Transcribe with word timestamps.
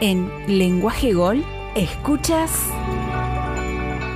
En 0.00 0.30
Lenguaje 0.46 1.12
Gol, 1.12 1.44
escuchas 1.74 2.52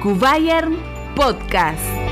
Kubayern 0.01 0.77
Podcast. 1.17 2.12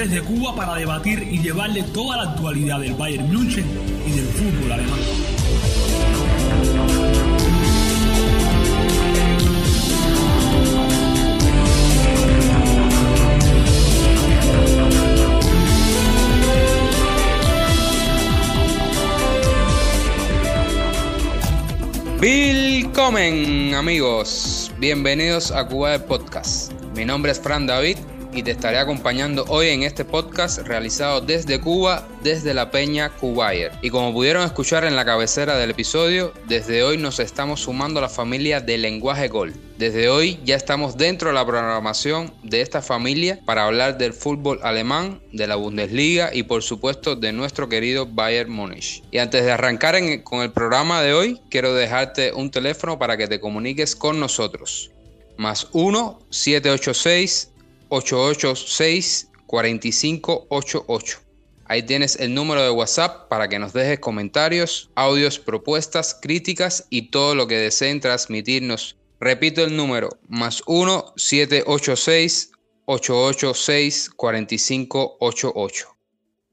Desde 0.00 0.22
Cuba 0.22 0.56
para 0.56 0.76
debatir 0.76 1.28
y 1.30 1.42
llevarle 1.42 1.82
toda 1.82 2.16
la 2.16 2.30
actualidad 2.30 2.80
del 2.80 2.94
Bayern 2.94 3.30
München 3.30 3.66
y 4.06 4.10
del 4.12 4.24
fútbol 4.28 4.72
alemán. 4.72 4.98
Willkommen 22.18 23.74
amigos, 23.74 24.72
bienvenidos 24.78 25.50
a 25.52 25.66
Cuba 25.68 25.90
del 25.90 26.04
Podcast. 26.04 26.72
Mi 26.96 27.04
nombre 27.04 27.32
es 27.32 27.40
Fran 27.40 27.66
David 27.66 27.98
y 28.32 28.42
te 28.42 28.50
estaré 28.50 28.78
acompañando 28.78 29.44
hoy 29.48 29.68
en 29.68 29.82
este 29.82 30.04
podcast 30.04 30.58
realizado 30.66 31.20
desde 31.20 31.60
Cuba, 31.60 32.06
desde 32.22 32.54
la 32.54 32.70
Peña 32.70 33.10
Cubayer. 33.10 33.72
Y 33.82 33.90
como 33.90 34.12
pudieron 34.12 34.44
escuchar 34.44 34.84
en 34.84 34.96
la 34.96 35.04
cabecera 35.04 35.56
del 35.56 35.70
episodio, 35.70 36.32
desde 36.48 36.82
hoy 36.82 36.96
nos 36.96 37.18
estamos 37.18 37.60
sumando 37.60 37.98
a 37.98 38.02
la 38.02 38.08
familia 38.08 38.60
de 38.60 38.78
Lenguaje 38.78 39.28
Gol. 39.28 39.54
Desde 39.78 40.08
hoy 40.08 40.38
ya 40.44 40.56
estamos 40.56 40.96
dentro 40.96 41.28
de 41.28 41.34
la 41.34 41.46
programación 41.46 42.32
de 42.42 42.60
esta 42.60 42.82
familia 42.82 43.40
para 43.44 43.64
hablar 43.64 43.98
del 43.98 44.12
fútbol 44.12 44.60
alemán, 44.62 45.20
de 45.32 45.46
la 45.46 45.56
Bundesliga 45.56 46.30
y 46.34 46.42
por 46.42 46.62
supuesto 46.62 47.16
de 47.16 47.32
nuestro 47.32 47.68
querido 47.68 48.06
Bayern 48.06 48.50
Múnich. 48.52 49.02
Y 49.10 49.18
antes 49.18 49.44
de 49.44 49.52
arrancar 49.52 49.96
con 50.22 50.42
el 50.42 50.52
programa 50.52 51.02
de 51.02 51.14
hoy, 51.14 51.40
quiero 51.50 51.74
dejarte 51.74 52.32
un 52.32 52.50
teléfono 52.50 52.98
para 52.98 53.16
que 53.16 53.26
te 53.26 53.40
comuniques 53.40 53.96
con 53.96 54.20
nosotros. 54.20 54.90
Más 55.36 55.68
1 55.72 56.18
786 56.28 57.50
886 57.90 59.30
4588. 59.46 61.20
Ahí 61.66 61.84
tienes 61.84 62.16
el 62.18 62.34
número 62.34 62.62
de 62.62 62.70
WhatsApp 62.70 63.28
para 63.28 63.48
que 63.48 63.58
nos 63.58 63.72
dejes 63.72 64.00
comentarios, 64.00 64.90
audios, 64.96 65.38
propuestas, 65.38 66.18
críticas 66.20 66.86
y 66.90 67.10
todo 67.10 67.36
lo 67.36 67.46
que 67.46 67.58
deseen 67.58 68.00
transmitirnos. 68.00 68.96
Repito 69.20 69.62
el 69.62 69.76
número, 69.76 70.08
más 70.28 70.62
1 70.66 71.12
786 71.16 72.50
886 72.86 74.10
4588. 74.16 75.99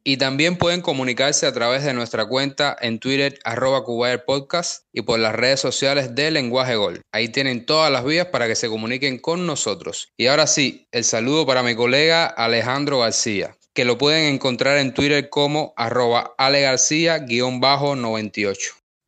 Y 0.10 0.16
también 0.16 0.56
pueden 0.56 0.80
comunicarse 0.80 1.46
a 1.48 1.52
través 1.52 1.84
de 1.84 1.94
nuestra 1.94 2.26
cuenta 2.26 2.78
en 2.80 2.98
Twitter, 2.98 3.38
arroba 3.44 3.84
Podcast, 4.26 4.86
y 4.94 5.02
por 5.02 5.20
las 5.20 5.36
redes 5.36 5.60
sociales 5.60 6.16
de 6.16 6.32
Lenguaje 6.32 6.78
Gol. 6.78 7.02
Ahí 7.12 7.28
tienen 7.28 7.66
todas 7.66 7.92
las 7.92 8.06
vías 8.06 8.28
para 8.28 8.48
que 8.48 8.56
se 8.56 8.70
comuniquen 8.70 9.20
con 9.20 9.46
nosotros. 9.46 10.08
Y 10.16 10.28
ahora 10.28 10.48
sí, 10.48 10.88
el 10.94 11.04
saludo 11.04 11.46
para 11.46 11.62
mi 11.62 11.76
colega 11.76 12.26
Alejandro 12.26 13.00
García, 13.00 13.58
que 13.73 13.84
lo 13.84 13.98
pueden 13.98 14.34
encontrar 14.34 14.78
en 14.78 14.94
Twitter 14.94 15.28
como 15.28 15.73
arroba 15.76 16.34
Ale 16.38 16.62
García-98. 16.62 18.58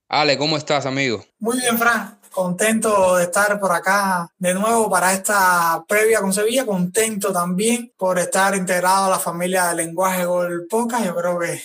Ale, 0.10 0.38
¿cómo 0.38 0.58
estás, 0.58 0.86
amigo? 0.86 1.26
Muy 1.40 1.62
bien, 1.62 1.78
Fran. 1.78 2.19
Contento 2.32 3.16
de 3.16 3.24
estar 3.24 3.60
por 3.60 3.72
acá 3.72 4.32
de 4.38 4.54
nuevo 4.54 4.90
para 4.90 5.14
esta 5.14 5.84
previa 5.88 6.22
con 6.22 6.32
Sevilla. 6.32 6.66
Contento 6.66 7.34
también 7.34 7.92
por 7.98 8.20
estar 8.20 8.56
integrado 8.56 9.06
a 9.06 9.10
la 9.10 9.20
familia 9.20 9.68
de 9.68 9.76
Lenguaje 9.76 10.26
Gol 10.26 10.68
Podcast. 10.70 11.06
Yo 11.06 11.16
creo 11.16 11.40
que 11.40 11.62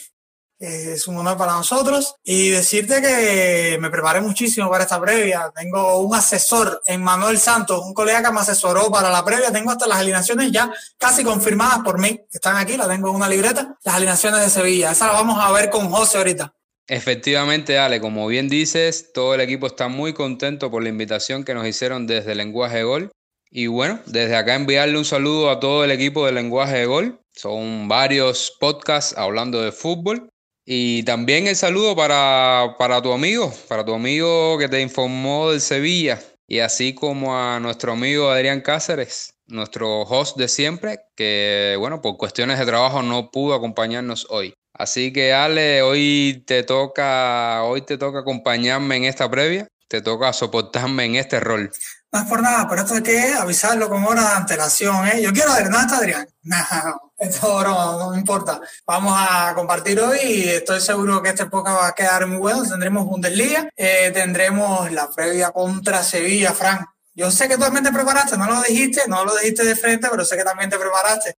es 0.58 1.06
un 1.06 1.19
honor 1.19 1.36
para 1.36 1.52
nosotros. 1.52 2.16
Y 2.25 2.50
decirte 2.50 3.02
que 3.02 3.78
me 3.80 3.91
preparé 3.91 4.20
muchísimo 4.20 4.70
para 4.70 4.84
esta 4.84 5.00
previa. 5.00 5.52
Tengo 5.54 5.98
un 5.98 6.14
asesor 6.14 6.81
en 6.86 7.02
Manuel 7.02 7.38
Santos, 7.38 7.84
un 7.84 7.92
colega 7.92 8.22
que 8.22 8.32
me 8.32 8.41
asesoró 8.41 8.91
para 8.91 9.10
la 9.10 9.25
previa. 9.25 9.52
Tengo 9.52 9.70
hasta 9.70 9.86
las 9.86 9.98
alineaciones 9.98 10.50
ya 10.50 10.72
casi 10.98 11.22
confirmadas 11.22 11.81
por 11.81 11.98
mí. 11.98 12.20
Están 12.32 12.56
aquí, 12.56 12.76
la 12.76 12.88
tengo 12.88 13.10
en 13.10 13.16
una 13.16 13.28
libreta. 13.28 13.76
Las 13.82 13.96
alineaciones 13.96 14.41
de 14.41 14.50
Sevilla. 14.50 14.92
Esa 14.92 15.08
la 15.08 15.12
vamos 15.12 15.38
a 15.44 15.52
ver 15.52 15.70
con 15.70 15.91
José 15.91 16.19
ahorita. 16.19 16.54
Efectivamente, 16.87 17.78
Ale, 17.78 18.00
como 18.00 18.27
bien 18.27 18.49
dices, 18.49 19.12
todo 19.15 19.34
el 19.34 19.41
equipo 19.41 19.67
está 19.67 19.89
muy 19.89 20.12
contento 20.12 20.71
por 20.71 20.83
la 20.83 20.91
invitación 20.91 21.43
que 21.45 21.55
nos 21.55 21.67
hicieron 21.67 22.06
desde 22.06 22.34
Lenguaje 22.34 22.83
Gol. 22.83 23.11
Y 23.50 23.69
bueno, 23.69 24.00
desde 24.06 24.37
acá 24.37 24.55
enviarle 24.55 24.99
un 24.99 25.05
saludo 25.05 25.49
a 25.49 25.61
todo 25.61 25.84
el 25.84 25.91
equipo 25.93 26.27
de 26.27 26.33
Lenguaje 26.33 26.78
de 26.78 26.87
Gol. 26.87 27.21
Son 27.33 27.89
varios 27.89 28.55
podcasts 28.61 29.17
hablando 29.17 29.62
de 29.62 29.73
fútbol. 29.73 30.28
Y 30.67 31.03
también 31.05 31.47
el 31.47 31.56
saludo 31.56 31.94
para, 31.97 32.75
para 32.78 33.00
tu 33.00 33.12
amigo, 33.12 33.53
para 33.69 33.84
tu 33.84 33.94
amigo 33.94 34.59
que 34.59 34.69
te 34.69 34.81
informó 34.81 35.50
del 35.50 35.61
Sevilla. 35.61 36.21
Y 36.47 36.59
así 36.59 36.94
como 36.94 37.37
a 37.37 37.61
nuestro 37.61 37.93
amigo 37.93 38.28
Adrián 38.28 38.61
Cáceres, 38.61 39.34
nuestro 39.47 40.03
host 40.03 40.37
de 40.37 40.49
siempre, 40.49 41.00
que 41.17 41.77
bueno, 41.78 42.03
por 42.03 42.17
cuestiones 42.19 42.59
de 42.59 42.67
trabajo 42.67 43.03
no 43.03 43.31
pudo 43.31 43.55
acompañarnos 43.55 44.27
hoy. 44.31 44.55
Así 44.75 45.12
que 45.12 45.33
Ale, 45.33 45.83
hoy 45.83 46.43
te 46.47 46.65
toca, 46.65 47.62
hoy 47.62 47.83
te 47.83 47.97
toca 47.97 48.21
acompañarme 48.21 48.97
en 48.97 49.05
esta 49.05 49.31
previa, 49.31 49.69
te 49.89 50.03
toca 50.03 50.33
soportarme 50.33 51.05
en 51.05 51.15
este 51.15 51.39
rol. 51.39 51.71
No 52.11 52.21
es 52.21 52.27
por 52.27 52.43
nada, 52.43 52.69
pero 52.69 52.83
esto 52.83 52.95
hay 52.95 53.03
que 53.03 53.35
avisarlo 53.35 53.89
con 53.89 54.05
horas 54.05 54.29
de 54.31 54.37
antelación, 54.37 55.07
¿eh? 55.09 55.23
Yo 55.23 55.33
quiero 55.33 55.53
ver, 55.53 55.65
¿dónde 55.65 55.79
está 55.81 55.97
Adrián? 55.97 56.29
No, 56.45 57.12
esto 57.19 57.62
no, 57.62 58.11
no 58.11 58.19
importa. 58.19 58.61
Vamos 58.87 59.17
a 59.17 59.53
compartir 59.55 59.99
hoy 60.01 60.19
y 60.23 60.49
estoy 60.49 60.81
seguro 60.81 61.23
que 61.23 61.31
esta 61.31 61.45
época 61.45 61.73
va 61.73 61.89
a 61.89 61.95
quedar 61.95 62.27
muy 62.27 62.39
bueno. 62.39 62.69
Tendremos 62.69 63.06
Bundesliga, 63.06 63.69
eh, 63.77 64.11
tendremos 64.12 64.91
la 64.93 65.11
previa 65.11 65.51
contra 65.51 66.03
Sevilla, 66.03 66.53
Frank. 66.53 66.87
Yo 67.15 67.31
sé 67.31 67.49
que 67.49 67.55
tú 67.55 67.61
también 67.61 67.85
te 67.85 67.93
preparaste, 67.93 68.37
no 68.37 68.47
lo 68.47 68.61
dijiste, 68.62 69.03
no 69.06 69.25
lo 69.25 69.37
dijiste 69.37 69.65
de 69.65 69.77
frente, 69.77 70.09
pero 70.11 70.25
sé 70.25 70.37
que 70.37 70.43
también 70.43 70.69
te 70.69 70.79
preparaste. 70.79 71.34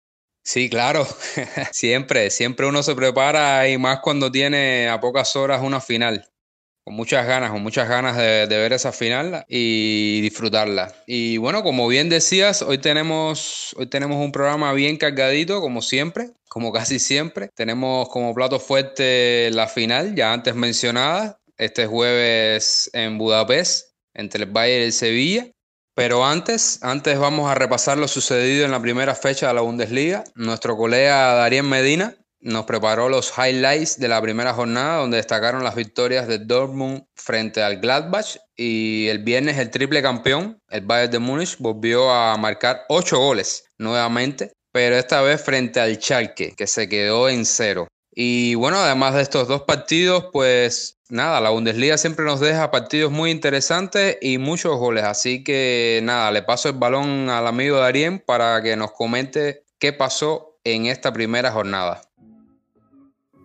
Sí, 0.47 0.71
claro, 0.71 1.05
siempre, 1.73 2.31
siempre 2.31 2.67
uno 2.67 2.81
se 2.85 2.95
prepara 2.95 3.69
y 3.69 3.79
más 3.79 3.99
cuando 3.99 4.31
tiene 4.31 4.89
a 4.89 5.01
pocas 5.01 5.35
horas 5.35 5.61
una 5.61 5.81
final. 5.81 6.25
Con 6.85 6.95
muchas 6.95 7.27
ganas, 7.27 7.51
con 7.51 7.65
muchas 7.65 7.89
ganas 7.89 8.17
de, 8.17 8.47
ver 8.47 8.73
esa 8.73 8.93
final 8.93 9.45
y 9.49 10.21
disfrutarla. 10.21 10.95
Y 11.05 11.37
bueno, 11.39 11.65
como 11.65 11.89
bien 11.89 12.09
decías, 12.09 12.63
hoy 12.63 12.79
tenemos, 12.79 13.75
hoy 13.77 13.89
tenemos 13.89 14.25
un 14.25 14.31
programa 14.31 14.73
bien 14.73 14.97
cargadito, 14.99 15.61
como 15.61 15.83
siempre, 15.83 16.31
como 16.49 16.73
casi 16.73 17.01
siempre. 17.01 17.51
Tenemos 17.57 18.09
como 18.09 18.33
plato 18.33 18.61
fuerte 18.61 19.51
la 19.53 19.67
final, 19.67 20.15
ya 20.15 20.33
antes 20.33 20.55
mencionada, 20.55 21.41
este 21.59 21.87
jueves 21.87 22.89
en 22.93 23.19
Budapest, 23.19 23.97
entre 24.15 24.45
el 24.45 24.51
Bayern 24.53 24.83
y 24.83 24.87
el 24.87 24.93
Sevilla. 24.93 25.51
Pero 25.97 26.27
antes, 26.27 26.79
antes 26.83 27.19
vamos 27.19 27.51
a 27.51 27.55
repasar 27.55 27.97
lo 27.97 28.07
sucedido 28.07 28.67
en 28.67 28.71
la 28.71 28.83
primera 28.83 29.15
fecha 29.15 29.49
de 29.49 29.55
la 29.55 29.63
Bundesliga. 29.63 30.25
Nuestro 30.35 30.77
colega 30.77 31.33
Darien 31.33 31.67
Medina 31.67 32.15
nos 32.39 32.67
preparó 32.67 33.09
los 33.09 33.33
highlights 33.39 33.99
de 33.99 34.09
la 34.09 34.21
primera 34.21 34.53
jornada, 34.53 34.99
donde 34.99 35.17
destacaron 35.17 35.65
las 35.65 35.75
victorias 35.75 36.29
de 36.29 36.39
Dortmund 36.39 37.07
frente 37.15 37.63
al 37.63 37.79
Gladbach. 37.79 38.37
Y 38.55 39.09
el 39.09 39.21
viernes 39.21 39.57
el 39.57 39.71
triple 39.71 40.03
campeón, 40.03 40.61
el 40.69 40.83
Bayern 40.83 41.13
de 41.13 41.19
Múnich, 41.19 41.57
volvió 41.59 42.11
a 42.11 42.37
marcar 42.37 42.83
ocho 42.91 43.19
goles 43.19 43.65
nuevamente, 43.79 44.53
pero 44.73 44.97
esta 44.97 45.23
vez 45.23 45.43
frente 45.43 45.81
al 45.81 45.97
Schalke, 45.97 46.53
que 46.55 46.67
se 46.67 46.91
quedó 46.91 47.31
en 47.31 47.47
cero. 47.47 47.89
Y 48.15 48.55
bueno, 48.55 48.79
además 48.81 49.15
de 49.15 49.23
estos 49.23 49.49
dos 49.49 49.63
partidos, 49.63 50.27
pues 50.31 50.96
nada, 51.09 51.41
la 51.41 51.51
Bundesliga 51.51 51.99
siempre 51.99 52.25
nos 52.25 52.41
deja 52.41 52.71
partidos 52.71 53.13
muy 53.13 53.31
interesantes 53.31 54.19
y 54.21 54.39
muchos 54.39 54.79
goles. 54.79 55.05
Así 55.05 55.45
que 55.45 56.01
nada, 56.03 56.31
le 56.31 56.43
paso 56.43 56.69
el 56.69 56.77
balón 56.77 57.31
al 57.31 57.47
amigo 57.47 57.79
Darien 57.79 58.19
para 58.19 58.63
que 58.63 58.77
nos 58.77 58.93
comente 58.93 59.65
qué 59.79 59.93
pasó 59.93 60.59
en 60.65 60.87
esta 60.87 61.13
primera 61.13 61.53
jornada. 61.53 62.03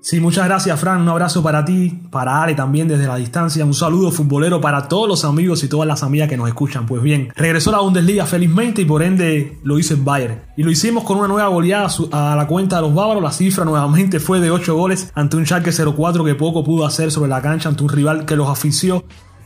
Sí, 0.04 0.20
muchas 0.20 0.46
gracias, 0.46 0.80
Fran. 0.80 1.00
Un 1.02 1.10
abrazo 1.10 1.44
para 1.44 1.64
ti, 1.64 2.00
para 2.10 2.42
Ale 2.42 2.56
también 2.56 2.88
desde 2.88 3.06
la 3.06 3.18
distancia. 3.18 3.64
Un 3.64 3.76
saludo 3.76 4.12
futbolero 4.12 4.60
para 4.60 4.88
todos 4.88 5.08
los 5.08 5.24
amigos 5.24 5.64
y 5.64 5.68
todas 5.68 5.88
las 5.88 6.02
amigas 6.02 6.28
que 6.28 6.38
nos 6.38 6.48
escuchan. 6.48 6.88
Pues 6.88 7.04
bien, 7.04 7.32
regresó 7.36 7.72
la 7.72 7.82
Bundesliga 7.82 8.26
felizmente 8.26 8.82
y 8.82 8.86
por 8.86 9.04
ende 9.04 9.60
lo 9.64 9.78
hizo 9.78 9.94
el 9.94 10.02
Bayern. 10.02 10.42
Y 10.58 10.64
lo 10.64 10.72
hicimos 10.72 11.04
con 11.04 11.20
una 11.20 11.28
nueva 11.28 11.50
goleada 11.50 11.88
a 12.14 12.36
la 12.36 12.48
cuenta 12.48 12.78
de 12.78 12.82
los 12.82 12.96
bávaros. 12.96 13.22
La 13.22 13.32
cifra 13.32 13.64
nuevamente 13.64 14.20
fue 14.20 14.40
de 14.40 14.50
8 14.50 14.76
goles 14.76 15.12
ante 15.14 15.38
un 15.38 15.46
Schalke 15.46 15.72
04 15.72 16.26
que 16.26 16.34
poco 16.34 16.64
pudo 16.64 16.84
hacer 16.84 17.12
sobre 17.12 17.30
la 17.30 17.44
cancha 17.44 17.70
ante 17.70 17.84
un 17.84 17.90
rival 17.90 18.26
que 18.26 18.36
los 18.36 18.50
afició 18.50 19.06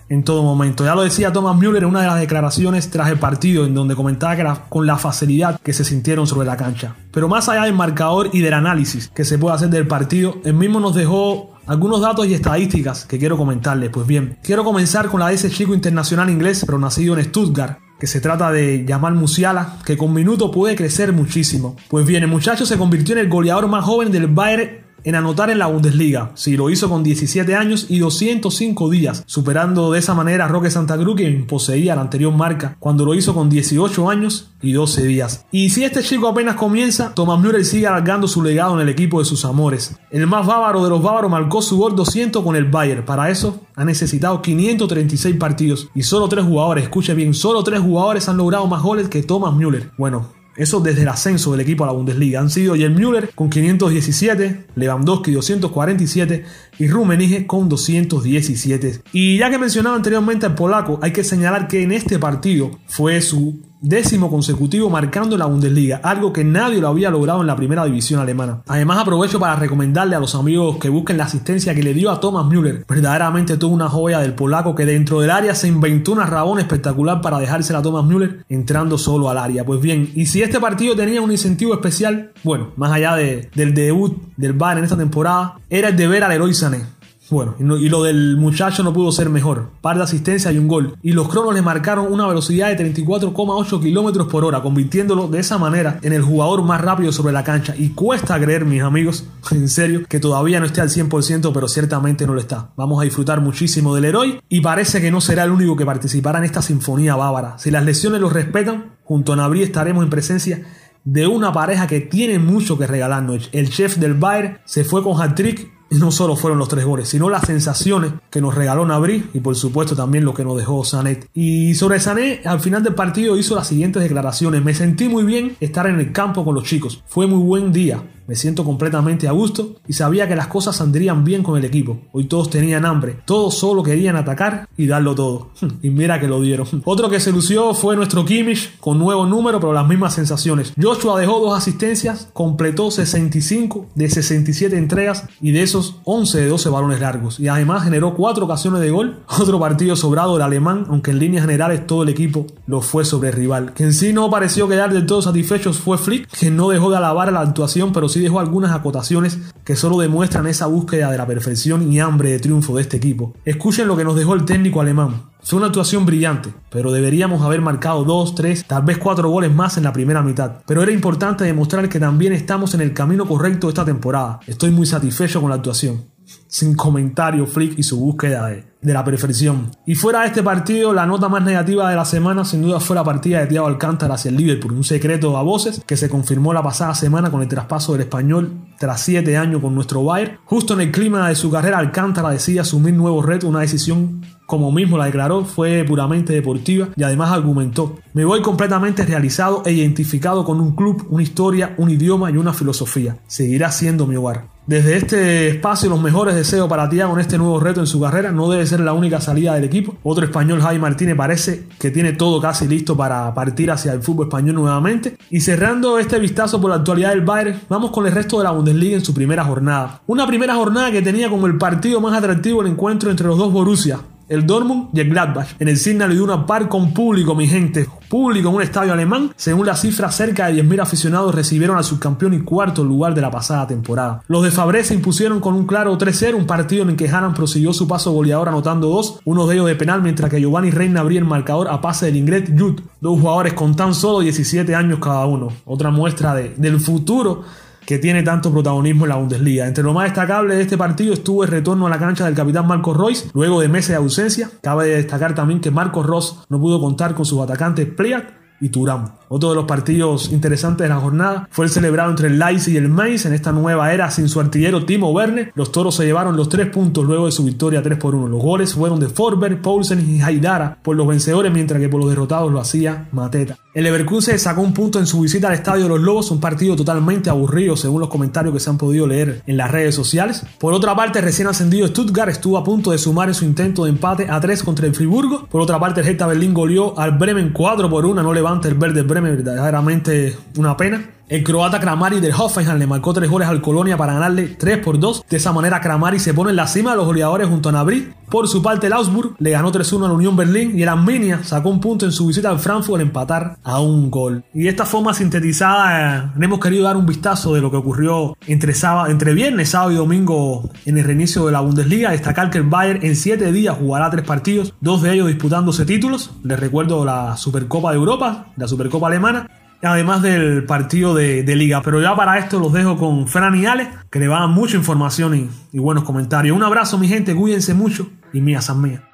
en 0.10 0.24
todo 0.24 0.44
momento. 0.44 0.86
Ya 0.86 0.96
lo 0.96 1.02
decía 1.02 1.34
Thomas 1.34 1.58
Müller 1.58 1.84
en 1.84 1.90
una 1.90 2.02
de 2.02 2.08
las 2.08 2.20
declaraciones 2.20 2.90
tras 2.90 3.10
el 3.10 3.18
partido, 3.18 3.66
en 3.66 3.74
donde 3.74 3.96
comentaba 3.96 4.36
que 4.36 4.46
con 4.70 4.86
la 4.86 4.98
facilidad 4.98 5.60
que 5.62 5.74
se 5.74 5.84
sintieron 5.84 6.28
sobre 6.28 6.48
la 6.48 6.58
cancha. 6.58 6.96
Pero 7.12 7.28
más 7.28 7.50
allá 7.50 7.64
del 7.64 7.74
marcador 7.74 8.30
y 8.34 8.42
del 8.42 8.54
análisis 8.54 9.10
que 9.14 9.26
se 9.26 9.38
puede 9.38 9.56
hacer 9.56 9.70
del 9.70 9.88
partido, 9.88 10.38
el 10.44 10.54
mismo 10.54 10.80
nos 10.80 10.96
dejó 10.96 11.56
algunos 11.68 12.02
datos 12.02 12.28
y 12.28 12.34
estadísticas 12.34 13.06
que 13.06 13.18
quiero 13.18 13.38
comentarles. 13.38 13.90
Pues 13.90 14.06
bien, 14.06 14.38
quiero 14.44 14.64
comenzar 14.64 15.08
con 15.08 15.20
la 15.20 15.30
de 15.30 15.36
ese 15.36 15.50
chico 15.50 15.74
internacional 15.74 16.30
inglés, 16.30 16.64
pero 16.66 16.78
nacido 16.78 17.18
en 17.18 17.26
Stuttgart, 17.26 17.80
que 18.00 18.08
se 18.08 18.22
trata 18.22 18.52
de 18.52 18.86
Jamal 18.88 19.16
Musiala, 19.16 19.80
que 19.86 19.98
con 19.98 20.14
minuto 20.14 20.52
puede 20.52 20.76
crecer 20.76 21.14
muchísimo. 21.14 21.76
Pues 21.88 22.06
bien, 22.06 22.24
el 22.24 22.30
muchacho 22.30 22.66
se 22.66 22.78
convirtió 22.78 23.16
en 23.16 23.22
el 23.22 23.30
goleador 23.30 23.68
más 23.68 23.84
joven 23.84 24.12
del 24.12 24.28
Bayern 24.28 24.85
en 25.06 25.16
anotar 25.16 25.50
en 25.50 25.60
la 25.60 25.68
Bundesliga. 25.68 26.32
Sí, 26.34 26.58
lo 26.58 26.70
hizo 26.70 26.90
con 26.90 27.04
17 27.04 27.56
años 27.56 27.86
y 27.90 28.00
205 28.00 28.90
días, 28.90 29.24
superando 29.26 29.92
de 29.92 30.00
esa 30.00 30.14
manera 30.14 30.46
a 30.46 30.48
Roque 30.50 30.70
Santa 30.70 30.98
Cruz, 30.98 31.16
quien 31.16 31.48
poseía 31.48 31.96
la 31.96 32.02
anterior 32.02 32.34
marca, 32.34 32.76
cuando 32.80 33.06
lo 33.06 33.14
hizo 33.14 33.34
con 33.34 33.50
18 33.50 34.10
años 34.10 34.52
y 34.62 34.74
12 34.74 35.06
días. 35.06 35.46
Y 35.52 35.70
si 35.70 35.84
este 35.84 36.02
chico 36.02 36.28
apenas 36.28 36.56
comienza, 36.56 37.14
Thomas 37.14 37.40
Müller 37.40 37.64
sigue 37.64 37.88
alargando 37.88 38.28
su 38.28 38.44
legado 38.44 38.76
en 38.76 38.82
el 38.82 38.90
equipo 38.90 39.20
de 39.20 39.26
sus 39.26 39.46
amores. 39.46 39.96
El 40.10 40.28
más 40.28 40.46
bávaro 40.46 40.84
de 40.84 40.90
los 40.90 41.02
bávaros 41.02 41.30
marcó 41.30 41.62
su 41.62 41.78
gol 41.78 41.96
200 41.96 42.44
con 42.44 42.56
el 42.56 42.66
Bayern. 42.66 43.06
Para 43.06 43.30
eso 43.30 43.62
ha 43.76 43.86
necesitado 43.86 44.42
536 44.42 45.36
partidos 45.38 45.90
y 45.94 46.04
solo 46.04 46.28
3 46.28 46.44
jugadores, 46.46 46.86
escuche 46.86 47.14
bien, 47.14 47.34
solo 47.34 47.64
3 47.64 47.80
jugadores 47.80 48.28
han 48.28 48.38
logrado 48.38 48.66
más 48.68 48.82
goles 48.82 49.08
que 49.08 49.22
Thomas 49.22 49.54
Müller. 49.54 49.92
Bueno, 49.98 50.32
eso 50.56 50.80
desde 50.80 51.02
el 51.02 51.10
ascenso 51.10 51.52
del 51.52 51.62
equipo 51.62 51.84
a 51.84 51.88
la 51.88 51.94
Bundesliga. 51.94 52.40
Han 52.40 52.50
sido 52.50 52.76
Jen 52.76 52.96
Müller 52.96 53.32
con 53.36 53.50
517, 53.50 54.66
Lewandowski 54.76 55.32
247 55.32 56.46
y 56.80 56.88
Rummenigge 56.88 57.46
con 57.46 57.70
217. 57.70 59.02
Y 59.14 59.38
ya 59.38 59.50
que 59.50 59.58
mencionaba 59.58 59.96
anteriormente 59.96 60.46
al 60.46 60.56
polaco, 60.56 61.00
hay 61.02 61.12
que 61.12 61.24
señalar 61.24 61.68
que 61.68 61.84
en 61.84 61.92
este 61.92 62.20
partido 62.20 62.72
fue 62.88 63.22
su 63.22 63.62
décimo 63.88 64.30
consecutivo 64.30 64.90
marcando 64.90 65.38
la 65.38 65.46
Bundesliga, 65.46 66.02
algo 66.04 66.34
que 66.34 66.44
nadie 66.44 66.82
lo 66.82 66.88
había 66.88 67.10
logrado 67.10 67.42
en 67.42 67.48
la 67.48 67.56
primera 67.56 67.86
división 67.86 68.20
alemana. 68.20 68.62
Además 68.68 69.00
aprovecho 69.00 69.40
para 69.40 69.56
recomendarle 69.56 70.16
a 70.16 70.20
los 70.20 70.36
amigos 70.36 70.78
que 70.78 70.90
busquen 70.90 71.18
la 71.18 71.26
asistencia 71.26 71.76
que 71.76 71.84
le 71.84 71.94
dio 71.94 72.12
a 72.12 72.20
Thomas 72.20 72.48
Müller. 72.48 72.86
Verdaderamente 72.88 73.58
tuvo 73.58 73.76
una 73.76 73.88
joya 73.88 74.20
del 74.20 74.34
polaco 74.34 74.76
que 74.76 74.86
dentro 74.86 75.22
del 75.22 75.32
área 75.32 75.54
se 75.54 75.68
inventó 75.68 76.12
una 76.12 76.26
rabón 76.26 76.60
espectacular 76.60 77.22
para 77.22 77.40
dejársela 77.40 77.80
a 77.80 77.82
Thomas 77.82 78.06
Müller 78.06 78.44
entrando 78.50 78.98
solo 78.98 79.30
al 79.30 79.38
área. 79.38 79.64
Pues 79.64 79.82
bien, 79.82 80.12
y 80.16 80.26
si 80.26 80.42
este 80.42 80.60
partido 80.60 80.96
tenía 80.96 81.22
un 81.22 81.32
incentivo 81.32 81.74
especial, 81.74 82.32
bueno, 82.44 82.72
más 82.76 82.92
allá 82.92 83.16
del 83.16 83.74
debut 83.74 84.18
del 84.36 84.54
Bayern 84.54 84.80
en 84.80 84.84
esta 84.86 84.98
temporada, 84.98 85.60
era 85.70 85.90
el 85.90 85.96
de 85.96 86.08
ver 86.08 86.24
al 86.24 86.32
héroe 86.32 86.54
Sané. 86.54 86.95
Bueno, 87.36 87.58
y 87.78 87.90
lo 87.90 88.02
del 88.02 88.38
muchacho 88.38 88.82
no 88.82 88.94
pudo 88.94 89.12
ser 89.12 89.30
mejor. 89.30 89.68
Par 89.82 89.98
de 89.98 90.04
asistencia 90.04 90.54
y 90.54 90.58
un 90.58 90.70
gol. 90.70 90.96
Y 91.04 91.12
los 91.12 91.28
cronos 91.28 91.54
le 91.54 91.62
marcaron 91.62 92.10
una 92.10 92.26
velocidad 92.28 92.70
de 92.70 92.94
34,8 92.94 93.82
kilómetros 93.82 94.28
por 94.28 94.46
hora, 94.46 94.62
convirtiéndolo 94.62 95.28
de 95.28 95.40
esa 95.40 95.58
manera 95.58 96.00
en 96.02 96.14
el 96.14 96.22
jugador 96.22 96.64
más 96.64 96.80
rápido 96.80 97.12
sobre 97.12 97.34
la 97.34 97.44
cancha. 97.44 97.76
Y 97.78 97.90
cuesta 97.90 98.40
creer, 98.40 98.64
mis 98.64 98.82
amigos, 98.82 99.26
en 99.52 99.68
serio, 99.68 100.06
que 100.08 100.22
todavía 100.22 100.62
no 100.62 100.66
esté 100.66 100.80
al 100.80 100.88
100%, 100.88 101.52
pero 101.54 101.68
ciertamente 101.68 102.26
no 102.26 102.36
lo 102.36 102.40
está. 102.40 102.70
Vamos 102.78 103.02
a 103.02 103.04
disfrutar 103.04 103.42
muchísimo 103.42 103.94
del 103.94 104.06
héroe 104.06 104.42
y 104.48 104.62
parece 104.62 105.02
que 105.02 105.12
no 105.12 105.20
será 105.20 105.44
el 105.44 105.52
único 105.52 105.76
que 105.76 105.86
participará 105.86 106.40
en 106.40 106.46
esta 106.46 106.62
sinfonía 106.62 107.18
bávara. 107.18 107.58
Si 107.58 107.70
las 107.70 107.84
lesiones 107.84 108.22
lo 108.22 108.30
respetan, 108.30 108.94
junto 109.04 109.34
a 109.34 109.36
Nabri 109.36 109.62
estaremos 109.62 110.06
en 110.06 110.10
presencia 110.10 110.64
de 111.04 111.28
una 111.28 111.52
pareja 111.52 111.86
que 111.86 112.00
tiene 112.00 112.40
mucho 112.40 112.78
que 112.78 112.88
regalarnos. 112.88 113.50
El 113.52 113.70
chef 113.70 113.98
del 113.98 114.14
Bayern 114.14 114.60
se 114.64 114.86
fue 114.86 115.04
con 115.04 115.22
hat-trick 115.22 115.75
no 115.92 116.12
solo 116.12 116.36
fueron 116.36 116.60
los 116.60 116.68
tres 116.68 116.86
goles, 116.86 117.10
sino 117.10 117.30
las 117.30 117.46
sensaciones 117.46 118.14
que 118.30 118.42
nos 118.42 118.56
regaló 118.56 118.86
Nabri 118.86 119.30
y 119.34 119.40
por 119.40 119.56
supuesto 119.56 119.96
también 119.96 120.26
lo 120.26 120.34
que 120.34 120.44
nos 120.44 120.58
dejó 120.58 120.84
Sanet. 120.84 121.30
Y 121.34 121.76
sobre 121.76 122.00
Sanet, 122.00 122.46
al 122.46 122.60
final 122.60 122.84
del 122.84 122.96
partido 122.96 123.38
hizo 123.38 123.56
las 123.56 123.68
siguientes 123.68 124.02
declaraciones. 124.02 124.64
Me 124.64 124.74
sentí 124.74 125.08
muy 125.08 125.24
bien 125.24 125.56
estar 125.60 125.88
en 125.88 126.00
el 126.00 126.12
campo 126.12 126.44
con 126.44 126.56
los 126.56 126.64
chicos. 126.64 127.04
Fue 127.08 127.28
muy 127.28 127.40
buen 127.40 127.72
día. 127.72 128.02
Me 128.28 128.36
siento 128.36 128.64
completamente 128.64 129.28
a 129.28 129.32
gusto 129.32 129.76
y 129.88 129.94
sabía 129.94 130.28
que 130.28 130.36
las 130.36 130.48
cosas 130.48 130.76
saldrían 130.76 131.24
bien 131.24 131.44
con 131.44 131.58
el 131.58 131.66
equipo. 131.66 132.00
Hoy 132.12 132.26
todos 132.26 132.50
tenían 132.50 132.84
hambre, 132.84 133.20
todos 133.26 133.56
solo 133.56 133.84
querían 133.84 134.16
atacar 134.16 134.68
y 134.76 134.88
darlo 134.88 135.14
todo. 135.14 135.50
y 135.84 135.92
mira 135.92 136.20
que 136.20 136.28
lo 136.28 136.42
dieron. 136.42 136.68
Otro 136.86 137.10
que 137.10 137.20
se 137.20 137.32
lució 137.32 137.74
fue 137.76 137.96
nuestro 137.96 138.26
Kimmich 138.26 138.80
con 138.80 138.98
nuevo 138.98 139.26
número 139.28 139.60
pero 139.60 139.74
las 139.74 139.88
mismas 139.88 140.16
sensaciones. 140.16 140.74
Joshua 140.82 141.20
dejó 141.20 141.40
dos 141.40 141.56
asistencias, 141.56 142.30
completó 142.34 142.90
65 142.90 143.88
de 143.94 144.10
67 144.10 144.76
entregas 144.76 145.26
y 145.40 145.52
de 145.52 145.62
esos 145.62 145.98
11 146.06 146.40
de 146.40 146.48
12 146.48 146.70
balones 146.70 147.00
largos. 147.00 147.40
Y 147.40 147.48
además 147.48 147.84
generó 147.84 148.16
4 148.16 148.46
ocasiones 148.46 148.82
de 148.82 148.90
gol. 148.90 149.20
Otro 149.40 149.60
partido 149.60 149.96
sobrado 149.96 150.34
del 150.34 150.42
alemán, 150.42 150.86
aunque 150.90 151.12
en 151.12 151.20
líneas 151.20 151.46
generales 151.46 151.86
todo 151.86 152.02
el 152.02 152.10
equipo 152.10 152.48
lo 152.66 152.82
fue 152.82 153.06
sobre 153.06 153.32
rival. 153.32 153.74
Que 153.74 153.84
en 153.84 153.94
sí 153.94 154.14
no 154.14 154.32
pareció 154.32 154.68
quedar 154.68 154.92
del 154.92 155.06
todo 155.06 155.22
satisfechos 155.22 155.78
fue 155.78 156.00
Flick, 156.00 156.28
que 156.28 156.50
no 156.50 156.70
dejó 156.70 156.90
de 156.90 156.98
alabar 156.98 157.32
la 157.32 157.42
actuación 157.42 157.94
pero 157.94 158.10
sí 158.16 158.22
dejó 158.22 158.40
algunas 158.40 158.72
acotaciones 158.72 159.40
que 159.66 159.76
solo 159.76 159.98
demuestran 160.00 160.48
esa 160.48 160.68
búsqueda 160.68 161.12
de 161.12 161.18
la 161.18 161.28
perfección 161.28 161.92
y 161.92 162.00
hambre 162.00 162.32
de 162.32 162.40
triunfo 162.40 162.78
de 162.78 162.84
este 162.84 162.96
equipo. 162.96 163.34
Escuchen 163.44 163.90
lo 163.90 163.98
que 163.98 164.06
nos 164.06 164.16
dejó 164.16 164.36
el 164.36 164.46
técnico 164.46 164.80
alemán. 164.80 165.24
Fue 165.44 165.58
una 165.58 165.68
actuación 165.68 166.06
brillante, 166.06 166.54
pero 166.70 166.94
deberíamos 166.94 167.42
haber 167.42 167.60
marcado 167.60 168.06
dos, 168.06 168.34
tres, 168.34 168.66
tal 168.66 168.84
vez 168.84 169.00
cuatro 169.00 169.30
goles 169.30 169.54
más 169.54 169.76
en 169.76 169.84
la 169.84 169.92
primera 169.92 170.22
mitad. 170.22 170.60
Pero 170.66 170.82
era 170.82 170.94
importante 170.94 171.44
demostrar 171.44 171.90
que 171.90 172.00
también 172.00 172.32
estamos 172.32 172.74
en 172.74 172.80
el 172.80 172.94
camino 172.94 173.28
correcto 173.28 173.68
esta 173.68 173.84
temporada. 173.84 174.40
Estoy 174.48 174.72
muy 174.72 174.86
satisfecho 174.86 175.42
con 175.42 175.50
la 175.50 175.58
actuación 175.58 176.16
sin 176.48 176.76
comentario 176.76 177.46
Flick 177.46 177.78
y 177.78 177.84
su 177.84 178.00
búsqueda 178.00 178.48
de, 178.48 178.66
la 178.94 179.04
perfección. 179.04 179.72
Y 179.86 179.96
fuera 179.96 180.22
de 180.22 180.28
este 180.28 180.44
partido, 180.44 180.94
la 180.94 181.06
nota 181.06 181.30
más 181.30 181.44
negativa 181.44 181.90
de 181.90 181.96
la 181.96 182.06
semana 182.06 182.46
sin 182.46 182.62
duda 182.62 182.80
fue 182.80 182.96
la 182.96 183.04
partida 183.04 183.42
de 183.42 183.48
Thiago 183.48 183.68
Alcántara 183.68 184.16
hacia 184.16 184.30
el 184.30 184.38
Liverpool, 184.38 184.74
un 184.74 184.84
secreto 184.84 185.38
a 185.38 185.44
voces 185.44 185.82
que 185.86 185.98
se 185.98 186.10
confirmó 186.10 186.54
la 186.54 186.64
pasada 186.64 186.96
semana 186.96 187.32
con 187.32 187.42
el 187.42 187.48
traspaso 187.48 187.94
del 187.94 188.02
español 188.02 188.52
tras 188.78 189.02
7 189.02 189.38
años 189.38 189.62
con 189.62 189.74
nuestro 189.74 190.04
Bayern. 190.04 190.38
Justo 190.46 190.74
en 190.74 190.82
el 190.82 190.92
clima 190.92 191.28
de 191.30 191.36
su 191.36 191.50
carrera, 191.52 191.80
Alcántara 191.80 192.30
decide 192.30 192.60
asumir 192.60 192.94
nuevos 192.94 193.26
retos, 193.26 193.50
una 193.50 193.62
decisión 193.62 194.22
como 194.46 194.72
mismo 194.72 194.98
la 194.98 195.06
declaró, 195.06 195.44
fue 195.44 195.84
puramente 195.84 196.34
deportiva 196.34 196.90
y 196.96 197.04
además 197.04 197.32
argumentó, 197.32 197.98
me 198.14 198.26
voy 198.26 198.42
completamente 198.42 199.04
realizado 199.04 199.64
e 199.66 199.72
identificado 199.72 200.46
con 200.46 200.60
un 200.60 200.76
club, 200.76 201.08
una 201.10 201.24
historia, 201.24 201.74
un 201.78 201.90
idioma 201.90 202.30
y 202.30 202.38
una 202.38 202.54
filosofía. 202.54 203.18
Seguirá 203.28 203.72
siendo 203.72 204.06
mi 204.06 204.16
hogar. 204.16 204.55
Desde 204.68 204.98
este 204.98 205.48
espacio, 205.50 205.90
los 205.92 206.02
mejores 206.02 206.34
deseos 206.34 206.68
para 206.68 206.90
Tiago 206.90 207.14
en 207.14 207.20
este 207.20 207.38
nuevo 207.38 207.60
reto 207.60 207.82
en 207.82 207.86
su 207.86 208.02
carrera. 208.02 208.32
No 208.32 208.50
debe 208.50 208.66
ser 208.66 208.80
la 208.80 208.94
única 208.94 209.22
salida 209.22 209.54
del 209.54 209.64
equipo. 209.64 209.96
Otro 210.02 210.26
español, 210.26 210.60
Javi 210.60 210.80
Martínez, 210.80 211.16
parece 211.16 211.68
que 211.80 211.92
tiene 211.92 212.14
todo 212.14 212.42
casi 212.42 212.68
listo 212.68 212.98
para 212.98 213.32
partir 213.36 213.70
hacia 213.70 213.94
el 213.94 214.02
fútbol 214.02 214.26
español 214.26 214.56
nuevamente. 214.56 215.18
Y 215.30 215.42
cerrando 215.42 216.00
este 216.00 216.18
vistazo 216.18 216.60
por 216.60 216.72
la 216.72 216.78
actualidad 216.78 217.10
del 217.10 217.22
Bayern, 217.22 217.62
vamos 217.70 217.92
con 217.92 218.08
el 218.08 218.12
resto 218.12 218.40
de 218.40 218.46
la 218.46 218.52
Bundesliga 218.52 218.96
en 218.96 219.06
su 219.06 219.14
primera 219.14 219.44
jornada. 219.44 220.02
Una 220.08 220.26
primera 220.26 220.56
jornada 220.56 220.92
que 220.92 221.04
tenía 221.04 221.30
como 221.30 221.46
el 221.46 221.60
partido 221.60 222.02
más 222.02 222.18
atractivo 222.18 222.62
el 222.62 222.68
encuentro 222.70 223.12
entre 223.12 223.28
los 223.28 223.38
dos 223.38 223.54
Borussia, 223.54 224.00
el 224.30 224.46
Dortmund 224.46 224.90
y 224.94 225.00
el 225.00 225.10
Gladbach. 225.10 225.50
En 225.60 225.68
el 225.68 225.78
Signal 225.78 226.14
Iduna 226.14 226.46
Park 226.46 226.70
con 226.70 226.94
público, 226.94 227.36
mi 227.36 227.48
gente. 227.48 227.88
Público 228.10 228.50
en 228.50 228.56
un 228.56 228.62
estadio 228.62 228.94
alemán. 228.94 229.32
Según 229.36 229.66
la 229.66 229.76
cifra, 229.76 230.12
cerca 230.12 230.48
de 230.48 230.64
10.000 230.64 230.82
aficionados 230.82 231.36
recibieron 231.36 231.78
al 231.78 231.84
subcampeón 231.84 232.34
y 232.34 232.42
cuarto 232.42 232.84
lugar 232.84 233.14
de 233.14 233.22
la 233.22 233.32
pasada 233.32 233.68
temporada. 233.68 234.24
Los 234.28 234.44
de 234.44 234.52
Fabre 234.52 234.84
se 234.84 234.94
impusieron 234.94 235.40
con 235.40 235.56
un 235.56 235.66
claro 235.66 235.98
3-0, 235.98 236.36
un 236.36 236.46
partido 236.46 236.84
en 236.84 236.90
el 236.90 236.96
que 236.96 237.10
Hanan 237.10 237.34
prosiguió 237.34 237.74
su 237.74 237.88
paso 237.88 238.12
goleador 238.12 238.50
anotando 238.50 238.90
dos, 238.90 239.20
uno 239.26 239.48
de 239.48 239.56
ellos 239.56 239.68
de 239.68 239.76
penal, 239.76 240.02
mientras 240.02 240.30
que 240.30 240.40
Giovanni 240.40 240.72
Reina 240.72 241.02
abría 241.02 241.20
el 241.20 241.26
marcador 241.26 241.68
a 241.70 241.82
pase 241.82 242.08
del 242.08 242.18
inglés 242.18 242.50
Jude. 242.58 242.84
Dos 243.02 243.20
jugadores 243.20 243.54
con 243.54 243.76
tan 243.76 243.94
solo 243.94 244.20
17 244.20 244.74
años 244.76 245.00
cada 245.00 245.26
uno. 245.26 245.50
Otra 245.66 245.92
muestra 245.92 246.34
de, 246.36 246.54
del 246.58 246.80
futuro 246.80 247.44
que 247.86 248.00
tiene 248.00 248.24
tanto 248.24 248.52
protagonismo 248.52 249.06
en 249.06 249.10
la 249.10 249.16
Bundesliga. 249.16 249.68
Entre 249.68 249.84
lo 249.84 249.94
más 249.94 250.06
destacable 250.06 250.56
de 250.56 250.62
este 250.62 250.78
partido 250.78 251.14
estuvo 251.14 251.44
el 251.44 251.50
retorno 251.50 251.88
a 251.88 251.90
la 251.90 252.00
cancha 252.00 252.26
del 252.26 252.36
capitán 252.36 252.68
Marcos 252.68 252.98
Royce 252.98 253.30
luego 253.34 253.62
de 253.62 253.70
meses 253.70 253.90
de 253.90 253.96
ausencia. 253.96 254.50
Cabe 254.62 254.88
destacar 254.88 255.36
también 255.36 255.62
que 255.62 255.72
Marcos 255.72 256.06
Ross 256.06 256.46
no 256.50 256.60
pudo 256.60 256.80
contar 256.80 257.16
con 257.16 257.26
sus 257.26 257.42
atacantes 257.42 257.88
Pliat 257.88 258.45
y 258.66 258.70
Turán. 258.70 259.14
Otro 259.28 259.50
de 259.50 259.56
los 259.56 259.66
partidos 259.66 260.32
interesantes 260.32 260.86
de 260.86 260.90
la 260.90 261.00
jornada 261.00 261.48
fue 261.52 261.66
el 261.66 261.72
celebrado 261.72 262.10
entre 262.10 262.28
el 262.28 262.40
Leipzig 262.40 262.74
y 262.74 262.78
el 262.78 262.90
Mainz 262.90 263.26
en 263.26 263.34
esta 263.34 263.52
nueva 263.52 263.94
era 263.94 264.10
sin 264.12 264.30
su 264.30 264.40
artillero 264.40 264.86
Timo 264.86 265.12
Werner. 265.12 265.52
Los 265.56 265.72
toros 265.72 265.96
se 265.96 266.06
llevaron 266.06 266.38
los 266.38 266.50
tres 266.50 266.68
puntos 266.68 267.06
luego 267.06 267.26
de 267.26 267.32
su 267.32 267.44
victoria 267.44 267.82
3 267.82 267.98
por 267.98 268.16
1. 268.16 268.28
Los 268.28 268.42
goles 268.42 268.74
fueron 268.74 269.00
de 269.00 269.08
Forber, 269.08 269.62
Paulsen 269.62 270.10
y 270.10 270.22
Haidara 270.22 270.78
por 270.82 270.96
los 270.96 271.08
vencedores, 271.08 271.52
mientras 271.52 271.80
que 271.80 271.90
por 271.90 272.00
los 272.00 272.10
derrotados 272.10 272.52
lo 272.52 272.60
hacía 272.60 273.08
Mateta. 273.12 273.58
El 273.74 273.84
Leverkusen 273.84 274.40
sacó 274.40 274.62
un 274.62 274.74
punto 274.74 275.00
en 275.00 275.06
su 275.06 275.20
visita 275.20 275.48
al 275.48 275.54
Estadio 275.54 275.84
de 275.84 275.90
los 275.90 276.00
Lobos, 276.00 276.32
un 276.32 276.40
partido 276.40 276.76
totalmente 276.76 277.30
aburrido 277.30 277.76
según 277.76 278.00
los 278.00 278.10
comentarios 278.10 278.54
que 278.54 278.62
se 278.62 278.70
han 278.70 278.78
podido 278.78 279.06
leer 279.06 279.42
en 279.46 279.58
las 279.58 279.70
redes 279.70 279.94
sociales. 279.94 280.46
Por 280.60 280.74
otra 280.74 280.96
parte, 280.96 281.20
recién 281.20 281.48
ascendido 281.50 281.88
Stuttgart 281.88 282.30
estuvo 282.32 282.58
a 282.58 282.64
punto 282.64 282.92
de 282.92 282.98
sumar 282.98 283.28
en 283.28 283.34
su 283.36 283.44
intento 283.44 283.84
de 283.84 283.90
empate 283.90 284.28
a 284.30 284.40
3 284.40 284.64
contra 284.64 284.88
el 284.88 284.96
Friburgo. 284.96 285.46
Por 285.48 285.60
otra 285.60 285.78
parte, 285.78 286.00
el 286.00 286.08
Hertha 286.08 286.26
Berlín 286.26 286.54
goleó 286.54 286.98
al 286.98 287.18
Bremen 287.18 287.52
4 287.52 287.90
por 287.90 288.06
1, 288.06 288.24
no 288.24 288.34
el 288.64 288.76
verde 288.76 289.02
Bremen, 289.02 289.36
verdaderamente 289.36 290.36
una 290.58 290.78
pena. 290.78 291.10
El 291.28 291.44
croata 291.44 291.80
Kramari 291.80 292.20
del 292.20 292.34
Hoffenheim 292.38 292.78
le 292.78 292.86
marcó 292.86 293.12
tres 293.12 293.32
goles 293.32 293.48
al 293.48 293.60
Colonia 293.60 293.98
para 293.98 294.14
ganarle 294.14 294.46
3 294.46 294.78
por 294.78 295.00
2. 295.00 295.26
De 295.28 295.38
esa 295.38 295.52
manera 295.52 295.82
Kramari 295.82 296.20
se 296.20 296.36
pone 296.36 296.52
en 296.52 296.56
la 296.56 296.68
cima 296.68 296.92
de 296.92 296.98
los 296.98 297.08
goleadores 297.08 297.48
junto 297.48 297.70
a 297.70 297.72
Nabri. 297.72 298.14
Por 298.30 298.48
su 298.48 298.62
parte 298.62 298.86
el 298.86 298.94
Augsburg 298.94 299.36
le 299.40 299.50
ganó 299.50 299.72
3-1 299.72 300.06
a 300.06 300.08
la 300.10 300.14
Unión 300.14 300.36
Berlín 300.36 300.78
y 300.78 300.84
el 300.84 300.90
Arminia 300.90 301.44
sacó 301.44 301.70
un 301.70 301.80
punto 301.80 302.06
en 302.06 302.12
su 302.12 302.28
visita 302.28 302.52
al 302.52 302.60
Frankfurt 302.60 302.98
al 302.98 303.08
empatar 303.08 303.58
a 303.64 303.80
un 303.80 304.12
gol. 304.12 304.44
Y 304.54 304.64
de 304.64 304.70
esta 304.70 304.86
forma 304.86 305.16
sintetizada 305.16 306.18
eh, 306.18 306.32
hemos 306.40 306.60
querido 306.60 306.84
dar 306.84 306.96
un 306.96 307.08
vistazo 307.08 307.56
de 307.56 307.62
lo 307.62 307.72
que 307.72 307.78
ocurrió 307.78 308.38
entre, 308.46 308.76
sábado, 308.76 309.10
entre 309.10 309.34
viernes, 309.34 309.70
sábado 309.70 309.94
y 309.94 309.96
domingo 309.96 310.70
en 310.86 311.00
el 311.00 311.06
reinicio 311.06 311.48
de 311.48 311.54
la 311.54 311.62
Bundesliga. 311.62 312.12
Destacar 312.12 312.52
que 312.52 312.60
el 312.60 312.66
Bayern 312.66 313.04
en 313.04 313.16
7 313.16 313.52
días 313.52 313.76
jugará 313.76 314.12
tres 314.12 314.26
partidos, 314.26 314.76
dos 314.80 315.02
de 315.02 315.14
ellos 315.14 315.28
disputándose 315.28 315.86
títulos. 315.86 316.30
Les 316.44 316.60
recuerdo 316.60 317.04
la 317.04 317.36
Supercopa 317.36 317.90
de 317.90 317.98
Europa, 317.98 318.54
la 318.58 318.68
Supercopa 318.68 319.08
Alemana 319.08 319.50
además 319.86 320.22
del 320.22 320.66
partido 320.66 321.14
de, 321.14 321.44
liga. 321.56 321.82
Pero 321.82 322.02
ya 322.02 322.16
para 322.16 322.38
esto 322.38 322.60
los 322.60 322.74
dejo 322.74 322.98
con 322.98 323.28
Fran 323.28 323.56
y 323.56 323.66
Ale, 323.66 323.90
que 324.12 324.20
le 324.20 324.28
van 324.28 324.52
mucha 324.52 324.76
información 324.76 325.50
y, 325.72 325.80
buenos 325.80 326.04
comentarios. 326.04 326.56
Un 326.56 326.64
abrazo, 326.64 326.98
mi 326.98 327.08
gente, 327.08 327.36
cuídense 327.36 327.74
mucho 327.74 328.10
y 328.34 328.42
mía 328.42 328.62
san 328.62 328.82
mía. 328.82 329.08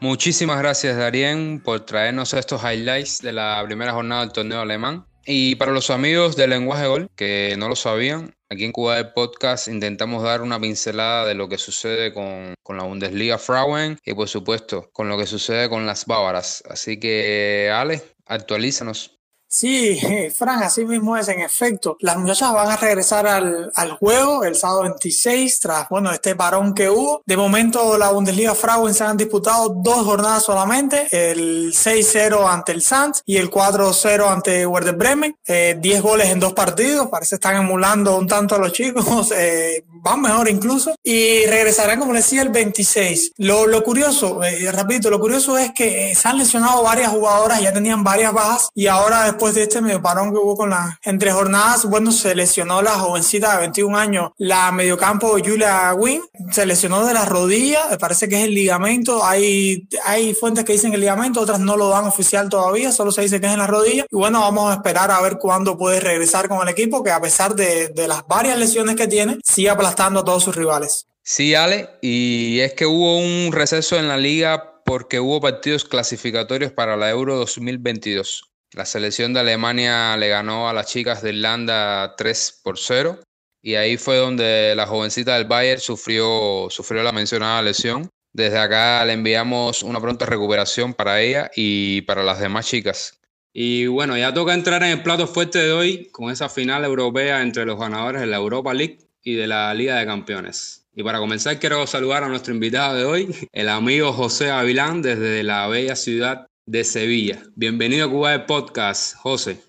Muchísimas 0.00 0.58
gracias, 0.58 0.96
Darien, 0.96 1.60
por 1.62 1.80
traernos 1.80 2.32
estos 2.32 2.62
highlights 2.62 3.20
de 3.20 3.32
la 3.32 3.62
primera 3.66 3.92
jornada 3.92 4.22
del 4.22 4.32
torneo 4.32 4.60
alemán. 4.60 5.04
Y 5.26 5.56
para 5.56 5.72
los 5.72 5.90
amigos 5.90 6.34
del 6.36 6.50
lenguaje 6.50 6.86
gol 6.86 7.10
que 7.14 7.54
no 7.58 7.68
lo 7.68 7.76
sabían, 7.76 8.34
aquí 8.48 8.64
en 8.64 8.72
Cuba 8.72 8.96
del 8.96 9.12
Podcast 9.12 9.68
intentamos 9.68 10.22
dar 10.22 10.40
una 10.40 10.58
pincelada 10.58 11.26
de 11.26 11.34
lo 11.34 11.48
que 11.48 11.58
sucede 11.58 12.14
con, 12.14 12.54
con, 12.62 12.78
la 12.78 12.84
Bundesliga 12.84 13.36
Frauen 13.36 13.98
y 14.04 14.14
por 14.14 14.28
supuesto 14.28 14.88
con 14.92 15.10
lo 15.10 15.18
que 15.18 15.26
sucede 15.26 15.68
con 15.68 15.84
las 15.84 16.06
bávaras. 16.06 16.64
Así 16.68 16.98
que, 16.98 17.70
Ale, 17.72 18.02
actualízanos. 18.30 19.19
Sí, 19.52 19.98
Fran, 20.36 20.62
así 20.62 20.84
mismo 20.84 21.16
es, 21.16 21.26
en 21.26 21.40
efecto. 21.40 21.96
Las 21.98 22.16
muchachas 22.16 22.52
van 22.52 22.70
a 22.70 22.76
regresar 22.76 23.26
al, 23.26 23.72
al, 23.74 23.90
juego 23.92 24.44
el 24.44 24.54
sábado 24.54 24.82
26 24.82 25.58
tras, 25.58 25.88
bueno, 25.88 26.12
este 26.12 26.36
parón 26.36 26.72
que 26.72 26.88
hubo. 26.88 27.22
De 27.26 27.36
momento, 27.36 27.98
la 27.98 28.10
Bundesliga 28.12 28.54
Frauen 28.54 28.94
se 28.94 29.02
han 29.02 29.16
disputado 29.16 29.70
dos 29.70 30.04
jornadas 30.04 30.44
solamente, 30.44 31.08
el 31.10 31.72
6-0 31.72 32.48
ante 32.48 32.70
el 32.70 32.80
Sanz 32.80 33.22
y 33.26 33.38
el 33.38 33.50
4-0 33.50 34.28
ante 34.28 34.64
Werder 34.66 34.94
Bremen. 34.94 35.36
Eh, 35.44 35.76
10 35.80 36.00
goles 36.00 36.28
en 36.28 36.38
dos 36.38 36.52
partidos, 36.52 37.08
parece 37.08 37.30
que 37.30 37.34
están 37.34 37.56
emulando 37.56 38.16
un 38.16 38.28
tanto 38.28 38.54
a 38.54 38.58
los 38.58 38.72
chicos, 38.72 39.32
eh, 39.36 39.84
van 39.94 40.20
mejor 40.22 40.48
incluso. 40.48 40.94
Y 41.02 41.44
regresarán, 41.46 41.98
como 41.98 42.12
les 42.12 42.24
decía, 42.24 42.42
el 42.42 42.50
26. 42.50 43.32
Lo, 43.38 43.66
lo 43.66 43.82
curioso, 43.82 44.44
eh, 44.44 44.70
repito, 44.70 45.10
lo 45.10 45.18
curioso 45.18 45.58
es 45.58 45.72
que 45.72 46.14
se 46.14 46.28
han 46.28 46.38
lesionado 46.38 46.84
varias 46.84 47.10
jugadoras, 47.10 47.60
ya 47.60 47.72
tenían 47.72 48.04
varias 48.04 48.32
bajas 48.32 48.68
y 48.76 48.86
ahora 48.86 49.39
de 49.48 49.62
este 49.62 49.80
medio 49.80 50.02
parón 50.02 50.30
que 50.30 50.38
hubo 50.38 50.56
con 50.56 50.70
las 50.70 50.96
entre 51.02 51.32
jornadas, 51.32 51.86
bueno, 51.86 52.12
se 52.12 52.34
lesionó 52.34 52.82
la 52.82 52.92
jovencita 52.92 53.54
de 53.54 53.60
21 53.60 53.96
años, 53.96 54.30
la 54.36 54.70
mediocampo 54.70 55.38
Julia 55.42 55.94
Wynn, 55.94 56.22
se 56.50 56.66
lesionó 56.66 57.04
de 57.06 57.14
la 57.14 57.24
rodilla, 57.24 57.86
me 57.90 57.98
parece 57.98 58.28
que 58.28 58.38
es 58.38 58.44
el 58.44 58.54
ligamento, 58.54 59.24
hay, 59.24 59.88
hay 60.04 60.34
fuentes 60.34 60.64
que 60.64 60.74
dicen 60.74 60.92
el 60.92 61.00
ligamento, 61.00 61.40
otras 61.40 61.58
no 61.58 61.76
lo 61.76 61.88
dan 61.88 62.04
oficial 62.04 62.48
todavía, 62.48 62.92
solo 62.92 63.12
se 63.12 63.22
dice 63.22 63.40
que 63.40 63.46
es 63.46 63.52
en 63.52 63.58
la 63.58 63.66
rodilla, 63.66 64.04
y 64.10 64.16
bueno, 64.16 64.40
vamos 64.40 64.70
a 64.70 64.74
esperar 64.74 65.10
a 65.10 65.20
ver 65.22 65.38
cuándo 65.38 65.78
puede 65.78 66.00
regresar 66.00 66.48
con 66.48 66.60
el 66.60 66.68
equipo, 66.68 67.02
que 67.02 67.10
a 67.10 67.20
pesar 67.20 67.54
de, 67.54 67.88
de 67.88 68.06
las 68.06 68.26
varias 68.26 68.58
lesiones 68.58 68.96
que 68.96 69.08
tiene, 69.08 69.38
sigue 69.42 69.70
aplastando 69.70 70.20
a 70.20 70.24
todos 70.24 70.44
sus 70.44 70.54
rivales. 70.54 71.06
Sí, 71.22 71.54
Ale, 71.54 71.88
y 72.02 72.60
es 72.60 72.74
que 72.74 72.86
hubo 72.86 73.18
un 73.18 73.52
receso 73.52 73.96
en 73.96 74.08
la 74.08 74.16
liga 74.16 74.82
porque 74.84 75.20
hubo 75.20 75.40
partidos 75.40 75.84
clasificatorios 75.84 76.72
para 76.72 76.96
la 76.96 77.10
Euro 77.10 77.36
2022. 77.36 78.49
La 78.72 78.86
selección 78.86 79.34
de 79.34 79.40
Alemania 79.40 80.16
le 80.16 80.28
ganó 80.28 80.68
a 80.68 80.72
las 80.72 80.86
chicas 80.86 81.22
de 81.22 81.30
Irlanda 81.30 82.14
3 82.16 82.60
por 82.62 82.78
0 82.78 83.18
y 83.62 83.74
ahí 83.74 83.96
fue 83.96 84.16
donde 84.16 84.74
la 84.76 84.86
jovencita 84.86 85.34
del 85.34 85.46
Bayern 85.46 85.80
sufrió, 85.80 86.68
sufrió 86.70 87.02
la 87.02 87.10
mencionada 87.10 87.62
lesión. 87.62 88.08
Desde 88.32 88.58
acá 88.58 89.04
le 89.04 89.14
enviamos 89.14 89.82
una 89.82 90.00
pronta 90.00 90.24
recuperación 90.24 90.94
para 90.94 91.20
ella 91.20 91.50
y 91.56 92.02
para 92.02 92.22
las 92.22 92.38
demás 92.38 92.66
chicas. 92.66 93.20
Y 93.52 93.88
bueno, 93.88 94.16
ya 94.16 94.32
toca 94.32 94.54
entrar 94.54 94.84
en 94.84 94.90
el 94.90 95.02
plato 95.02 95.26
fuerte 95.26 95.58
de 95.58 95.72
hoy 95.72 96.08
con 96.12 96.30
esa 96.30 96.48
final 96.48 96.84
europea 96.84 97.42
entre 97.42 97.66
los 97.66 97.78
ganadores 97.78 98.20
de 98.20 98.28
la 98.28 98.36
Europa 98.36 98.72
League 98.72 98.98
y 99.24 99.34
de 99.34 99.48
la 99.48 99.74
Liga 99.74 99.96
de 99.96 100.06
Campeones. 100.06 100.86
Y 100.94 101.02
para 101.02 101.18
comenzar 101.18 101.58
quiero 101.58 101.86
saludar 101.88 102.22
a 102.22 102.28
nuestro 102.28 102.54
invitado 102.54 102.96
de 102.96 103.04
hoy, 103.04 103.48
el 103.52 103.68
amigo 103.68 104.12
José 104.12 104.50
Avilán 104.50 105.02
desde 105.02 105.42
la 105.42 105.66
bella 105.66 105.96
ciudad 105.96 106.49
de 106.70 106.84
Sevilla. 106.84 107.42
Bienvenido 107.56 108.06
a 108.06 108.10
Cuba 108.10 108.30
de 108.30 108.38
Podcast, 108.40 109.16
José. 109.16 109.60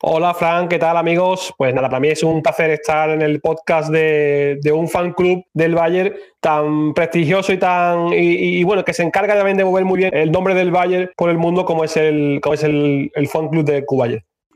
Hola, 0.00 0.32
Fran, 0.32 0.68
¿qué 0.68 0.78
tal, 0.78 0.96
amigos? 0.96 1.52
Pues 1.58 1.74
nada, 1.74 1.88
para 1.90 2.00
mí 2.00 2.08
es 2.08 2.22
un 2.22 2.42
placer 2.42 2.70
estar 2.70 3.10
en 3.10 3.20
el 3.20 3.42
podcast 3.42 3.90
de, 3.90 4.58
un 4.72 4.88
fan 4.88 5.12
club 5.12 5.44
del 5.52 5.74
Bayern 5.74 6.14
tan 6.40 6.94
prestigioso 6.94 7.52
y 7.52 7.58
tan 7.58 8.10
y, 8.12 8.64
bueno 8.64 8.84
que 8.84 8.94
se 8.94 9.02
encarga 9.02 9.34
también 9.34 9.58
de 9.58 9.66
mover 9.66 9.84
muy 9.84 9.98
bien 9.98 10.14
el 10.14 10.32
nombre 10.32 10.54
del 10.54 10.70
Bayern 10.70 11.10
por 11.16 11.28
el 11.28 11.36
mundo 11.36 11.66
como 11.66 11.84
es 11.84 11.96
el 11.96 12.40
como 12.42 12.54
es 12.54 12.62
el, 12.62 13.10
el 13.14 13.28
fan 13.28 13.48
club 13.48 13.64
de 13.64 13.84
Cuba. 13.84 14.08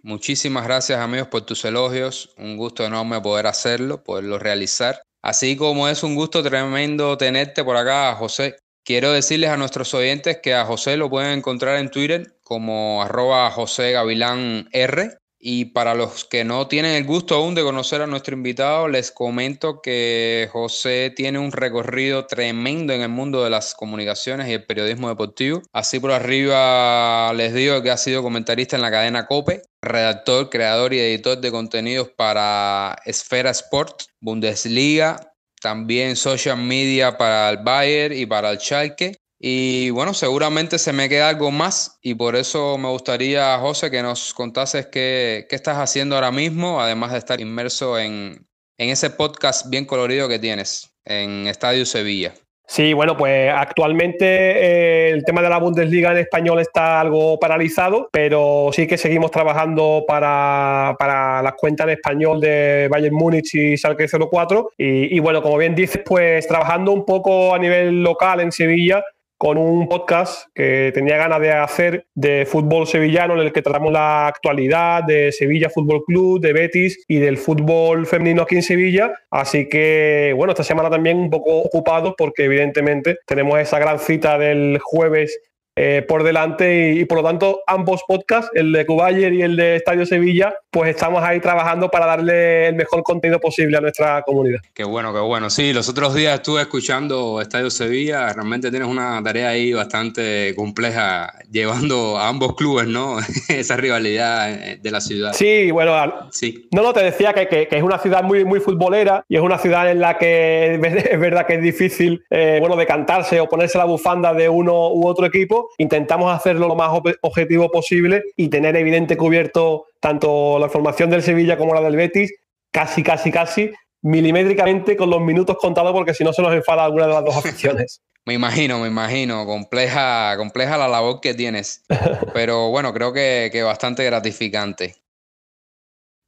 Muchísimas 0.02 0.64
gracias 0.64 0.98
amigos 1.00 1.28
por 1.28 1.42
tus 1.42 1.62
elogios, 1.66 2.34
un 2.38 2.56
gusto 2.56 2.84
enorme 2.86 3.20
poder 3.20 3.46
hacerlo, 3.46 4.02
poderlo 4.02 4.38
realizar. 4.38 5.02
Así 5.22 5.54
como 5.54 5.86
es 5.86 6.02
un 6.02 6.14
gusto 6.14 6.42
tremendo 6.42 7.18
tenerte 7.18 7.62
por 7.62 7.76
acá, 7.76 8.14
José. 8.14 8.56
Quiero 8.84 9.12
decirles 9.12 9.50
a 9.50 9.56
nuestros 9.56 9.92
oyentes 9.94 10.38
que 10.42 10.54
a 10.54 10.64
José 10.64 10.96
lo 10.96 11.10
pueden 11.10 11.38
encontrar 11.38 11.76
en 11.76 11.90
Twitter 11.90 12.34
como 12.42 13.02
arroba 13.02 13.50
José 13.50 13.92
Gavilán 13.92 14.68
R. 14.72 15.20
Y 15.42 15.66
para 15.66 15.94
los 15.94 16.26
que 16.26 16.44
no 16.44 16.68
tienen 16.68 16.96
el 16.96 17.04
gusto 17.04 17.34
aún 17.34 17.54
de 17.54 17.62
conocer 17.62 18.02
a 18.02 18.06
nuestro 18.06 18.36
invitado, 18.36 18.88
les 18.88 19.10
comento 19.10 19.80
que 19.80 20.50
José 20.52 21.14
tiene 21.16 21.38
un 21.38 21.50
recorrido 21.50 22.26
tremendo 22.26 22.92
en 22.92 23.00
el 23.00 23.08
mundo 23.08 23.42
de 23.42 23.48
las 23.48 23.74
comunicaciones 23.74 24.48
y 24.48 24.52
el 24.52 24.66
periodismo 24.66 25.08
deportivo. 25.08 25.62
Así 25.72 25.98
por 25.98 26.12
arriba 26.12 27.32
les 27.32 27.54
digo 27.54 27.82
que 27.82 27.90
ha 27.90 27.96
sido 27.96 28.22
comentarista 28.22 28.76
en 28.76 28.82
la 28.82 28.90
cadena 28.90 29.26
Cope, 29.26 29.62
redactor, 29.80 30.50
creador 30.50 30.92
y 30.92 31.00
editor 31.00 31.40
de 31.40 31.50
contenidos 31.50 32.10
para 32.10 32.98
Esfera 33.06 33.48
Sport, 33.50 34.02
Bundesliga, 34.20 35.29
también 35.60 36.16
social 36.16 36.56
media 36.56 37.16
para 37.16 37.50
el 37.50 37.58
Bayern 37.58 38.16
y 38.16 38.26
para 38.26 38.50
el 38.50 38.58
Schalke. 38.58 39.16
Y 39.38 39.90
bueno, 39.90 40.12
seguramente 40.12 40.78
se 40.78 40.92
me 40.92 41.08
queda 41.08 41.30
algo 41.30 41.50
más 41.50 41.98
y 42.02 42.14
por 42.14 42.36
eso 42.36 42.76
me 42.76 42.88
gustaría, 42.88 43.58
José, 43.58 43.90
que 43.90 44.02
nos 44.02 44.34
contases 44.34 44.86
qué, 44.86 45.46
qué 45.48 45.56
estás 45.56 45.78
haciendo 45.78 46.14
ahora 46.14 46.30
mismo, 46.30 46.80
además 46.80 47.12
de 47.12 47.18
estar 47.18 47.40
inmerso 47.40 47.98
en, 47.98 48.46
en 48.76 48.88
ese 48.90 49.08
podcast 49.08 49.70
bien 49.70 49.86
colorido 49.86 50.28
que 50.28 50.38
tienes 50.38 50.90
en 51.06 51.46
Estadio 51.46 51.86
Sevilla. 51.86 52.34
Sí, 52.70 52.92
bueno, 52.92 53.16
pues 53.16 53.50
actualmente 53.52 54.26
eh, 54.26 55.10
el 55.10 55.24
tema 55.24 55.42
de 55.42 55.48
la 55.48 55.58
Bundesliga 55.58 56.12
en 56.12 56.18
español 56.18 56.60
está 56.60 57.00
algo 57.00 57.36
paralizado, 57.40 58.08
pero 58.12 58.70
sí 58.72 58.86
que 58.86 58.96
seguimos 58.96 59.32
trabajando 59.32 60.04
para, 60.06 60.94
para 60.96 61.42
las 61.42 61.54
cuentas 61.54 61.88
en 61.88 61.94
español 61.94 62.40
de 62.40 62.86
Bayern 62.88 63.16
Múnich 63.16 63.56
y 63.56 63.76
Schalke 63.76 64.06
04. 64.06 64.70
Y, 64.78 65.16
y 65.16 65.18
bueno, 65.18 65.42
como 65.42 65.58
bien 65.58 65.74
dices, 65.74 66.00
pues 66.06 66.46
trabajando 66.46 66.92
un 66.92 67.04
poco 67.04 67.52
a 67.52 67.58
nivel 67.58 68.04
local 68.04 68.38
en 68.38 68.52
Sevilla 68.52 69.02
con 69.40 69.56
un 69.56 69.88
podcast 69.88 70.48
que 70.54 70.90
tenía 70.92 71.16
ganas 71.16 71.40
de 71.40 71.50
hacer 71.50 72.06
de 72.14 72.44
fútbol 72.44 72.86
sevillano 72.86 73.32
en 73.32 73.40
el 73.40 73.52
que 73.54 73.62
tratamos 73.62 73.90
la 73.90 74.26
actualidad 74.26 75.02
de 75.02 75.32
Sevilla 75.32 75.70
Fútbol 75.70 76.04
Club, 76.06 76.42
de 76.42 76.52
Betis 76.52 77.02
y 77.08 77.20
del 77.20 77.38
fútbol 77.38 78.06
femenino 78.06 78.42
aquí 78.42 78.56
en 78.56 78.62
Sevilla. 78.62 79.14
Así 79.30 79.66
que, 79.66 80.34
bueno, 80.36 80.52
esta 80.52 80.62
semana 80.62 80.90
también 80.90 81.16
un 81.16 81.30
poco 81.30 81.56
ocupado 81.56 82.14
porque 82.18 82.44
evidentemente 82.44 83.16
tenemos 83.26 83.58
esa 83.58 83.78
gran 83.78 83.98
cita 83.98 84.36
del 84.36 84.78
jueves 84.78 85.40
eh, 85.76 86.04
por 86.06 86.24
delante 86.24 86.92
y, 86.92 87.04
por 87.04 87.18
lo 87.18 87.24
tanto 87.24 87.60
ambos 87.66 88.02
podcasts, 88.06 88.50
el 88.54 88.72
de 88.72 88.84
Cubayer 88.84 89.32
y 89.32 89.42
el 89.42 89.56
de 89.56 89.76
Estadio 89.76 90.04
Sevilla, 90.04 90.54
pues 90.70 90.90
estamos 90.90 91.22
ahí 91.22 91.40
trabajando 91.40 91.90
para 91.90 92.06
darle 92.06 92.68
el 92.68 92.74
mejor 92.74 93.02
contenido 93.02 93.40
posible 93.40 93.76
a 93.76 93.80
nuestra 93.80 94.22
comunidad. 94.22 94.60
Qué 94.74 94.84
bueno, 94.84 95.12
qué 95.12 95.20
bueno. 95.20 95.48
Sí, 95.48 95.72
los 95.72 95.88
otros 95.88 96.14
días 96.14 96.34
estuve 96.34 96.62
escuchando 96.62 97.40
Estadio 97.40 97.70
Sevilla, 97.70 98.32
realmente 98.32 98.70
tienes 98.70 98.88
una 98.88 99.22
tarea 99.22 99.50
ahí 99.50 99.72
bastante 99.72 100.54
compleja 100.56 101.32
llevando 101.50 102.18
a 102.18 102.28
ambos 102.28 102.56
clubes, 102.56 102.86
¿no? 102.86 103.18
Esa 103.48 103.76
rivalidad 103.76 104.76
de 104.76 104.90
la 104.90 105.00
ciudad. 105.00 105.32
Sí, 105.32 105.70
bueno, 105.70 105.92
sí. 106.30 106.68
no, 106.72 106.82
no, 106.82 106.92
te 106.92 107.02
decía 107.02 107.32
que, 107.32 107.46
que, 107.48 107.68
es 107.70 107.82
una 107.82 107.98
ciudad 107.98 108.22
muy, 108.22 108.44
muy 108.44 108.60
futbolera 108.60 109.24
y 109.28 109.36
es 109.36 109.42
una 109.42 109.58
ciudad 109.58 109.90
en 109.90 110.00
la 110.00 110.18
que 110.18 110.74
es 111.10 111.20
verdad 111.20 111.46
que 111.46 111.54
es 111.54 111.62
difícil, 111.62 112.24
eh, 112.30 112.58
bueno, 112.60 112.76
decantarse 112.76 113.40
o 113.40 113.48
ponerse 113.48 113.78
la 113.78 113.84
bufanda 113.84 114.34
de 114.34 114.48
uno 114.48 114.92
u 114.92 115.06
otro 115.06 115.26
equipo 115.26 115.59
intentamos 115.78 116.34
hacerlo 116.34 116.68
lo 116.68 116.74
más 116.74 116.90
objetivo 117.22 117.70
posible 117.70 118.22
y 118.36 118.48
tener 118.48 118.76
evidente 118.76 119.16
cubierto 119.16 119.86
tanto 120.00 120.58
la 120.58 120.68
formación 120.68 121.10
del 121.10 121.22
Sevilla 121.22 121.56
como 121.56 121.74
la 121.74 121.80
del 121.80 121.96
Betis, 121.96 122.32
casi, 122.70 123.02
casi, 123.02 123.30
casi, 123.30 123.70
milimétricamente 124.02 124.96
con 124.96 125.10
los 125.10 125.20
minutos 125.20 125.56
contados, 125.58 125.92
porque 125.92 126.14
si 126.14 126.24
no 126.24 126.32
se 126.32 126.42
nos 126.42 126.54
enfada 126.54 126.84
alguna 126.84 127.06
de 127.06 127.14
las 127.14 127.24
dos 127.24 127.36
aficiones. 127.44 128.02
Me 128.26 128.34
imagino, 128.34 128.78
me 128.78 128.88
imagino, 128.88 129.46
compleja, 129.46 130.36
compleja 130.36 130.76
la 130.76 130.88
labor 130.88 131.20
que 131.20 131.34
tienes, 131.34 131.84
pero 132.34 132.70
bueno, 132.70 132.92
creo 132.92 133.12
que, 133.12 133.48
que 133.52 133.62
bastante 133.62 134.04
gratificante. 134.04 134.96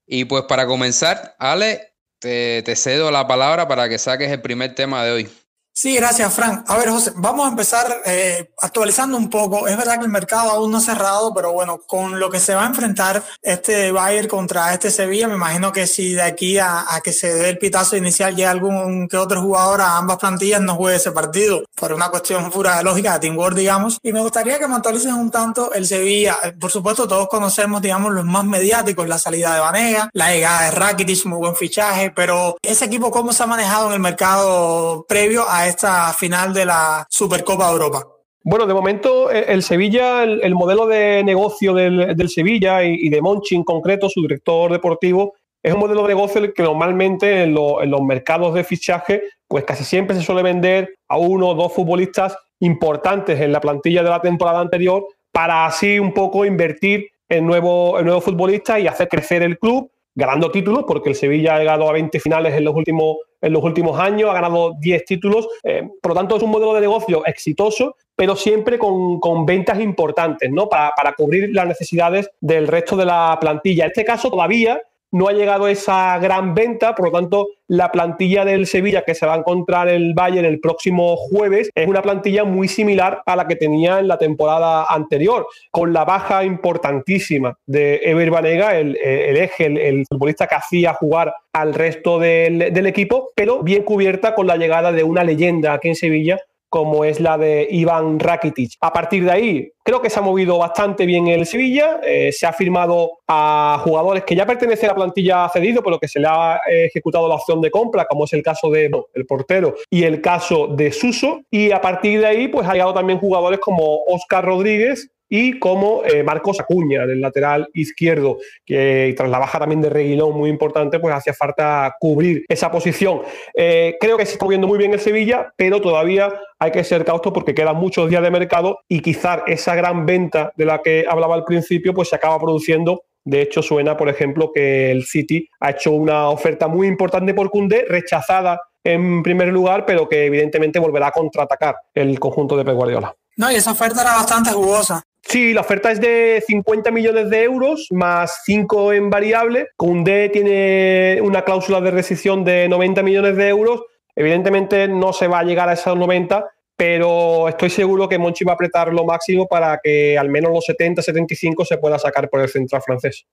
Y 0.07 0.25
pues 0.25 0.45
para 0.45 0.67
comenzar, 0.67 1.37
Ale, 1.39 1.95
te, 2.19 2.62
te 2.62 2.77
cedo 2.77 3.11
la 3.11 3.27
palabra 3.27 3.69
para 3.69 3.89
que 3.89 3.99
saques 3.99 4.31
el 4.31 4.43
primer 4.43 4.75
tema 4.75 5.05
de 5.05 5.12
hoy. 5.12 5.29
Sí, 5.75 5.97
gracias, 5.97 6.35
Frank. 6.35 6.64
A 6.69 6.76
ver, 6.76 6.91
José, 6.91 7.12
vamos 7.17 7.47
a 7.47 7.49
empezar 7.49 8.02
eh, 8.05 8.50
actualizando 8.61 9.17
un 9.17 9.31
poco. 9.31 9.67
Es 9.67 9.76
verdad 9.76 9.99
que 9.99 10.05
el 10.05 10.11
mercado 10.11 10.50
aún 10.50 10.71
no 10.71 10.79
ha 10.79 10.83
cerrado, 10.83 11.33
pero 11.33 11.52
bueno, 11.52 11.81
con 11.87 12.21
lo 12.21 12.31
que 12.31 12.41
se 12.41 12.55
va 12.55 12.64
a 12.64 12.67
enfrentar 12.67 13.23
este 13.41 13.91
Bayern 13.91 14.29
contra 14.29 14.75
este 14.75 14.91
Sevilla, 14.91 15.29
me 15.29 15.37
imagino 15.37 15.73
que 15.73 15.87
si 15.87 16.12
de 16.12 16.23
aquí 16.23 16.59
a, 16.59 16.85
que 17.02 17.14
se 17.14 17.33
dé 17.33 17.49
el 17.49 17.59
pitazo 17.59 17.97
inicial 17.97 18.37
llega 18.37 18.50
algún 18.50 19.09
que 19.09 19.17
otro 19.17 19.41
jugador 19.41 19.81
a 19.81 19.97
ambas 19.97 20.19
plantillas 20.19 20.61
no 20.61 20.75
juegue 20.75 20.99
ese 20.99 21.11
partido, 21.11 21.62
por 21.75 21.95
una 21.95 22.11
cuestión 22.11 22.50
pura 22.50 22.76
de 22.76 22.85
lógica 22.85 23.14
de 23.14 23.21
teamwork, 23.21 23.57
digamos. 23.57 23.99
Y 24.02 24.12
me 24.12 24.21
gustaría 24.21 24.59
que 24.59 24.69
me 24.69 24.75
actualicen 24.75 25.14
un 25.14 25.31
tanto 25.31 25.73
el 25.73 25.87
Sevilla. 25.87 26.37
Por 26.61 26.71
supuesto, 26.71 27.09
todos 27.09 27.29
conocemos, 27.29 27.81
digamos, 27.81 28.12
los 28.12 28.26
más 28.26 28.45
mediáticos, 28.45 29.09
la 29.09 29.19
salida 29.19 29.55
de 29.55 29.61
Vanega, 29.61 30.11
la 30.12 30.33
llegada 30.33 30.64
de 30.64 30.71
Rakitic, 30.73 31.25
muy 31.25 31.38
buen 31.38 31.57
fichaje, 31.57 32.11
pero 32.11 32.59
ese 32.61 32.85
equipo, 32.85 33.11
¿cómo 33.11 33.33
se 33.33 33.43
ha 33.43 33.47
manejado 33.47 33.87
en 33.87 33.95
el 33.95 34.00
mercado 34.00 35.07
previo 35.09 35.49
a 35.49 35.62
esta 35.66 36.12
final 36.12 36.52
de 36.52 36.66
la 36.66 37.07
Supercopa 37.09 37.71
Europa? 37.71 38.07
Bueno, 38.45 38.66
de 38.66 38.75
momento 38.75 39.31
eh, 39.31 39.45
el 39.49 39.62
Sevilla, 39.62 40.25
el, 40.25 40.54
modelo 40.54 40.87
de 40.87 41.23
negocio 41.25 41.75
del, 41.75 42.28
Sevilla 42.28 42.83
y, 42.83 43.09
de 43.09 43.23
Monchi 43.23 43.54
en 43.54 43.64
concreto, 43.64 44.09
su 44.09 44.23
director 44.23 44.73
deportivo, 44.73 45.35
es 45.62 45.73
un 45.73 45.81
modelo 45.81 46.02
de 46.02 46.09
negocio 46.09 46.52
que 46.52 46.62
normalmente 46.62 47.45
en, 47.45 47.54
los 47.54 48.02
mercados 48.02 48.52
de 48.54 48.64
fichaje, 48.64 49.23
pues 49.47 49.64
casi 49.64 49.85
siempre 49.85 50.16
se 50.16 50.23
suele 50.23 50.42
vender 50.42 50.95
a 51.09 51.19
uno 51.19 51.50
o 51.50 51.54
dos 51.54 51.73
futbolistas 51.73 52.37
importantes 52.59 53.40
en 53.40 53.52
la 53.52 53.61
plantilla 53.61 54.02
de 54.02 54.11
la 54.11 54.21
temporada 54.21 54.61
anterior 54.61 55.07
para 55.31 55.66
así 55.66 55.99
un 55.99 56.12
poco 56.12 56.45
invertir 56.45 57.09
en 57.28 57.47
nuevos 57.47 57.99
en 57.99 58.07
nuevo 58.07 58.21
futbolistas 58.21 58.81
y 58.81 58.87
hacer 58.87 59.09
crecer 59.09 59.42
el 59.42 59.59
club 59.59 59.90
ganando 60.14 60.50
títulos, 60.50 60.85
porque 60.87 61.11
el 61.11 61.14
Sevilla 61.14 61.54
ha 61.54 61.59
llegado 61.59 61.88
a 61.88 61.92
20 61.92 62.21
finales 62.21 62.54
en 62.54 62.64
los 62.64 62.75
últimos, 62.75 63.16
en 63.43 63.53
los 63.53 63.63
últimos 63.63 63.99
años, 63.99 64.31
ha 64.31 64.35
ganado 64.35 64.75
10 64.79 65.05
títulos, 65.05 65.49
eh, 65.65 65.83
por 66.01 66.13
lo 66.13 66.15
tanto 66.15 66.37
es 66.37 66.43
un 66.43 66.51
modelo 66.51 66.73
de 66.75 66.81
negocio 66.81 67.27
exitoso, 67.27 67.97
pero 68.15 68.37
siempre 68.37 68.79
con, 68.79 69.19
con 69.19 69.45
ventas 69.45 69.81
importantes, 69.81 70.51
¿no? 70.51 70.69
Para, 70.69 70.93
para, 70.97 71.13
cubrir 71.13 71.51
las 71.53 71.67
necesidades 71.67 72.31
del 72.41 72.69
resto 72.69 72.97
de 72.97 73.05
la 73.05 73.37
plantilla. 73.41 73.85
En 73.85 73.91
este 73.91 74.05
caso 74.05 74.31
todavía 74.31 74.81
no 75.12 75.28
ha 75.28 75.33
llegado 75.33 75.69
esa 75.69 76.19
gran 76.19 76.54
venta, 76.54 76.95
por 76.95 77.07
lo 77.07 77.12
tanto, 77.12 77.49
la 77.69 77.92
plantilla 77.92 78.45
del 78.45 78.66
Sevilla 78.66 79.02
que 79.02 79.14
se 79.14 79.26
va 79.26 79.35
a 79.35 79.38
encontrar 79.38 79.88
el 79.88 80.14
Bayern 80.14 80.47
el 80.47 80.61
próximo 80.61 81.16
jueves 81.16 81.71
es 81.75 81.87
una 81.87 82.02
plantilla 82.02 82.45
muy 82.45 82.69
similar 82.69 83.23
a 83.25 83.37
la 83.37 83.47
que 83.47 83.57
tenía 83.57 83.99
en 83.99 84.09
la 84.09 84.19
temporada 84.19 84.87
anterior, 84.88 85.47
con 85.71 85.92
la 85.92 86.04
baja 86.04 86.45
importantísima 86.45 87.57
de 87.66 88.00
Ever 88.02 88.31
Banega, 88.31 88.78
el, 88.78 88.97
eje, 88.97 89.66
el, 89.66 90.04
futbolista 90.09 90.47
que 90.47 90.54
hacía 90.54 90.95
jugar 90.95 91.35
al 91.52 91.75
resto 91.75 92.19
del, 92.19 92.73
del 92.73 92.87
equipo, 92.87 93.31
pero 93.37 93.62
bien 93.62 93.83
cubierta 93.83 94.35
con 94.35 94.47
la 94.47 94.57
llegada 94.57 94.92
de 94.92 95.04
una 95.04 95.25
leyenda 95.25 95.75
aquí 95.75 95.88
en 95.88 95.95
Sevilla 95.95 96.38
como 96.73 97.05
es 97.05 97.21
la 97.21 97.37
de 97.37 97.69
Iván 97.71 98.19
Rakitic. 98.19 98.79
A 98.81 98.95
partir 98.95 99.26
de 99.26 99.31
ahí, 99.31 99.73
creo 99.85 100.00
que 100.00 100.09
se 100.09 100.19
ha 100.19 100.23
movido 100.23 100.57
bastante 100.57 101.05
bien 101.05 101.26
el 101.26 101.45
Sevilla, 101.45 102.00
eh, 102.02 102.33
se 102.33 102.47
ha 102.47 102.52
firmado 102.55 103.19
a 103.29 103.79
jugadores 103.85 104.25
que 104.25 104.35
ya 104.35 104.47
pertenecen 104.47 104.88
a 104.88 104.93
la 104.93 104.97
plantilla 104.97 105.50
cedido, 105.50 105.83
pero 105.83 105.99
que 105.99 106.09
se 106.09 106.19
le 106.19 106.29
ha 106.31 106.59
ejecutado 106.67 107.29
la 107.29 107.35
opción 107.35 107.61
de 107.61 107.71
compra, 107.71 108.07
como 108.07 108.25
es 108.25 108.33
el 108.33 108.43
caso 108.43 108.71
de 108.71 108.91
el 109.12 109.26
portero 109.26 109.75
y 109.91 110.05
el 110.05 110.23
caso 110.23 110.67
de 110.67 110.93
Suso, 110.93 111.43
y 111.50 111.73
a 111.73 111.81
partir 111.83 112.21
de 112.21 112.26
ahí, 112.26 112.49
pues 112.49 112.67
ha 112.67 112.73
llegado 112.73 112.95
también 112.95 113.19
jugadores 113.19 113.61
como 113.61 114.05
Oscar 114.05 114.43
Rodríguez, 114.43 115.11
y 115.35 115.59
como 115.59 116.03
eh, 116.05 116.23
Marcos 116.23 116.61
Acuña, 116.61 117.07
del 117.07 117.23
lateral 117.23 117.67
izquierdo, 117.73 118.37
que 118.67 119.15
tras 119.17 119.31
la 119.31 119.39
baja 119.39 119.59
también 119.59 119.81
de 119.81 119.89
Reguilón 119.89 120.37
muy 120.37 120.51
importante, 120.51 121.01
pues 121.01 121.15
hacía 121.15 121.33
falta 121.33 121.97
cubrir 121.99 122.45
esa 122.51 122.71
posición. 122.71 123.23
Eh, 123.55 123.97
creo 123.99 124.18
que 124.18 124.27
se 124.27 124.33
está 124.33 124.45
moviendo 124.45 124.66
muy 124.66 124.77
bien 124.77 124.92
el 124.92 125.01
Sevilla, 125.01 125.51
pero 125.57 125.81
todavía 125.81 126.38
hay 126.59 126.71
que 126.71 126.85
ser 126.85 127.07
cauto 127.07 127.33
porque 127.33 127.55
quedan 127.55 127.77
muchos 127.77 128.11
días 128.11 128.23
de 128.23 128.31
mercado 128.31 128.81
y 128.88 129.01
quizás 129.01 129.40
esa 129.47 129.75
gran 129.75 130.05
venta 130.05 130.53
de 130.55 130.66
la 130.66 130.83
que 130.83 131.07
hablaba 131.09 131.35
al 131.35 131.45
principio, 131.45 131.95
pues 131.95 132.11
se 132.11 132.16
acaba 132.16 132.38
produciendo 132.38 133.05
de 133.25 133.40
hecho, 133.40 133.62
suena, 133.62 133.97
por 133.97 134.09
ejemplo, 134.09 134.51
que 134.53 134.90
el 134.90 135.05
City 135.05 135.49
ha 135.61 135.71
hecho 135.71 135.92
una 135.92 136.29
oferta 136.29 136.66
muy 136.66 136.88
importante 136.88 137.33
por 137.33 137.51
Cundé, 137.51 137.87
rechazada 137.88 138.61
en 138.85 139.23
primer 139.23 139.49
lugar, 139.49 139.87
pero 139.87 140.09
que 140.09 140.27
evidentemente 140.27 140.81
volverá 140.81 141.07
a 141.07 141.12
contraatacar 141.12 141.77
el 141.95 142.18
conjunto 142.18 142.57
de 142.57 142.64
Pep 142.64 142.75
Guardiola. 142.75 143.14
No, 143.37 143.51
y 143.51 143.55
esa 143.55 143.71
oferta 143.71 144.03
era 144.03 144.16
bastante 144.16 144.51
jugosa. 144.51 145.03
Sí, 145.23 145.55
la 145.55 145.63
oferta 145.63 145.91
es 145.91 146.01
de 146.01 146.43
50 146.47 146.91
millones 146.91 147.31
de 147.31 147.45
euros 147.45 147.87
más 147.91 148.43
5 148.45 148.93
en 148.93 149.09
variable. 149.09 149.69
Cundé 149.77 150.29
tiene 150.29 151.21
una 151.23 151.43
cláusula 151.43 151.81
de 151.81 151.91
rescisión 151.91 152.45
de 152.45 152.69
90 152.69 153.03
millones 153.03 153.37
de 153.37 153.49
euros. 153.49 153.83
Evidentemente 154.15 154.89
no 154.89 155.13
se 155.13 155.29
va 155.29 155.39
a 155.39 155.45
llegar 155.45 155.69
a 155.69 155.75
esos 155.75 155.97
90, 155.97 156.45
pero 156.77 157.49
estoy 157.49 157.71
seguro 157.71 158.09
que 158.09 158.19
Monchi 158.19 158.45
va 158.45 158.53
a 158.53 158.55
apretar 158.55 158.93
lo 158.93 159.05
máximo 159.05 159.47
para 159.47 159.81
que 159.83 160.19
al 160.19 160.29
menos 160.29 160.53
los 160.53 160.67
70-75 160.69 161.65
se 161.65 161.79
pueda 161.79 161.99
sacar 161.99 162.29
por 162.29 162.41
el 162.41 162.49
central 162.49 162.83
francés. 162.83 163.25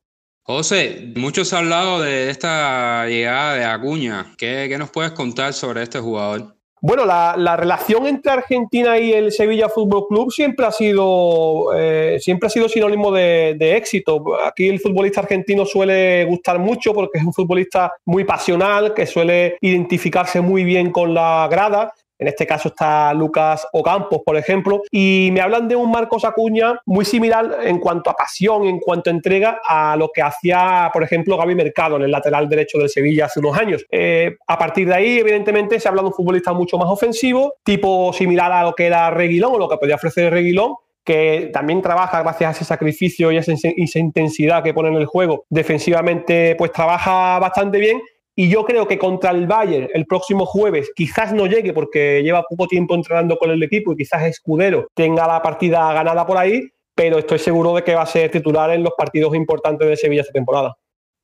José, 0.44 1.12
muchos 1.16 1.54
han 1.54 1.66
hablado 1.66 2.02
de 2.02 2.30
esta 2.30 3.06
llegada 3.08 3.56
de 3.56 3.66
Acuña. 3.66 4.34
¿Qué, 4.38 4.74
nos 4.80 4.90
puedes 4.90 5.12
contar 5.12 5.54
sobre 5.54 5.84
este 5.84 6.00
jugador? 6.00 6.56
Bueno, 6.82 7.06
la, 7.06 7.58
relación 7.58 8.08
entre 8.08 8.32
Argentina 8.32 8.98
y 8.98 9.12
el 9.12 9.32
Sevilla 9.32 9.68
Fútbol 9.68 10.08
Club 10.08 10.32
siempre 10.32 10.66
ha 10.66 10.72
sido, 10.72 11.74
eh, 11.76 12.18
siempre 12.22 12.48
ha 12.48 12.50
sido 12.50 12.70
sinónimo 12.70 13.12
de, 13.12 13.76
éxito. 13.76 14.24
Aquí 14.46 14.70
el 14.70 14.80
futbolista 14.80 15.22
argentino 15.22 15.66
suele 15.66 16.24
gustar 16.26 16.58
mucho 16.60 16.94
porque 16.94 17.20
es 17.20 17.26
un 17.26 17.34
futbolista 17.34 17.92
muy 18.06 18.24
pasional, 18.24 18.94
que 18.94 19.06
suele 19.06 19.58
identificarse 19.62 20.40
muy 20.40 20.64
bien 20.64 20.92
con 20.92 21.14
la 21.14 21.48
grada 21.52 21.94
en 22.20 22.28
este 22.28 22.46
caso 22.46 22.68
está 22.68 23.14
Lucas 23.14 23.66
Ocampos, 23.72 24.22
por 24.26 24.36
ejemplo, 24.36 24.82
y 24.92 25.30
me 25.32 25.40
hablan 25.40 25.70
de 25.70 25.78
un 25.78 25.90
Marcos 25.90 26.26
Acuña 26.26 26.80
muy 26.86 27.06
similar 27.06 27.60
en 27.64 27.80
cuanto 27.80 28.10
a 28.10 28.14
pasión, 28.14 28.66
en 28.66 28.80
cuanto 28.80 29.10
a 29.10 29.14
entrega 29.14 29.62
a 29.66 29.96
lo 29.96 30.10
que 30.14 30.22
hacía, 30.22 30.90
por 30.92 31.02
ejemplo, 31.02 31.38
Gaby 31.38 31.56
Mercado 31.56 31.96
en 31.96 32.04
el 32.04 32.12
lateral 32.12 32.50
derecho 32.50 32.78
del 32.78 32.90
Sevilla 32.90 33.26
hace 33.26 33.40
unos 33.40 33.58
años. 33.58 33.86
Eh, 33.90 34.36
a 34.48 34.58
partir 34.58 34.90
de 34.90 34.96
ahí, 34.96 35.20
evidentemente, 35.20 35.80
se 35.80 35.88
habla 35.88 36.02
de 36.02 36.10
un 36.10 36.14
futbolista 36.14 36.52
mucho 36.52 36.78
más 36.78 36.90
ofensivo, 36.90 37.54
tipo 37.64 38.12
similar 38.12 38.52
a 38.52 38.64
lo 38.64 38.74
que 38.74 38.88
era 38.88 39.10
Reguilón 39.12 39.54
o 39.54 39.58
lo 39.58 39.70
que 39.70 39.78
podía 39.78 39.96
ofrecer 39.96 40.32
Reguilón, 40.34 40.76
que 41.06 41.50
también 41.54 41.82
trabaja 41.82 42.22
gracias 42.22 42.50
a 42.50 42.52
ese 42.52 42.66
sacrificio 42.66 43.32
y 43.32 43.38
esa, 43.38 43.54
esa 43.54 44.00
intensidad 44.00 44.62
que 44.62 44.74
pone 44.74 44.90
en 44.90 44.96
el 44.96 45.06
juego. 45.06 45.46
Defensivamente, 45.50 46.56
pues 46.56 46.74
trabaja 46.74 47.40
bastante 47.40 47.80
bien 47.80 48.02
y 48.40 48.48
yo 48.48 48.64
creo 48.64 48.88
que 48.88 48.98
contra 48.98 49.32
el 49.32 49.48
Bayern 49.48 49.90
el 49.94 50.06
próximo 50.06 50.46
jueves 50.46 50.92
quizás 50.96 51.34
no 51.34 51.46
llegue 51.46 51.74
porque 51.74 52.24
lleva 52.24 52.46
poco 52.50 52.68
tiempo 52.68 52.96
entrenando 52.96 53.38
con 53.38 53.52
el 53.52 53.62
equipo 53.62 53.92
y 53.92 53.98
quizás 53.98 54.24
Escudero 54.24 54.88
tenga 54.94 55.28
la 55.28 55.42
partida 55.42 55.92
ganada 55.92 56.26
por 56.26 56.38
ahí, 56.38 56.70
pero 56.96 57.20
estoy 57.20 57.38
seguro 57.38 57.76
de 57.76 57.84
que 57.84 57.96
va 57.96 58.04
a 58.04 58.06
ser 58.06 58.32
titular 58.32 58.72
en 58.72 58.82
los 58.82 58.94
partidos 58.98 59.36
importantes 59.36 59.90
de 59.90 59.98
Sevilla 59.98 60.22
esta 60.22 60.32
temporada. 60.32 60.74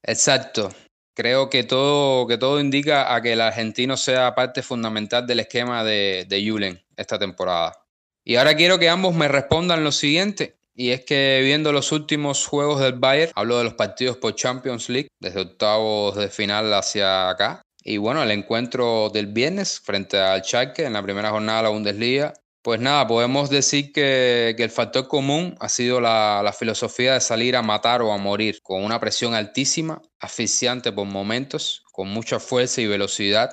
Exacto. 0.04 0.72
Creo 1.14 1.50
que 1.50 1.64
todo, 1.64 2.28
que 2.28 2.38
todo 2.38 2.60
indica 2.60 3.16
a 3.16 3.22
que 3.22 3.32
el 3.32 3.40
argentino 3.40 3.96
sea 3.96 4.36
parte 4.36 4.62
fundamental 4.62 5.26
del 5.26 5.40
esquema 5.40 5.86
de, 5.86 6.26
de 6.28 6.46
Julen 6.46 6.84
esta 6.98 7.18
temporada. 7.18 7.72
Y 8.26 8.36
ahora 8.36 8.58
quiero 8.58 8.78
que 8.78 8.90
ambos 8.90 9.16
me 9.16 9.30
respondan 9.30 9.86
lo 9.86 9.94
siguiente. 9.94 10.58
Y 10.78 10.92
es 10.92 11.06
que 11.06 11.40
viendo 11.42 11.72
los 11.72 11.94
últimos 11.94 12.46
juegos 12.46 12.82
del 12.82 12.94
Bayern, 12.94 13.32
hablo 13.34 13.58
de 13.58 13.64
los 13.64 13.76
partidos 13.76 14.18
por 14.18 14.36
Champions 14.36 14.90
League, 14.90 15.08
desde 15.22 15.40
octavos 15.40 16.18
de 16.18 16.28
final 16.28 16.74
hacia 16.74 17.30
acá. 17.30 17.62
Y 17.82 17.98
bueno, 17.98 18.22
el 18.22 18.32
encuentro 18.32 19.10
del 19.10 19.28
viernes 19.28 19.80
frente 19.80 20.20
al 20.20 20.44
Schalke 20.44 20.84
en 20.86 20.94
la 20.94 21.04
primera 21.04 21.30
jornada 21.30 21.60
de 21.60 21.64
la 21.64 21.70
Bundesliga, 21.70 22.34
Pues 22.62 22.80
nada, 22.80 23.08
podemos 23.08 23.52
decir 23.52 23.94
que, 23.94 24.56
el 24.58 24.70
factor 24.72 25.08
común 25.08 25.56
ha 25.60 25.70
sido 25.70 26.02
la, 26.02 26.42
la, 26.44 26.52
filosofía 26.52 27.14
de 27.14 27.22
salir 27.22 27.56
a 27.56 27.62
matar 27.62 28.02
o 28.02 28.12
a 28.12 28.18
morir, 28.18 28.60
con 28.64 28.84
una 28.84 29.00
presión 29.00 29.36
altísima, 29.36 30.02
asfixiante 30.20 30.92
por 30.92 31.06
momentos, 31.06 31.84
con 31.92 32.10
mucha 32.10 32.40
fuerza 32.40 32.82
y 32.82 32.88
velocidad. 32.88 33.52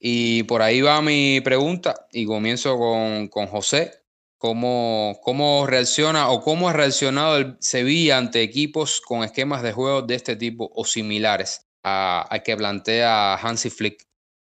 Y 0.00 0.44
por 0.44 0.62
ahí 0.62 0.80
va 0.80 1.02
mi 1.02 1.40
pregunta 1.42 1.94
y 2.10 2.24
comienzo 2.24 2.78
con, 2.78 3.28
con 3.28 3.46
José. 3.46 4.03
¿Cómo, 4.44 5.18
¿Cómo 5.22 5.66
reacciona 5.66 6.28
o 6.28 6.42
cómo 6.42 6.68
ha 6.68 6.74
reaccionado 6.74 7.38
el 7.38 7.56
Sevilla 7.60 8.18
ante 8.18 8.42
equipos 8.42 9.00
con 9.00 9.24
esquemas 9.24 9.62
de 9.62 9.72
juego 9.72 10.02
de 10.02 10.16
este 10.16 10.36
tipo 10.36 10.70
o 10.74 10.84
similares 10.84 11.66
al 11.82 12.42
que 12.42 12.54
plantea 12.54 13.36
Hansi 13.36 13.70
Flick? 13.70 14.04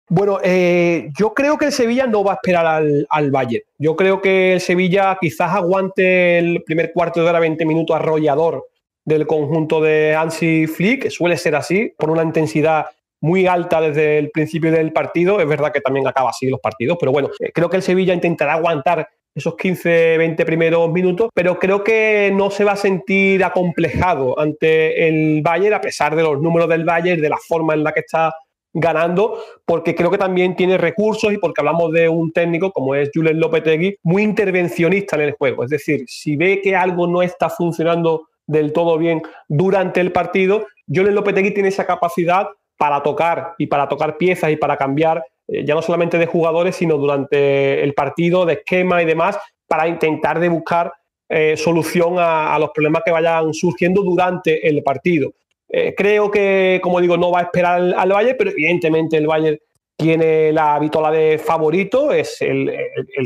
Bueno, 0.07 0.39
eh, 0.41 1.09
yo 1.19 1.33
creo 1.33 1.57
que 1.57 1.65
el 1.65 1.71
Sevilla 1.73 2.07
no 2.07 2.23
va 2.23 2.31
a 2.31 2.35
esperar 2.35 2.65
al, 2.65 3.05
al 3.09 3.31
Bayern. 3.31 3.65
Yo 3.79 3.97
creo 3.97 4.21
que 4.21 4.53
el 4.53 4.61
Sevilla 4.61 5.17
quizás 5.19 5.53
aguante 5.53 6.37
el 6.37 6.63
primer 6.63 6.93
cuarto 6.93 7.21
de 7.21 7.27
hora, 7.27 7.41
20 7.41 7.65
minutos 7.65 7.93
arrollador 7.93 8.69
del 9.03 9.27
conjunto 9.27 9.81
de 9.81 10.15
Hansi 10.15 10.67
Flick. 10.67 11.09
Suele 11.09 11.35
ser 11.35 11.55
así, 11.55 11.93
por 11.97 12.11
una 12.11 12.23
intensidad 12.23 12.85
muy 13.19 13.45
alta 13.45 13.81
desde 13.81 14.19
el 14.19 14.31
principio 14.31 14.71
del 14.71 14.93
partido. 14.93 15.41
Es 15.41 15.47
verdad 15.49 15.73
que 15.73 15.81
también 15.81 16.07
acaba 16.07 16.29
así 16.29 16.47
los 16.47 16.61
partidos, 16.61 16.95
pero 16.97 17.11
bueno, 17.11 17.29
eh, 17.41 17.51
creo 17.53 17.69
que 17.69 17.75
el 17.75 17.83
Sevilla 17.83 18.13
intentará 18.13 18.53
aguantar 18.53 19.09
esos 19.33 19.55
15, 19.55 20.17
20 20.17 20.45
primeros 20.45 20.91
minutos, 20.91 21.29
pero 21.33 21.57
creo 21.57 21.83
que 21.83 22.31
no 22.33 22.51
se 22.51 22.63
va 22.63 22.73
a 22.73 22.77
sentir 22.77 23.43
acomplejado 23.43 24.37
ante 24.39 25.07
el 25.07 25.41
Bayern, 25.41 25.75
a 25.75 25.81
pesar 25.81 26.15
de 26.15 26.23
los 26.23 26.41
números 26.41 26.67
del 26.67 26.83
Bayern, 26.83 27.21
de 27.21 27.29
la 27.29 27.37
forma 27.37 27.73
en 27.73 27.83
la 27.83 27.91
que 27.91 28.01
está 28.01 28.33
ganando, 28.73 29.37
porque 29.65 29.95
creo 29.95 30.09
que 30.11 30.17
también 30.17 30.55
tiene 30.55 30.77
recursos 30.77 31.33
y 31.33 31.37
porque 31.37 31.61
hablamos 31.61 31.91
de 31.91 32.07
un 32.07 32.31
técnico 32.31 32.71
como 32.71 32.95
es 32.95 33.09
Julen 33.13 33.39
Lopetegui, 33.39 33.97
muy 34.03 34.23
intervencionista 34.23 35.15
en 35.15 35.23
el 35.23 35.31
juego. 35.33 35.63
Es 35.63 35.69
decir, 35.69 36.03
si 36.07 36.35
ve 36.35 36.61
que 36.61 36.75
algo 36.75 37.07
no 37.07 37.21
está 37.21 37.49
funcionando 37.49 38.27
del 38.47 38.73
todo 38.73 38.97
bien 38.97 39.21
durante 39.47 39.99
el 39.99 40.11
partido, 40.11 40.65
Julen 40.87 41.15
Lopetegui 41.15 41.51
tiene 41.51 41.69
esa 41.69 41.85
capacidad 41.85 42.47
para 42.77 43.03
tocar 43.03 43.53
y 43.57 43.67
para 43.67 43.87
tocar 43.87 44.17
piezas 44.17 44.51
y 44.51 44.55
para 44.55 44.77
cambiar 44.77 45.23
ya 45.51 45.75
no 45.75 45.81
solamente 45.81 46.17
de 46.17 46.25
jugadores, 46.25 46.75
sino 46.77 46.97
durante 46.97 47.83
el 47.83 47.93
partido, 47.93 48.45
de 48.45 48.53
esquema 48.53 49.01
y 49.01 49.05
demás, 49.05 49.37
para 49.67 49.87
intentar 49.87 50.39
de 50.39 50.49
buscar 50.49 50.93
eh, 51.29 51.55
solución 51.55 52.15
a, 52.17 52.57
los 52.59 52.71
problemas 52.71 53.03
que 53.05 53.11
vayan 53.11 53.53
surgiendo 53.53 54.01
durante 54.01 54.67
el 54.67 54.83
partido. 54.83 55.31
Eh, 55.69 55.93
creo 55.95 56.29
que, 56.29 56.81
como 56.83 56.99
digo, 56.99 57.15
no 57.15 57.31
va 57.31 57.39
a 57.39 57.43
esperar 57.43 57.81
al, 57.95 58.09
Bayern, 58.11 58.35
pero 58.37 58.51
evidentemente 58.51 59.15
el 59.15 59.27
Bayern 59.27 59.57
tiene 59.95 60.51
la 60.51 60.77
vitola 60.77 61.09
de 61.09 61.37
favorito, 61.37 62.11
es 62.11 62.41
el, 62.41 62.69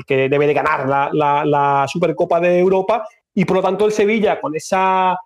que 0.06 0.30
debe 0.30 0.46
de 0.46 0.54
ganar 0.54 1.14
la, 1.14 1.86
Supercopa 1.88 2.40
de 2.40 2.60
Europa 2.60 3.08
y 3.34 3.44
por 3.46 3.58
lo 3.58 3.64
tanto 3.64 3.86
el 3.86 3.92
Sevilla 3.92 4.40
con 4.40 4.56
esa 4.56 5.18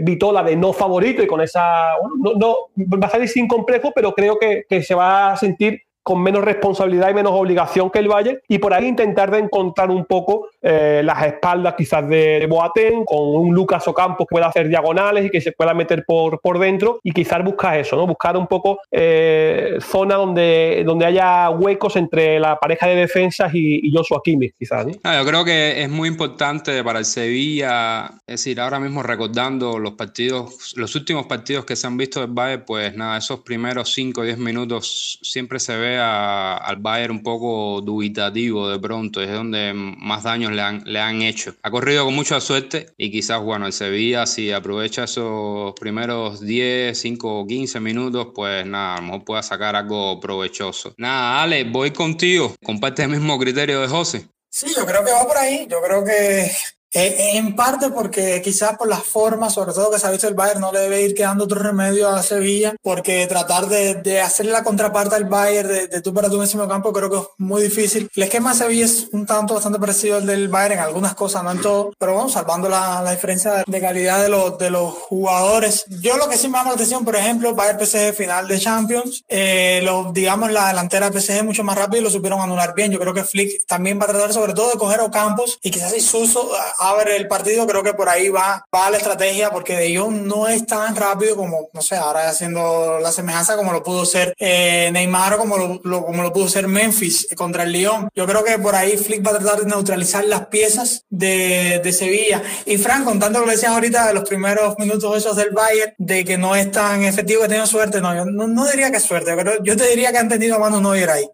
vitola 0.00 0.42
de 0.42 0.56
no 0.56 0.72
favorito 0.72 1.22
y 1.22 1.26
con 1.26 1.40
esa... 1.40 1.92
no, 2.20 2.34
no, 2.34 2.56
va 3.00 3.06
a 3.06 3.10
salir 3.10 3.28
sin 3.28 3.46
complejo, 3.46 3.92
pero 3.94 4.12
creo 4.12 4.38
que 4.38 4.82
se 4.82 4.94
va 4.94 5.32
a 5.32 5.36
sentir 5.36 5.82
con 6.08 6.22
menos 6.22 6.42
responsabilidad 6.42 7.10
y 7.10 7.14
menos 7.14 7.32
obligación 7.34 7.90
que 7.90 7.98
el 7.98 8.08
Bayern 8.08 8.40
y 8.48 8.56
por 8.56 8.72
ahí 8.72 8.86
intentar 8.86 9.30
de 9.30 9.40
encontrar 9.40 9.90
un 9.90 10.06
poco 10.06 10.48
eh, 10.62 11.02
las 11.04 11.22
espaldas 11.26 11.74
quizás 11.76 12.08
de, 12.08 12.46
Boateng 12.48 13.04
con 13.04 13.18
un 13.20 13.54
Lucas 13.54 13.86
Ocampos 13.86 14.26
que 14.26 14.32
pueda 14.32 14.46
hacer 14.46 14.68
diagonales 14.68 15.26
y 15.26 15.30
que 15.30 15.42
se 15.42 15.52
pueda 15.52 15.74
meter 15.74 16.04
por, 16.06 16.40
por 16.40 16.58
dentro 16.58 16.98
y 17.02 17.12
quizás 17.12 17.44
buscar 17.44 17.78
eso, 17.78 17.94
¿no? 17.96 18.06
buscar 18.06 18.38
un 18.38 18.46
poco 18.46 18.78
eh, 18.90 19.76
zona 19.82 20.14
donde, 20.14 20.82
donde 20.86 21.04
haya 21.04 21.50
huecos 21.50 21.94
entre 21.96 22.40
la 22.40 22.58
pareja 22.58 22.86
de 22.86 22.94
defensas 22.94 23.52
y, 23.52 23.86
y 23.86 23.92
Joshua 23.94 24.22
Kimmich 24.24 24.54
quizás. 24.58 24.86
yo 24.86 25.24
creo 25.26 25.44
que 25.44 25.82
es 25.82 25.90
muy 25.90 26.08
importante 26.08 26.82
para 26.84 27.00
el 27.00 27.04
Sevilla, 27.04 28.06
es 28.26 28.42
decir, 28.42 28.58
ahora 28.62 28.80
mismo 28.80 29.02
recordando 29.02 29.78
los 29.78 29.92
partidos, 29.92 30.72
los 30.74 30.94
últimos 30.94 31.26
partidos 31.26 31.66
que 31.66 31.76
se 31.76 31.86
han 31.86 31.98
visto 31.98 32.22
del 32.22 32.30
Bayern, 32.30 32.64
pues 32.66 32.96
nada, 32.96 33.18
esos 33.18 33.40
primeros 33.40 33.92
5 33.92 34.22
o 34.22 34.24
10 34.24 34.38
minutos 34.38 35.18
siempre 35.20 35.60
se 35.60 35.76
ve 35.76 35.97
al 35.98 36.76
Bayern 36.76 37.12
un 37.12 37.22
poco 37.22 37.80
dubitativo 37.80 38.68
de 38.68 38.78
pronto, 38.78 39.20
es 39.20 39.30
donde 39.30 39.72
más 39.74 40.24
daños 40.24 40.52
le 40.52 40.62
han, 40.62 40.82
le 40.84 41.00
han 41.00 41.22
hecho. 41.22 41.54
Ha 41.62 41.70
corrido 41.70 42.04
con 42.04 42.14
mucha 42.14 42.40
suerte 42.40 42.86
y 42.96 43.10
quizás, 43.10 43.42
bueno, 43.42 43.66
el 43.66 43.72
Sevilla 43.72 44.26
si 44.26 44.52
aprovecha 44.52 45.04
esos 45.04 45.72
primeros 45.78 46.40
10, 46.40 46.98
5 46.98 47.40
o 47.40 47.46
15 47.46 47.80
minutos, 47.80 48.28
pues 48.34 48.66
nada, 48.66 48.96
a 48.96 49.00
lo 49.00 49.06
mejor 49.06 49.24
pueda 49.24 49.42
sacar 49.42 49.76
algo 49.76 50.20
provechoso. 50.20 50.94
Nada, 50.96 51.42
Ale, 51.42 51.64
voy 51.64 51.90
contigo. 51.90 52.54
Comparte 52.64 53.02
el 53.02 53.10
mismo 53.10 53.38
criterio 53.38 53.80
de 53.80 53.88
José. 53.88 54.28
Sí, 54.50 54.66
yo 54.74 54.86
creo 54.86 55.04
que 55.04 55.12
va 55.12 55.26
por 55.26 55.36
ahí. 55.36 55.66
Yo 55.70 55.80
creo 55.82 56.04
que 56.04 56.50
eh, 56.92 57.32
en 57.34 57.54
parte 57.54 57.90
porque 57.90 58.40
quizás 58.42 58.76
por 58.76 58.88
las 58.88 59.02
formas, 59.02 59.54
sobre 59.54 59.72
todo 59.72 59.90
que 59.90 59.98
se 59.98 60.06
ha 60.06 60.10
visto 60.10 60.28
el 60.28 60.34
Bayern, 60.34 60.60
no 60.60 60.72
le 60.72 60.80
debe 60.80 61.02
ir 61.02 61.14
quedando 61.14 61.44
otro 61.44 61.60
remedio 61.60 62.08
a 62.08 62.22
Sevilla, 62.22 62.74
porque 62.82 63.26
tratar 63.26 63.66
de, 63.66 63.94
de 63.96 64.20
hacer 64.20 64.46
la 64.46 64.62
contraparte 64.62 65.14
al 65.14 65.24
Bayern 65.24 65.68
de, 65.68 65.86
de 65.88 66.00
tú 66.00 66.14
para 66.14 66.30
tu 66.30 66.38
máximo 66.38 66.66
campo 66.66 66.92
creo 66.92 67.10
que 67.10 67.18
es 67.18 67.24
muy 67.38 67.62
difícil. 67.62 68.08
El 68.14 68.22
esquema 68.22 68.52
de 68.52 68.58
Sevilla 68.58 68.84
es 68.84 69.08
un 69.12 69.26
tanto 69.26 69.54
bastante 69.54 69.78
parecido 69.78 70.16
al 70.16 70.26
del 70.26 70.48
Bayern 70.48 70.74
en 70.74 70.80
algunas 70.80 71.14
cosas, 71.14 71.42
no 71.42 71.50
en 71.50 71.60
todo, 71.60 71.92
pero 71.98 72.14
bueno, 72.14 72.28
salvando 72.28 72.68
la, 72.68 73.02
la 73.02 73.10
diferencia 73.12 73.64
de 73.66 73.80
calidad 73.80 74.22
de 74.22 74.28
los, 74.28 74.58
de 74.58 74.70
los 74.70 74.92
jugadores. 74.92 75.84
Yo 76.00 76.16
lo 76.16 76.28
que 76.28 76.36
sí 76.36 76.48
me 76.48 76.58
llama 76.58 76.70
la 76.70 76.74
atención, 76.74 77.04
por 77.04 77.16
ejemplo, 77.16 77.54
Bayern 77.54 77.84
PSG 77.84 78.14
final 78.14 78.48
de 78.48 78.58
Champions, 78.58 79.24
eh, 79.28 79.80
lo, 79.82 80.12
digamos 80.12 80.50
la 80.50 80.68
delantera 80.68 81.12
PSG 81.12 81.44
mucho 81.44 81.64
más 81.64 81.76
rápido 81.76 82.00
y 82.00 82.04
lo 82.04 82.10
supieron 82.10 82.40
anular 82.40 82.74
bien. 82.74 82.90
Yo 82.90 82.98
creo 82.98 83.14
que 83.14 83.24
Flick 83.24 83.66
también 83.66 83.98
va 83.98 84.04
a 84.04 84.08
tratar 84.08 84.32
sobre 84.32 84.54
todo 84.54 84.70
de 84.70 84.78
coger 84.78 85.00
a 85.00 85.10
Campos 85.10 85.58
y 85.62 85.70
quizás 85.70 85.96
Isuso 85.96 86.50
ver 86.96 87.08
el 87.08 87.28
partido, 87.28 87.66
creo 87.66 87.82
que 87.82 87.94
por 87.94 88.08
ahí 88.08 88.28
va, 88.28 88.64
va 88.74 88.90
la 88.90 88.96
estrategia, 88.96 89.50
porque 89.50 89.76
De 89.76 89.96
Jong 89.96 90.26
no 90.26 90.48
es 90.48 90.66
tan 90.66 90.94
rápido 90.96 91.36
como, 91.36 91.68
no 91.72 91.82
sé, 91.82 91.96
ahora 91.96 92.28
haciendo 92.28 92.98
la 93.00 93.12
semejanza 93.12 93.56
como 93.56 93.72
lo 93.72 93.82
pudo 93.82 94.04
ser 94.04 94.34
eh, 94.38 94.90
Neymar 94.92 95.34
o 95.34 95.38
como 95.38 95.56
lo, 95.56 96.04
como 96.04 96.22
lo 96.22 96.32
pudo 96.32 96.48
ser 96.48 96.68
Memphis 96.68 97.28
contra 97.36 97.64
el 97.64 97.72
Lyon. 97.72 98.08
Yo 98.14 98.26
creo 98.26 98.44
que 98.44 98.58
por 98.58 98.74
ahí 98.74 98.96
Flick 98.96 99.26
va 99.26 99.32
a 99.32 99.38
tratar 99.38 99.60
de 99.60 99.66
neutralizar 99.66 100.24
las 100.24 100.46
piezas 100.46 101.04
de, 101.08 101.80
de 101.82 101.92
Sevilla. 101.92 102.42
Y 102.66 102.78
Frank, 102.78 103.04
con 103.04 103.18
tanto 103.18 103.44
que 103.44 103.50
decías 103.50 103.72
ahorita 103.72 104.06
de 104.08 104.14
los 104.14 104.28
primeros 104.28 104.78
minutos 104.78 105.16
esos 105.16 105.36
del 105.36 105.50
Bayern, 105.50 105.94
de 105.98 106.24
que 106.24 106.38
no 106.38 106.54
es 106.56 106.70
tan 106.70 107.02
efectivo, 107.02 107.42
que 107.42 107.48
tenido 107.48 107.66
suerte, 107.66 108.00
no, 108.00 108.14
yo 108.14 108.24
no, 108.24 108.46
no 108.46 108.66
diría 108.66 108.90
que 108.90 108.98
es 108.98 109.04
suerte, 109.04 109.34
pero 109.36 109.62
yo 109.62 109.76
te 109.76 109.88
diría 109.88 110.12
que 110.12 110.18
han 110.18 110.28
tenido 110.28 110.56
a 110.56 110.58
Manu 110.58 110.80
Neuer 110.80 111.10
ahí 111.10 111.28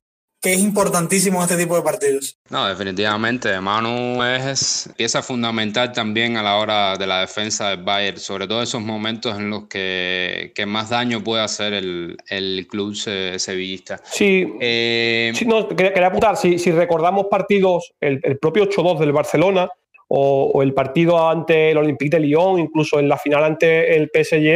que 0.45 0.53
es 0.53 0.61
importantísimo 0.61 1.39
en 1.39 1.45
este 1.45 1.57
tipo 1.57 1.75
de 1.75 1.81
partidos. 1.81 2.39
No, 2.51 2.69
definitivamente. 2.69 3.59
Manu 3.63 4.23
es 4.23 4.91
pieza 4.95 5.23
fundamental 5.23 5.91
también 5.91 6.37
a 6.37 6.43
la 6.43 6.59
hora 6.59 6.99
de 6.99 7.07
la 7.07 7.21
defensa 7.21 7.71
del 7.71 7.83
Bayern, 7.83 8.19
sobre 8.19 8.47
todo 8.47 8.61
esos 8.61 8.83
momentos 8.83 9.39
en 9.39 9.49
los 9.49 9.69
que, 9.69 10.53
que 10.55 10.67
más 10.67 10.91
daño 10.91 11.25
puede 11.25 11.43
hacer 11.43 11.73
el, 11.73 12.19
el 12.29 12.67
club 12.69 12.95
sevillista. 12.95 14.03
Sí, 14.05 14.47
eh, 14.61 15.33
sí 15.35 15.47
no, 15.47 15.67
quería, 15.67 16.09
apuntar, 16.09 16.37
si, 16.37 16.59
si, 16.59 16.73
recordamos 16.73 17.29
partidos, 17.31 17.95
el, 17.99 18.21
el 18.23 18.37
propio 18.37 18.69
8-2 18.69 18.99
del 18.99 19.13
Barcelona 19.13 19.71
o, 20.09 20.51
o, 20.53 20.63
el 20.63 20.75
partido 20.75 21.27
ante 21.27 21.71
el 21.71 21.79
Olympique 21.79 22.19
de 22.19 22.21
Lyon, 22.21 22.59
incluso 22.59 23.01
en 23.01 23.09
la 23.09 23.17
final 23.17 23.45
ante 23.45 23.97
el 23.97 24.11
PSG, 24.13 24.47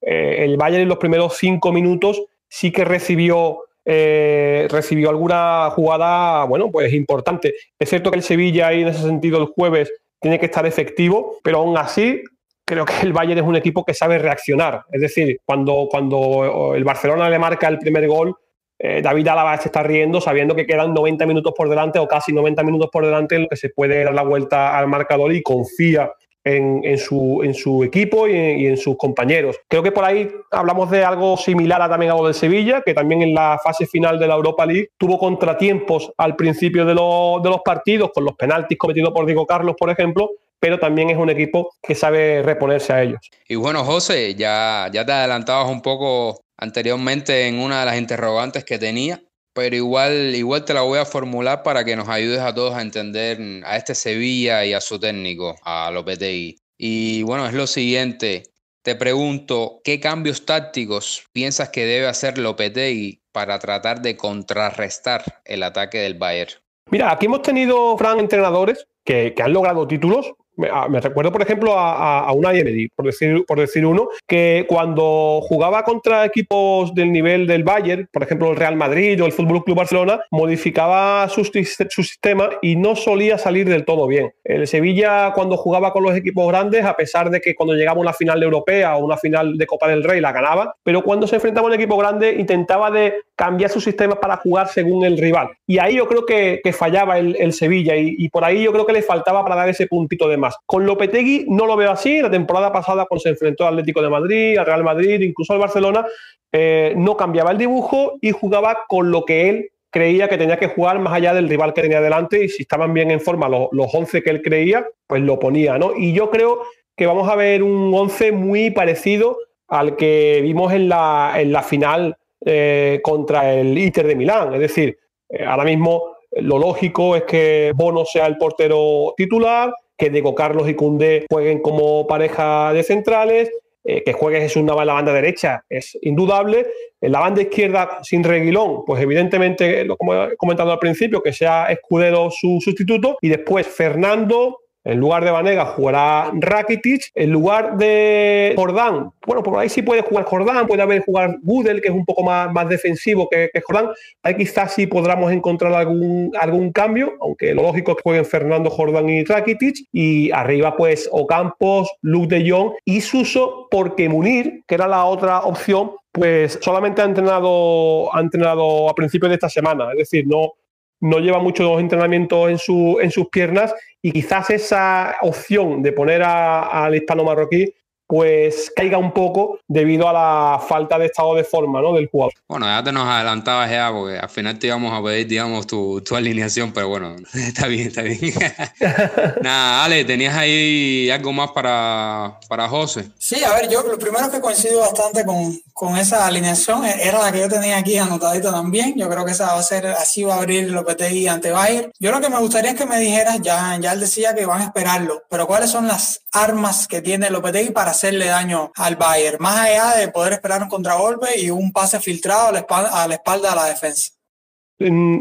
eh, 0.00 0.44
el 0.44 0.56
Bayern 0.56 0.82
en 0.82 0.88
los 0.88 0.98
primeros 0.98 1.36
cinco 1.36 1.70
minutos 1.70 2.20
sí 2.48 2.72
que 2.72 2.84
recibió 2.84 3.65
eh, 3.88 4.66
recibió 4.68 5.10
alguna 5.10 5.70
jugada, 5.70 6.44
bueno, 6.44 6.70
pues 6.72 6.92
importante. 6.92 7.54
Es 7.78 7.88
cierto 7.88 8.10
que 8.10 8.16
el 8.16 8.24
Sevilla 8.24 8.66
ahí 8.66 8.82
en 8.82 8.88
ese 8.88 9.02
sentido 9.02 9.38
el 9.38 9.46
jueves 9.46 9.92
tiene 10.20 10.40
que 10.40 10.46
estar 10.46 10.66
efectivo, 10.66 11.38
pero 11.44 11.58
aún 11.58 11.78
así 11.78 12.22
creo 12.66 12.84
que 12.84 12.94
el 13.02 13.12
Bayern 13.12 13.38
es 13.38 13.46
un 13.46 13.54
equipo 13.54 13.84
que 13.84 13.94
sabe 13.94 14.18
reaccionar. 14.18 14.82
Es 14.90 15.00
decir, 15.00 15.38
cuando, 15.44 15.86
cuando 15.88 16.74
el 16.74 16.82
Barcelona 16.82 17.30
le 17.30 17.38
marca 17.38 17.68
el 17.68 17.78
primer 17.78 18.08
gol, 18.08 18.34
eh, 18.78 19.00
David 19.00 19.28
se 19.60 19.68
está 19.68 19.82
riendo 19.84 20.20
sabiendo 20.20 20.54
que 20.54 20.66
quedan 20.66 20.92
90 20.92 21.24
minutos 21.24 21.54
por 21.56 21.68
delante 21.68 21.98
o 21.98 22.08
casi 22.08 22.32
90 22.32 22.62
minutos 22.64 22.90
por 22.92 23.06
delante 23.06 23.36
en 23.36 23.42
lo 23.42 23.48
que 23.48 23.56
se 23.56 23.70
puede 23.70 24.02
dar 24.04 24.14
la 24.14 24.22
vuelta 24.22 24.76
al 24.76 24.88
marcador 24.88 25.32
y 25.32 25.42
confía 25.42 26.12
en, 26.46 26.98
su, 26.98 27.82
equipo 27.84 28.28
y 28.28 28.66
en, 28.66 28.76
sus 28.76 28.96
compañeros. 28.96 29.56
Creo 29.68 29.82
que 29.82 29.90
por 29.90 30.04
ahí 30.04 30.30
hablamos 30.52 30.90
de 30.90 31.04
algo 31.04 31.36
similar 31.36 31.82
a 31.82 31.88
también 31.88 32.12
a 32.12 32.14
lo 32.14 32.24
del 32.24 32.34
Sevilla, 32.34 32.82
que 32.82 32.94
también 32.94 33.22
en 33.22 33.34
la 33.34 33.58
fase 33.62 33.86
final 33.86 34.18
de 34.18 34.28
la 34.28 34.34
Europa 34.34 34.64
League 34.64 34.90
tuvo 34.96 35.18
contratiempos 35.18 36.12
al 36.16 36.36
principio 36.36 36.84
de, 36.84 36.94
de 36.94 37.50
los 37.50 37.60
partidos, 37.64 38.10
con 38.14 38.24
los 38.24 38.34
penaltis 38.34 38.78
cometidos 38.78 39.12
por 39.12 39.26
Diego 39.26 39.44
Carlos, 39.44 39.74
por 39.78 39.90
ejemplo, 39.90 40.30
pero 40.60 40.78
también 40.78 41.10
es 41.10 41.18
un 41.18 41.30
equipo 41.30 41.74
que 41.82 41.94
sabe 41.94 42.42
reponerse 42.42 42.92
a 42.92 43.02
ellos. 43.02 43.20
Y 43.48 43.56
bueno, 43.56 43.84
José, 43.84 44.34
ya, 44.36 44.88
ya 44.92 45.04
te 45.04 45.12
adelantabas 45.12 45.68
un 45.68 45.82
poco 45.82 46.40
anteriormente 46.56 47.48
en 47.48 47.58
una 47.58 47.80
de 47.80 47.86
las 47.86 47.98
interrogantes 47.98 48.64
que 48.64 48.78
tenía 48.78 49.20
pero 49.56 49.74
igual, 49.74 50.34
igual 50.34 50.66
te 50.66 50.74
la 50.74 50.82
voy 50.82 50.98
a 50.98 51.06
formular 51.06 51.62
para 51.62 51.82
que 51.82 51.96
nos 51.96 52.10
ayudes 52.10 52.40
a 52.40 52.54
todos 52.54 52.74
a 52.74 52.82
entender 52.82 53.38
a 53.64 53.78
este 53.78 53.94
Sevilla 53.94 54.66
y 54.66 54.74
a 54.74 54.82
su 54.82 55.00
técnico, 55.00 55.56
a 55.64 55.90
Lopetegui. 55.90 56.58
Y 56.76 57.22
bueno, 57.22 57.46
es 57.46 57.54
lo 57.54 57.66
siguiente, 57.66 58.42
te 58.82 58.96
pregunto, 58.96 59.80
¿qué 59.82 59.98
cambios 59.98 60.44
tácticos 60.44 61.24
piensas 61.32 61.70
que 61.70 61.86
debe 61.86 62.06
hacer 62.06 62.36
Lopetegui 62.36 63.22
para 63.32 63.58
tratar 63.58 64.02
de 64.02 64.14
contrarrestar 64.18 65.24
el 65.46 65.62
ataque 65.62 66.00
del 66.00 66.18
Bayern? 66.18 66.52
Mira, 66.90 67.10
aquí 67.10 67.24
hemos 67.24 67.40
tenido, 67.40 67.96
Fran, 67.96 68.20
entrenadores 68.20 68.86
que, 69.06 69.32
que 69.34 69.42
han 69.42 69.54
logrado 69.54 69.88
títulos 69.88 70.34
me, 70.56 71.00
recuerdo, 71.00 71.32
por 71.32 71.42
ejemplo, 71.42 71.78
a, 71.78 72.20
a 72.20 72.32
una 72.32 72.52
Emery, 72.52 72.88
por 72.88 73.06
decir, 73.06 73.44
por 73.46 73.60
decir 73.60 73.84
uno, 73.84 74.08
que 74.26 74.66
cuando 74.68 75.40
jugaba 75.42 75.82
contra 75.82 76.24
equipos 76.24 76.94
del 76.94 77.12
nivel 77.12 77.46
del 77.46 77.64
Bayern, 77.64 78.08
por 78.12 78.22
ejemplo 78.22 78.50
el 78.50 78.56
Real 78.56 78.76
Madrid 78.76 79.22
o 79.22 79.26
el 79.26 79.32
Fútbol 79.32 79.64
Club 79.64 79.76
Barcelona, 79.76 80.20
modificaba 80.30 81.28
su, 81.28 81.44
su, 81.44 82.02
sistema 82.02 82.50
y 82.62 82.76
no 82.76 82.96
solía 82.96 83.38
salir 83.38 83.68
del 83.68 83.84
todo 83.84 84.06
bien. 84.06 84.32
El 84.44 84.66
Sevilla, 84.66 85.32
cuando 85.32 85.56
jugaba 85.56 85.92
con 85.92 86.02
los 86.02 86.16
equipos 86.16 86.48
grandes, 86.48 86.84
a 86.84 86.94
pesar 86.94 87.30
de 87.30 87.40
que 87.40 87.54
cuando 87.54 87.74
llegaba 87.74 87.98
a 87.98 88.02
una 88.02 88.12
final 88.12 88.42
europea 88.42 88.96
o 88.96 89.04
una 89.04 89.16
final 89.16 89.58
de 89.58 89.66
Copa 89.66 89.88
del 89.88 90.04
Rey 90.04 90.20
la 90.20 90.32
ganaba, 90.32 90.74
pero 90.82 91.02
cuando 91.02 91.26
se 91.26 91.36
enfrentaba 91.36 91.66
a 91.66 91.70
un 91.70 91.74
equipo 91.74 91.96
grande 91.96 92.34
intentaba 92.38 92.90
de 92.90 93.14
cambiar 93.34 93.70
su 93.70 93.80
sistema 93.80 94.18
para 94.18 94.36
jugar 94.38 94.68
según 94.68 95.04
el 95.04 95.18
rival. 95.18 95.48
Y 95.66 95.78
ahí 95.78 95.96
yo 95.96 96.06
creo 96.06 96.24
que, 96.24 96.60
que 96.64 96.72
fallaba 96.72 97.18
el, 97.18 97.36
el 97.38 97.52
Sevilla 97.52 97.96
y, 97.96 98.14
y 98.18 98.28
por 98.30 98.44
ahí 98.44 98.62
yo 98.62 98.72
creo 98.72 98.86
que 98.86 98.92
le 98.92 99.02
faltaba 99.02 99.42
para 99.42 99.56
dar 99.56 99.68
ese 99.68 99.86
puntito 99.86 100.28
de 100.28 100.36
más. 100.36 100.45
Con 100.64 100.86
Lopetegui 100.86 101.46
no 101.48 101.66
lo 101.66 101.76
veo 101.76 101.90
así. 101.90 102.20
La 102.20 102.30
temporada 102.30 102.72
pasada, 102.72 103.06
cuando 103.06 103.22
se 103.22 103.30
enfrentó 103.30 103.66
al 103.66 103.74
Atlético 103.74 104.02
de 104.02 104.10
Madrid, 104.10 104.58
al 104.58 104.66
Real 104.66 104.84
Madrid, 104.84 105.20
incluso 105.20 105.52
al 105.52 105.58
Barcelona, 105.58 106.06
eh, 106.52 106.94
no 106.96 107.16
cambiaba 107.16 107.50
el 107.50 107.58
dibujo 107.58 108.14
y 108.20 108.30
jugaba 108.32 108.78
con 108.88 109.10
lo 109.10 109.24
que 109.24 109.48
él 109.48 109.70
creía 109.90 110.28
que 110.28 110.36
tenía 110.36 110.58
que 110.58 110.68
jugar 110.68 110.98
más 110.98 111.14
allá 111.14 111.32
del 111.32 111.48
rival 111.48 111.72
que 111.72 111.82
tenía 111.82 112.00
delante 112.00 112.44
y 112.44 112.48
si 112.48 112.62
estaban 112.62 112.92
bien 112.92 113.10
en 113.10 113.20
forma 113.20 113.48
los, 113.48 113.68
los 113.72 113.94
11 113.94 114.22
que 114.22 114.30
él 114.30 114.42
creía, 114.42 114.86
pues 115.06 115.22
lo 115.22 115.38
ponía, 115.38 115.78
¿no? 115.78 115.92
Y 115.96 116.12
yo 116.12 116.30
creo 116.30 116.60
que 116.96 117.06
vamos 117.06 117.28
a 117.28 117.36
ver 117.36 117.62
un 117.62 117.92
11 117.94 118.32
muy 118.32 118.70
parecido 118.70 119.38
al 119.68 119.96
que 119.96 120.40
vimos 120.42 120.72
en 120.72 120.88
la, 120.88 121.34
en 121.36 121.52
la 121.52 121.62
final 121.62 122.16
eh, 122.44 123.00
contra 123.02 123.54
el 123.54 123.76
Inter 123.76 124.06
de 124.06 124.16
Milán. 124.16 124.54
Es 124.54 124.60
decir, 124.60 124.98
eh, 125.28 125.44
ahora 125.44 125.64
mismo 125.64 126.16
lo 126.32 126.58
lógico 126.58 127.16
es 127.16 127.24
que 127.24 127.72
Bono 127.74 128.04
sea 128.04 128.26
el 128.26 128.36
portero 128.36 129.14
titular, 129.16 129.72
que 129.96 130.10
Diego 130.10 130.34
Carlos 130.34 130.68
y 130.68 130.74
Cundé 130.74 131.26
jueguen 131.30 131.60
como 131.60 132.06
pareja 132.06 132.72
de 132.72 132.82
centrales, 132.82 133.50
eh, 133.88 134.02
que 134.02 134.12
juegue 134.12 134.40
Jesús 134.40 134.64
Nava 134.64 134.82
en 134.82 134.88
la 134.88 134.94
banda 134.94 135.12
derecha 135.12 135.64
es 135.68 135.96
indudable. 136.02 136.66
En 137.00 137.12
la 137.12 137.20
banda 137.20 137.42
izquierda 137.42 138.00
sin 138.02 138.24
Reguilón, 138.24 138.84
pues 138.84 139.00
evidentemente, 139.00 139.86
como 139.96 140.14
he 140.14 140.36
comentado 140.36 140.72
al 140.72 140.80
principio, 140.80 141.22
que 141.22 141.32
sea 141.32 141.66
Escudero 141.66 142.30
su 142.30 142.58
sustituto. 142.60 143.16
Y 143.20 143.28
después 143.28 143.66
Fernando, 143.66 144.58
en 144.86 145.00
lugar 145.00 145.24
de 145.24 145.32
Vanega 145.32 145.66
jugará 145.66 146.30
Rakitic. 146.32 147.10
En 147.14 147.30
lugar 147.30 147.76
de 147.76 148.54
Jordán, 148.56 149.10
bueno, 149.26 149.42
por 149.42 149.58
ahí 149.58 149.68
sí 149.68 149.82
puede 149.82 150.02
jugar 150.02 150.24
Jordán, 150.24 150.66
puede 150.68 150.82
haber 150.82 151.02
jugar 151.02 151.38
Gudel, 151.42 151.80
que 151.80 151.88
es 151.88 151.94
un 151.94 152.04
poco 152.04 152.22
más, 152.22 152.52
más 152.52 152.68
defensivo 152.68 153.28
que, 153.28 153.50
que, 153.52 153.60
Jordán. 153.60 153.88
Ahí 154.22 154.36
quizás 154.36 154.74
sí 154.74 154.86
podamos 154.86 155.32
encontrar 155.32 155.72
algún, 155.74 156.30
algún 156.38 156.70
cambio, 156.70 157.14
aunque 157.20 157.52
lo 157.52 157.62
lógico 157.62 157.90
es 157.90 157.96
que 157.96 158.02
jueguen 158.04 158.24
Fernando 158.24 158.70
Jordán 158.70 159.08
y 159.08 159.24
Rakitic. 159.24 159.76
Y 159.92 160.30
arriba, 160.30 160.76
pues, 160.76 161.08
Ocampos, 161.10 161.90
Luke 162.02 162.32
de 162.32 162.48
Jong 162.48 162.72
y 162.84 163.00
Suso, 163.00 163.66
porque 163.70 164.08
Munir, 164.08 164.62
que 164.68 164.76
era 164.76 164.86
la 164.86 165.04
otra 165.04 165.40
opción, 165.40 165.92
pues 166.12 166.58
solamente 166.62 167.02
ha 167.02 167.06
entrenado, 167.06 168.14
ha 168.14 168.20
entrenado 168.20 168.88
a 168.88 168.94
principios 168.94 169.30
de 169.30 169.34
esta 169.34 169.50
semana. 169.50 169.90
Es 169.92 169.98
decir, 169.98 170.26
no, 170.28 170.52
no 171.00 171.18
lleva 171.18 171.38
muchos 171.38 171.80
entrenamientos 171.80 172.50
en, 172.50 172.58
su, 172.58 172.98
en 173.00 173.10
sus 173.10 173.28
piernas 173.28 173.74
y 174.02 174.12
quizás 174.12 174.50
esa 174.50 175.16
opción 175.20 175.82
de 175.82 175.92
poner 175.92 176.22
al 176.22 176.94
hispano 176.94 177.24
marroquí 177.24 177.72
pues 178.06 178.72
caiga 178.74 178.98
un 178.98 179.12
poco 179.12 179.58
debido 179.66 180.08
a 180.08 180.12
la 180.12 180.60
falta 180.60 180.98
de 180.98 181.06
estado 181.06 181.34
de 181.34 181.44
forma 181.44 181.80
¿no? 181.80 181.92
del 181.94 182.08
jugador. 182.08 182.32
Bueno, 182.48 182.66
ya 182.66 182.82
te 182.82 182.92
nos 182.92 183.06
adelantabas 183.06 183.70
ya, 183.70 183.90
porque 183.90 184.18
al 184.18 184.28
final 184.28 184.58
te 184.58 184.68
íbamos 184.68 184.92
a 184.92 185.02
pedir, 185.02 185.26
digamos, 185.26 185.66
tu, 185.66 186.00
tu 186.02 186.14
alineación, 186.14 186.72
pero 186.72 186.88
bueno, 186.88 187.16
está 187.34 187.66
bien, 187.66 187.88
está 187.88 188.02
bien. 188.02 188.34
Nada, 189.42 189.84
Ale, 189.84 190.04
¿tenías 190.04 190.36
ahí 190.36 191.10
algo 191.10 191.32
más 191.32 191.50
para, 191.50 192.38
para 192.48 192.68
José? 192.68 193.10
Sí, 193.18 193.42
a 193.42 193.54
ver, 193.54 193.68
yo 193.68 193.82
lo 193.82 193.98
primero 193.98 194.30
que 194.30 194.40
coincido 194.40 194.80
bastante 194.80 195.24
con, 195.24 195.58
con 195.72 195.96
esa 195.96 196.26
alineación 196.26 196.84
era 196.84 197.18
la 197.18 197.32
que 197.32 197.40
yo 197.40 197.48
tenía 197.48 197.78
aquí 197.78 197.98
anotadita 197.98 198.52
también. 198.52 198.94
Yo 198.96 199.08
creo 199.08 199.24
que 199.24 199.32
esa 199.32 199.52
va 199.52 199.58
a 199.58 199.62
ser, 199.62 199.86
así 199.86 200.22
va 200.22 200.34
a 200.34 200.38
abrir 200.38 200.70
Lopetegui 200.70 201.26
ante 201.26 201.50
Bayern. 201.50 201.92
Yo 201.98 202.12
lo 202.12 202.20
que 202.20 202.28
me 202.28 202.38
gustaría 202.38 202.70
es 202.70 202.76
que 202.76 202.86
me 202.86 202.98
dijeras, 202.98 203.40
ya, 203.42 203.76
ya 203.80 203.92
él 203.92 204.00
decía 204.00 204.34
que 204.34 204.46
van 204.46 204.62
a 204.62 204.64
esperarlo, 204.64 205.24
pero 205.28 205.46
¿cuáles 205.46 205.70
son 205.70 205.86
las 205.86 206.20
armas 206.32 206.86
que 206.86 207.02
tiene 207.02 207.30
Lopetegui 207.30 207.70
para 207.70 207.92
hacerle 207.96 208.26
daño 208.26 208.70
al 208.76 208.96
Bayern, 208.96 209.38
más 209.40 209.58
allá 209.58 209.96
de 209.96 210.08
poder 210.08 210.34
esperar 210.34 210.62
un 210.62 210.68
contragolpe 210.68 211.40
y 211.40 211.50
un 211.50 211.72
pase 211.72 211.98
filtrado 211.98 212.48
a 212.48 212.52
la 212.52 212.58
espalda, 212.60 213.02
a 213.02 213.08
la, 213.08 213.16
de 213.16 213.56
la 213.56 213.64
defensa. 213.66 214.12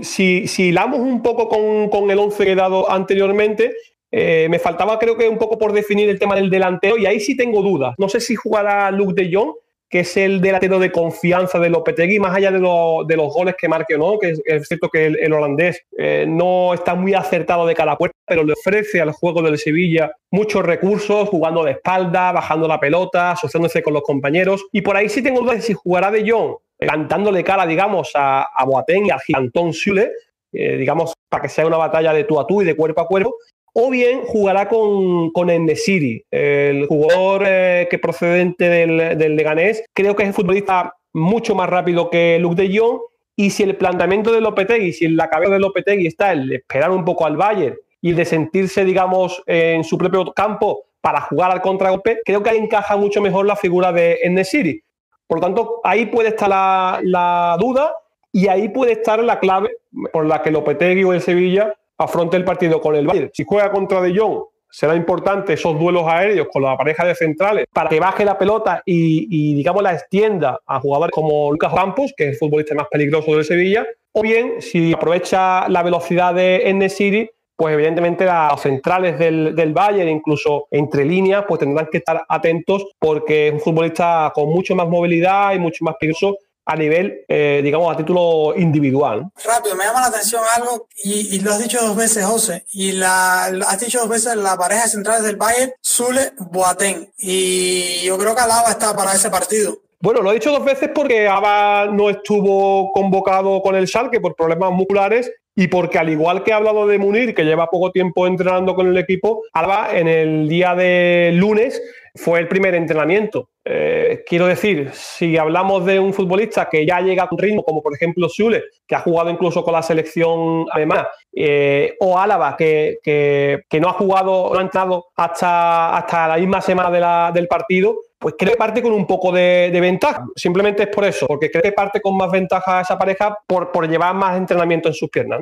Si, 0.03 0.47
si 0.47 0.63
hilamos 0.63 0.99
un 0.99 1.23
poco 1.23 1.47
con, 1.47 1.89
con 1.89 2.11
el 2.11 2.19
11 2.19 2.43
que 2.43 2.51
he 2.51 2.55
dado 2.55 2.91
anteriormente, 2.91 3.73
eh, 4.11 4.47
me 4.49 4.59
faltaba 4.59 4.99
creo 4.99 5.17
que 5.17 5.27
un 5.27 5.37
poco 5.37 5.57
por 5.57 5.73
definir 5.73 6.09
el 6.09 6.19
tema 6.19 6.35
del 6.35 6.49
delantero 6.49 6.97
y 6.97 7.05
ahí 7.05 7.19
sí 7.19 7.35
tengo 7.35 7.61
dudas. 7.61 7.95
No 7.97 8.09
sé 8.09 8.19
si 8.19 8.35
jugará 8.35 8.91
Luke 8.91 9.13
de 9.13 9.33
Jong, 9.33 9.53
que 9.89 9.99
es 9.99 10.17
el 10.17 10.41
delantero 10.41 10.79
de 10.79 10.91
confianza 10.91 11.59
de 11.59 11.69
Lopetegui, 11.69 12.19
más 12.19 12.35
allá 12.35 12.51
de, 12.51 12.59
lo, 12.59 13.03
de 13.07 13.15
los 13.15 13.33
goles 13.33 13.55
que 13.57 13.69
marque 13.69 13.95
o 13.95 13.97
no, 13.97 14.19
que 14.19 14.35
es, 14.43 14.67
cierto 14.67 14.89
que 14.89 15.05
el, 15.05 15.33
holandés 15.33 15.81
eh, 15.97 16.25
no 16.27 16.73
está 16.73 16.95
muy 16.95 17.13
acertado 17.13 17.65
de 17.65 17.75
cada 17.75 17.97
puerta, 17.97 18.15
pero 18.25 18.43
le 18.43 18.53
ofrece 18.53 19.01
al 19.01 19.11
juego 19.11 19.41
del 19.41 19.57
Sevilla 19.57 20.11
muchos 20.31 20.63
recursos, 20.63 21.29
jugando 21.29 21.63
de 21.63 21.71
espalda, 21.71 22.31
bajando 22.31 22.67
la 22.67 22.79
pelota, 22.79 23.31
asociándose 23.31 23.83
con 23.83 23.93
los 23.93 24.03
compañeros, 24.03 24.65
y 24.71 24.81
por 24.81 24.97
ahí 24.97 25.07
sí 25.07 25.21
tengo 25.21 25.41
dudas 25.41 25.57
de 25.57 25.61
si 25.61 25.73
jugará 25.73 26.11
de 26.11 26.29
Jong, 26.29 26.57
plantándole 26.77 27.43
cara, 27.43 27.65
digamos, 27.65 28.11
a, 28.15 28.43
a 28.43 28.65
Boateng 28.65 29.05
y 29.05 29.11
a 29.11 29.19
Gigantón 29.19 29.71
Sule, 29.73 30.11
eh, 30.51 30.77
digamos, 30.77 31.13
para 31.29 31.43
que 31.43 31.49
sea 31.49 31.67
una 31.67 31.77
batalla 31.77 32.13
de 32.13 32.23
tú 32.23 32.39
a 32.39 32.47
tú 32.47 32.61
y 32.61 32.65
de 32.65 32.75
cuerpo 32.75 33.01
a 33.01 33.07
cuerpo, 33.07 33.35
o 33.77 33.89
bien 33.89 34.21
jugará 34.25 34.69
con, 34.69 35.31
con 35.31 35.49
el 35.49 36.87
jugador 36.87 37.43
eh, 37.45 37.87
que 37.91 37.99
procedente 37.99 38.69
del, 38.69 39.35
Leganés. 39.35 39.83
Creo 39.93 40.15
que 40.15 40.23
es 40.23 40.29
un 40.29 40.33
futbolista 40.33 40.95
mucho 41.11 41.55
más 41.55 41.69
rápido 41.69 42.09
que 42.09 42.39
Luke 42.39 42.61
de 42.61 42.77
Jong. 42.77 43.01
Y 43.35 43.49
si 43.49 43.63
el 43.63 43.75
planteamiento 43.75 44.31
de 44.31 44.39
Lopetegui, 44.39 44.93
si 44.93 45.03
en 45.03 45.17
la 45.17 45.29
cabeza 45.29 45.51
de 45.51 45.59
Lopetegui 45.59 46.07
está 46.07 46.31
el 46.31 46.53
esperar 46.53 46.89
un 46.91 47.03
poco 47.03 47.25
al 47.25 47.35
Bayern 47.35 47.75
y 47.99 48.13
de 48.13 48.23
sentirse, 48.23 48.85
digamos, 48.85 49.43
en 49.45 49.83
su 49.83 49.97
propio 49.97 50.31
campo 50.31 50.85
para 51.01 51.19
jugar 51.19 51.51
al 51.51 51.61
contragolpe, 51.61 52.21
creo 52.23 52.41
que 52.41 52.51
ahí 52.51 52.57
encaja 52.57 52.95
mucho 52.95 53.21
mejor 53.21 53.45
la 53.45 53.57
figura 53.57 53.91
de 53.91 54.19
Enesiri. 54.23 54.81
Por 55.27 55.39
lo 55.39 55.41
tanto, 55.41 55.81
ahí 55.83 56.05
puede 56.05 56.29
estar 56.29 56.47
la, 56.47 57.01
la 57.03 57.57
duda 57.59 57.93
y 58.31 58.47
ahí 58.47 58.69
puede 58.69 58.93
estar 58.93 59.21
la 59.21 59.37
clave 59.37 59.71
por 60.13 60.25
la 60.25 60.41
que 60.41 60.51
Lopetegui 60.51 61.03
o 61.03 61.11
el 61.11 61.19
Sevilla 61.19 61.75
afronte 61.97 62.37
el 62.37 62.43
partido 62.43 62.81
con 62.81 62.95
el 62.95 63.07
Bayern. 63.07 63.31
Si 63.33 63.43
juega 63.45 63.71
contra 63.71 64.01
De 64.01 64.17
Jong, 64.17 64.43
será 64.69 64.95
importante 64.95 65.53
esos 65.53 65.79
duelos 65.79 66.03
aéreos 66.05 66.47
con 66.51 66.63
la 66.63 66.75
pareja 66.75 67.05
de 67.05 67.15
centrales 67.15 67.65
para 67.71 67.89
que 67.89 67.99
baje 67.99 68.25
la 68.25 68.37
pelota 68.37 68.81
y, 68.85 69.55
digamos, 69.55 69.81
la 69.81 69.93
extienda 69.93 70.59
a 70.65 70.79
jugadores 70.81 71.13
como 71.13 71.51
Lucas 71.51 71.73
Campos, 71.73 72.13
que 72.15 72.25
es 72.25 72.29
el 72.31 72.35
futbolista 72.35 72.75
más 72.75 72.87
peligroso 72.91 73.35
del 73.35 73.45
Sevilla, 73.45 73.85
o 74.11 74.21
bien 74.21 74.61
si 74.61 74.93
aprovecha 74.93 75.69
la 75.69 75.81
velocidad 75.81 76.33
de 76.33 76.69
Enesiri, 76.69 77.29
pues 77.55 77.73
evidentemente 77.73 78.25
los 78.25 78.59
centrales 78.59 79.17
del, 79.17 79.55
del 79.55 79.71
Bayern, 79.71 80.09
incluso 80.09 80.67
entre 80.71 81.05
líneas, 81.05 81.45
pues 81.47 81.59
tendrán 81.59 81.87
que 81.89 81.99
estar 81.99 82.25
atentos 82.27 82.85
porque 82.99 83.47
es 83.47 83.53
un 83.53 83.61
futbolista 83.61 84.29
con 84.35 84.49
mucho 84.49 84.75
más 84.75 84.89
movilidad 84.89 85.53
y 85.53 85.59
mucho 85.59 85.85
más 85.85 85.95
peligroso 85.97 86.35
a 86.65 86.75
nivel, 86.75 87.25
eh, 87.27 87.61
digamos, 87.63 87.93
a 87.93 87.97
título 87.97 88.53
individual. 88.57 89.29
Rápido, 89.43 89.75
me 89.75 89.85
llama 89.85 90.01
la 90.01 90.07
atención 90.07 90.41
algo, 90.55 90.87
y, 91.03 91.35
y, 91.35 91.39
lo 91.39 91.51
has 91.51 91.61
dicho 91.61 91.79
dos 91.79 91.95
veces, 91.95 92.25
José, 92.25 92.65
y 92.73 92.93
la, 92.93 93.45
has 93.45 93.79
dicho 93.79 93.99
dos 93.99 94.09
veces 94.09 94.35
la 94.35 94.57
pareja 94.57 94.83
de 94.83 94.89
centrales 94.89 95.23
del 95.23 95.35
Bayern, 95.35 95.73
Zule, 95.85 96.31
Boateng, 96.39 97.11
y 97.17 98.03
yo 98.03 98.17
creo 98.17 98.35
que 98.35 98.41
Alaba 98.41 98.71
está 98.71 98.95
para 98.95 99.13
ese 99.13 99.29
partido. 99.29 99.77
Bueno, 100.01 100.21
lo 100.21 100.31
he 100.31 100.35
dicho 100.35 100.51
dos 100.51 100.63
veces 100.63 100.89
porque 100.93 101.27
Aba 101.27 101.87
no 101.87 102.09
estuvo 102.09 102.91
convocado 102.91 103.61
con 103.61 103.75
el 103.75 103.87
Schalke 103.87 104.19
por 104.19 104.35
problemas 104.35 104.71
musculares 104.71 105.31
y 105.55 105.67
porque 105.67 105.97
al 105.97 106.09
igual 106.09 106.43
que 106.43 106.51
he 106.51 106.53
hablado 106.53 106.85
de 106.85 106.99
Munir, 106.99 107.33
que 107.33 107.43
lleva 107.43 107.71
poco 107.71 107.91
tiempo 107.91 108.27
entrenando 108.27 108.75
con 108.75 108.87
el 108.87 108.97
equipo, 108.97 109.41
Alba 109.53 109.97
en 109.97 110.07
el 110.07 110.49
día 110.49 110.75
de 110.75 111.31
lunes 111.33 111.81
fue 112.15 112.39
el 112.39 112.47
primer 112.47 112.73
entrenamiento. 112.75 113.49
Eh, 113.63 114.23
quiero 114.25 114.47
decir, 114.47 114.91
si 114.93 115.37
hablamos 115.37 115.85
de 115.85 115.99
un 115.99 116.13
futbolista 116.13 116.69
que 116.69 116.85
ya 116.85 117.01
llega 117.01 117.27
con 117.27 117.37
ritmo, 117.37 117.63
como 117.63 117.81
por 117.81 117.93
ejemplo 117.93 118.29
Zule, 118.29 118.63
que 118.87 118.95
ha 118.95 118.99
jugado 118.99 119.29
incluso 119.29 119.63
con 119.63 119.73
la 119.73 119.81
selección 119.81 120.65
alemana, 120.71 121.07
eh, 121.33 121.95
o 121.99 122.17
Álava, 122.17 122.55
que, 122.55 122.99
que, 123.03 123.79
no 123.79 123.89
ha 123.89 123.93
jugado, 123.93 124.51
no 124.53 124.59
ha 124.59 124.61
entrado 124.61 125.07
hasta, 125.15 125.97
hasta 125.97 126.27
la 126.29 126.37
misma 126.37 126.61
semana 126.61 127.31
del 127.31 127.47
partido, 127.47 127.95
pues 128.17 128.35
creo 128.37 128.53
que 128.53 128.57
parte 128.57 128.81
con 128.81 128.93
un 128.93 129.05
poco 129.05 129.31
de, 129.31 129.69
ventaja. 129.81 130.25
Simplemente 130.35 130.83
es 130.83 130.89
por 130.89 131.03
eso, 131.03 131.27
porque 131.27 131.51
creo 131.51 131.63
que 131.63 131.73
parte 131.73 131.99
con 131.99 132.15
más 132.15 132.31
ventaja 132.31 132.81
esa 132.81 132.97
pareja 132.97 133.37
por, 133.45 133.71
por 133.71 133.89
llevar 133.89 134.15
más 134.15 134.37
entrenamiento 134.37 134.87
en 134.87 134.95
sus 134.95 135.09
piernas. 135.09 135.41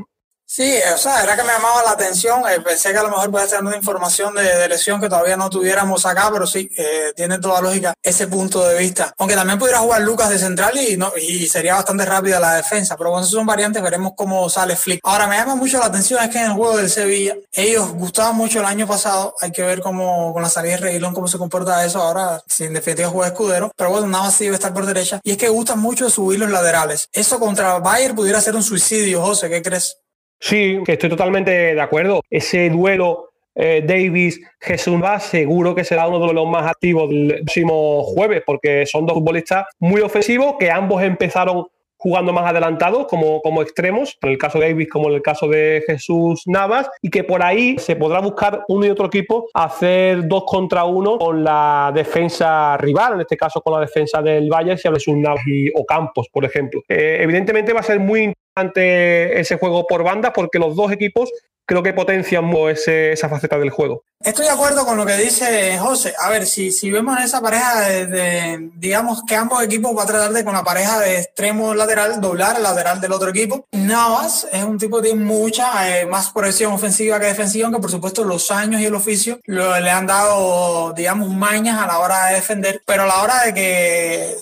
Sí, 0.56 0.72
o 0.94 0.98
sea, 1.00 1.24
era 1.24 1.36
que 1.36 1.42
me 1.42 1.52
llamaba 1.52 1.82
la 1.82 1.92
atención. 1.94 2.44
Eh, 2.48 2.62
pensé 2.62 2.92
que 2.92 3.00
a 3.00 3.02
lo 3.02 3.10
mejor 3.10 3.32
podía 3.32 3.48
tener 3.48 3.64
una 3.64 3.76
información 3.76 4.36
de, 4.36 4.68
lesión 4.70 5.02
que 5.02 5.10
todavía 5.10 5.36
no 5.36 5.50
tuviéramos 5.50 6.06
acá, 6.06 6.30
pero 6.32 6.46
sí, 6.46 6.70
eh, 6.78 7.12
tiene 7.16 7.40
toda 7.40 7.60
lógica 7.60 7.96
ese 8.04 8.28
punto 8.28 8.64
de 8.64 8.78
vista. 8.78 9.12
Aunque 9.18 9.34
también 9.34 9.58
pudiera 9.58 9.80
jugar 9.80 10.04
Lucas 10.04 10.30
de 10.30 10.38
central 10.38 10.78
y, 10.78 10.96
no, 10.96 11.12
y 11.18 11.48
sería 11.48 11.74
bastante 11.74 12.06
rápida 12.06 12.40
la 12.40 12.54
defensa, 12.54 12.96
pero 12.96 13.10
bueno, 13.10 13.26
son 13.26 13.48
variantes, 13.48 13.82
veremos 13.82 14.12
cómo 14.16 14.48
sale 14.48 14.76
Flick. 14.76 15.00
Ahora, 15.02 15.26
me 15.26 15.38
llama 15.38 15.56
mucho 15.56 15.80
la 15.80 15.88
atención 15.88 16.24
es 16.24 16.30
que 16.30 16.38
en 16.38 16.46
el 16.46 16.54
juego 16.54 16.78
del 16.78 16.92
Sevilla, 16.92 17.36
ellos 17.52 17.92
gustaban 17.94 18.36
mucho 18.36 18.60
el 18.60 18.66
año 18.66 18.86
pasado, 18.86 19.34
hay 19.42 19.52
que 19.52 19.64
ver 19.64 19.82
cómo 19.82 20.34
con 20.34 20.44
la 20.44 20.50
salida 20.50 20.74
de 20.74 20.82
Reguilón, 20.82 21.16
cómo 21.16 21.28
se 21.28 21.40
comporta 21.40 21.84
eso 21.84 22.00
ahora, 22.00 22.44
sin 22.48 22.76
definitiva 22.76 23.10
juega 23.10 23.30
escudero, 23.30 23.72
pero 23.76 23.90
bueno, 23.90 24.06
nada 24.06 24.26
más 24.26 24.36
sí 24.36 24.44
debe 24.44 24.58
estar 24.58 24.72
por 24.72 24.86
derecha. 24.86 25.20
Y 25.24 25.32
es 25.32 25.38
que 25.38 25.50
gustan 25.50 25.80
mucho 25.80 26.12
subir 26.12 26.38
los 26.38 26.52
laterales. 26.52 27.10
Eso 27.12 27.40
contra 27.40 27.80
Bayern 27.80 28.14
pudiera 28.14 28.40
ser 28.40 28.56
un 28.56 28.62
suicidio, 28.62 29.20
José, 29.24 29.50
¿qué 29.50 29.64
crees? 29.64 29.98
Sí, 30.40 30.80
que 30.86 30.94
estoy 30.94 31.10
totalmente 31.10 31.52
de 31.52 31.82
acuerdo. 31.82 32.22
Ese 32.30 32.70
duelo 32.70 33.30
eh, 33.56 33.84
Davis, 33.86 34.42
Jesús 34.60 35.02
va 35.02 35.20
seguro 35.20 35.76
que 35.76 35.84
será 35.84 36.08
uno 36.08 36.26
de 36.26 36.34
los 36.34 36.48
más 36.48 36.66
activos 36.66 37.10
del 37.10 37.42
próximo 37.44 38.04
jueves, 38.04 38.44
porque 38.46 38.86
son 38.86 39.06
dos 39.06 39.16
futbolistas 39.16 39.66
muy 39.80 40.02
ofensivos 40.02 40.56
que 40.60 40.72
ambos 40.72 41.04
empezaron 41.04 41.68
jugando 42.04 42.34
más 42.34 42.46
adelantados 42.50 43.08
como, 43.08 43.42
como 43.42 43.62
extremos, 43.62 44.18
en 44.22 44.32
el 44.32 44.38
caso 44.38 44.60
de 44.60 44.68
Davis 44.68 44.90
como 44.90 45.08
en 45.08 45.16
el 45.16 45.22
caso 45.22 45.48
de 45.48 45.84
Jesús 45.88 46.44
Navas, 46.48 46.90
y 47.02 47.10
que 47.10 47.24
por 47.24 47.42
ahí 47.42 47.78
se 47.78 47.96
podrá 47.96 48.20
buscar 48.20 48.66
uno 48.68 48.86
y 48.86 48.90
otro 48.90 49.06
equipo 49.06 49.48
hacer 49.54 50.28
dos 50.28 50.44
contra 50.46 50.84
uno 50.84 51.18
con 51.18 51.46
la 51.46 51.94
defensa 51.96 52.76
rival, 52.76 53.14
en 53.14 53.22
este 53.22 53.38
caso 53.38 53.62
con 53.62 53.76
la 53.76 53.80
defensa 53.80 54.22
del 54.22 54.50
Valle, 54.50 54.78
si 54.78 54.90
Jesús 54.90 55.16
Navas 55.16 55.48
y 55.48 55.70
Ocampos, 55.80 56.28
por 56.30 56.44
ejemplo. 56.44 56.82
Eh, 56.90 57.20
evidentemente 57.22 57.72
va 57.72 57.80
a 57.80 57.84
ser 57.84 58.02
muy 58.02 58.34
ante 58.56 59.40
ese 59.40 59.58
juego 59.58 59.86
por 59.88 60.04
banda 60.04 60.34
porque 60.34 60.60
los 60.60 60.76
dos 60.76 60.92
equipos 60.92 61.32
creo 61.66 61.84
que 61.84 61.94
potencian 61.94 62.52
esa 62.66 63.30
faceta 63.30 63.58
del 63.58 63.70
juego. 63.70 64.04
Estoy 64.20 64.46
de 64.46 64.52
acuerdo 64.52 64.86
con 64.86 64.96
lo 64.96 65.06
que 65.06 65.18
dice 65.18 65.78
José. 65.78 66.14
A 66.18 66.30
ver, 66.30 66.46
si, 66.46 66.72
si 66.72 66.90
vemos 66.90 67.20
esa 67.20 67.42
pareja 67.42 67.82
de, 67.82 68.70
digamos 68.76 69.22
que 69.28 69.36
ambos 69.36 69.62
equipos 69.62 69.94
van 69.94 70.06
a 70.06 70.12
tratar 70.12 70.32
de 70.32 70.46
con 70.46 70.54
la 70.54 70.64
pareja 70.64 71.00
de 71.02 71.20
extremo 71.20 71.76
lateral 71.76 72.22
doblar 72.22 72.56
el 72.56 72.64
lateral 72.64 73.02
del 73.02 73.12
otro 73.12 73.30
equipo. 73.30 73.66
Navas 73.74 74.48
es 74.50 74.64
un 74.64 74.78
tipo 74.78 74.98
que 75.02 75.10
tiene 75.10 75.26
mucha 75.26 76.00
eh, 76.00 76.06
más 76.06 76.32
progresión 76.32 76.72
ofensiva 76.72 77.20
que 77.20 77.26
defensiva, 77.26 77.66
aunque 77.66 77.82
por 77.82 77.92
supuesto 77.92 78.24
los 78.24 78.50
años 78.50 78.80
y 78.80 78.86
el 78.86 78.96
oficio 78.96 79.40
le 79.46 79.92
han 79.92 80.08
dado, 80.08 80.94
digamos, 80.94 81.30
mañas 81.30 81.82
a 81.82 81.88
la 81.88 82.00
hora 82.00 82.28
de 82.28 82.36
defender, 82.36 82.82
pero 82.86 83.04
a 83.04 83.08
la 83.08 83.22
hora 83.24 83.44
de 83.44 83.54
que, 83.54 84.38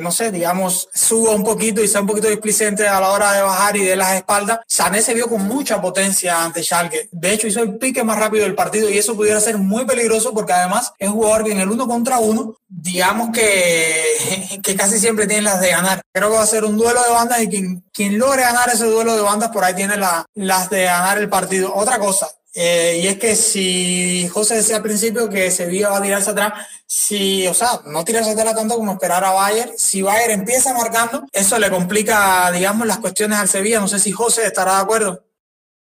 no 0.00 0.12
sé, 0.12 0.30
digamos, 0.30 0.88
suba 0.94 1.32
un 1.32 1.42
poquito 1.42 1.82
y 1.82 1.88
sea 1.88 2.00
un 2.00 2.06
poquito 2.06 2.28
displicente 2.28 2.86
a 2.86 3.00
la 3.00 3.10
hora 3.10 3.29
de 3.34 3.42
bajar 3.42 3.76
y 3.76 3.84
de 3.84 3.96
las 3.96 4.14
espaldas, 4.14 4.60
Sané 4.66 5.02
se 5.02 5.14
vio 5.14 5.28
con 5.28 5.42
mucha 5.42 5.80
potencia 5.80 6.44
ante 6.44 6.62
Schalke. 6.62 7.08
De 7.12 7.32
hecho, 7.32 7.46
hizo 7.46 7.62
el 7.62 7.78
pique 7.78 8.04
más 8.04 8.18
rápido 8.18 8.44
del 8.44 8.54
partido 8.54 8.90
y 8.90 8.98
eso 8.98 9.16
pudiera 9.16 9.40
ser 9.40 9.58
muy 9.58 9.84
peligroso 9.84 10.32
porque 10.32 10.52
además 10.52 10.92
es 10.98 11.10
jugador 11.10 11.44
que 11.44 11.52
en 11.52 11.60
el 11.60 11.70
uno 11.70 11.86
contra 11.86 12.18
uno, 12.18 12.56
digamos 12.68 13.30
que, 13.32 14.60
que 14.62 14.76
casi 14.76 14.98
siempre 14.98 15.26
tiene 15.26 15.42
las 15.42 15.60
de 15.60 15.70
ganar. 15.70 16.02
Creo 16.12 16.30
que 16.30 16.36
va 16.36 16.42
a 16.42 16.46
ser 16.46 16.64
un 16.64 16.76
duelo 16.76 17.02
de 17.02 17.10
bandas 17.10 17.42
y 17.42 17.48
quien, 17.48 17.84
quien 17.92 18.18
logre 18.18 18.42
ganar 18.42 18.68
ese 18.68 18.86
duelo 18.86 19.16
de 19.16 19.22
bandas 19.22 19.50
por 19.50 19.64
ahí 19.64 19.74
tiene 19.74 19.96
las 19.96 20.70
de 20.70 20.84
ganar 20.84 21.18
el 21.18 21.28
partido. 21.28 21.74
Otra 21.74 21.98
cosa, 21.98 22.28
eh, 22.52 23.00
y 23.02 23.06
es 23.06 23.18
que 23.18 23.36
si 23.36 24.28
José 24.28 24.56
decía 24.56 24.76
al 24.76 24.82
principio 24.82 25.28
que 25.28 25.50
Sevilla 25.50 25.90
va 25.90 25.98
a 25.98 26.02
tirarse 26.02 26.30
atrás, 26.30 26.66
si, 26.86 27.46
o 27.46 27.54
sea, 27.54 27.80
no 27.86 28.04
tirarse 28.04 28.30
atrás 28.30 28.54
tanto 28.54 28.76
como 28.76 28.92
esperar 28.92 29.24
a 29.24 29.30
Bayern, 29.30 29.70
si 29.76 30.02
Bayern 30.02 30.40
empieza 30.40 30.74
marcando, 30.74 31.24
eso 31.32 31.58
le 31.58 31.70
complica, 31.70 32.50
digamos, 32.50 32.86
las 32.86 32.98
cuestiones 32.98 33.38
al 33.38 33.48
Sevilla. 33.48 33.78
No 33.78 33.86
sé 33.88 34.00
si 34.00 34.10
José 34.10 34.46
estará 34.46 34.76
de 34.76 34.82
acuerdo. 34.82 35.22